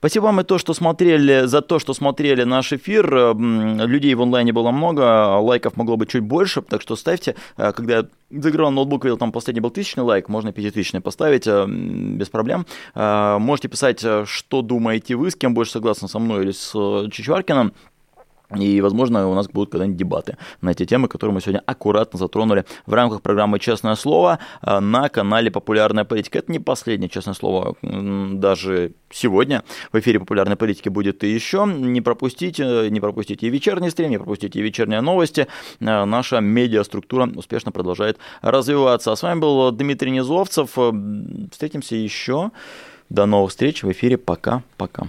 Спасибо 0.01 0.25
вам 0.25 0.41
и 0.41 0.45
то, 0.45 0.57
что 0.57 0.73
смотрели, 0.73 1.45
за 1.45 1.61
то, 1.61 1.79
что 1.79 1.93
смотрели 1.93 2.45
наш 2.45 2.73
эфир. 2.73 3.37
Людей 3.37 4.15
в 4.15 4.23
онлайне 4.23 4.51
было 4.51 4.71
много, 4.71 5.37
лайков 5.37 5.77
могло 5.77 5.99
быть 5.99 6.09
чуть 6.09 6.23
больше, 6.23 6.63
так 6.63 6.81
что 6.81 6.97
ставьте. 6.97 7.37
Э, 7.59 7.73
когда 7.73 7.99
я 7.99 8.07
загружал 8.31 8.71
ноутбук, 8.71 9.05
видел, 9.05 9.19
там 9.19 9.31
последний 9.31 9.61
был 9.61 9.69
тысячный 9.69 10.03
лайк, 10.03 10.31
можно 10.31 10.55
пятитысячный 10.55 11.03
поставить 11.03 11.47
э, 11.47 11.67
без 11.69 12.31
проблем. 12.31 12.65
Э, 12.95 13.37
можете 13.39 13.69
писать, 13.69 14.03
что 14.25 14.63
думаете 14.63 15.17
вы, 15.17 15.31
с 15.31 15.37
кем 15.37 15.53
больше 15.53 15.73
согласны 15.73 16.09
со 16.09 16.19
мной 16.19 16.45
или 16.45 16.53
с 16.53 16.73
Чичваркиным. 17.13 17.75
И, 18.57 18.81
возможно, 18.81 19.29
у 19.29 19.35
нас 19.35 19.49
будут 19.49 19.71
когда-нибудь 19.71 19.97
дебаты 19.97 20.37
на 20.61 20.71
эти 20.71 20.85
темы, 20.85 21.09
которые 21.09 21.35
мы 21.35 21.41
сегодня 21.41 21.63
аккуратно 21.67 22.19
затронули 22.19 22.65
в 22.87 22.95
рамках 22.95 23.23
программы 23.23 23.59
«Честное 23.59 23.95
слово» 23.95 24.39
а, 24.61 24.81
на 24.81 25.09
канале 25.09 25.51
«Популярная 25.51 26.05
политика». 26.05 26.39
Это 26.39 26.51
не 26.51 26.59
последнее 26.59 27.09
«Честное 27.09 27.35
слово» 27.35 27.77
даже 27.83 28.93
сегодня. 29.11 29.63
В 29.93 29.99
эфире 29.99 30.19
«Популярной 30.19 30.57
политики» 30.57 30.89
будет 30.89 31.23
и 31.23 31.29
еще. 31.29 31.65
Не 31.67 32.01
пропустите, 32.01 32.91
не 32.91 33.01
пропустите 33.01 33.47
и 33.47 33.51
вечерний 33.51 33.91
стрим, 33.91 34.11
не 34.11 34.19
пропустите 34.19 34.59
и 34.59 34.63
вечерние 34.63 35.01
новости. 35.01 35.47
А, 35.81 36.05
наша 36.05 36.41
медиаструктура 36.41 37.31
успешно 37.37 37.73
продолжает 37.73 38.19
развиваться. 38.43 39.13
А 39.13 39.17
с 39.17 39.23
вами 39.23 39.41
был 39.41 39.71
Дмитрий 39.71 40.11
Низовцев. 40.11 40.77
Встретимся 41.53 41.97
еще. 41.97 42.51
До 43.09 43.27
новых 43.27 43.51
встреч 43.51 43.83
в 43.83 43.91
эфире. 43.91 44.19
Пока-пока. 44.19 45.09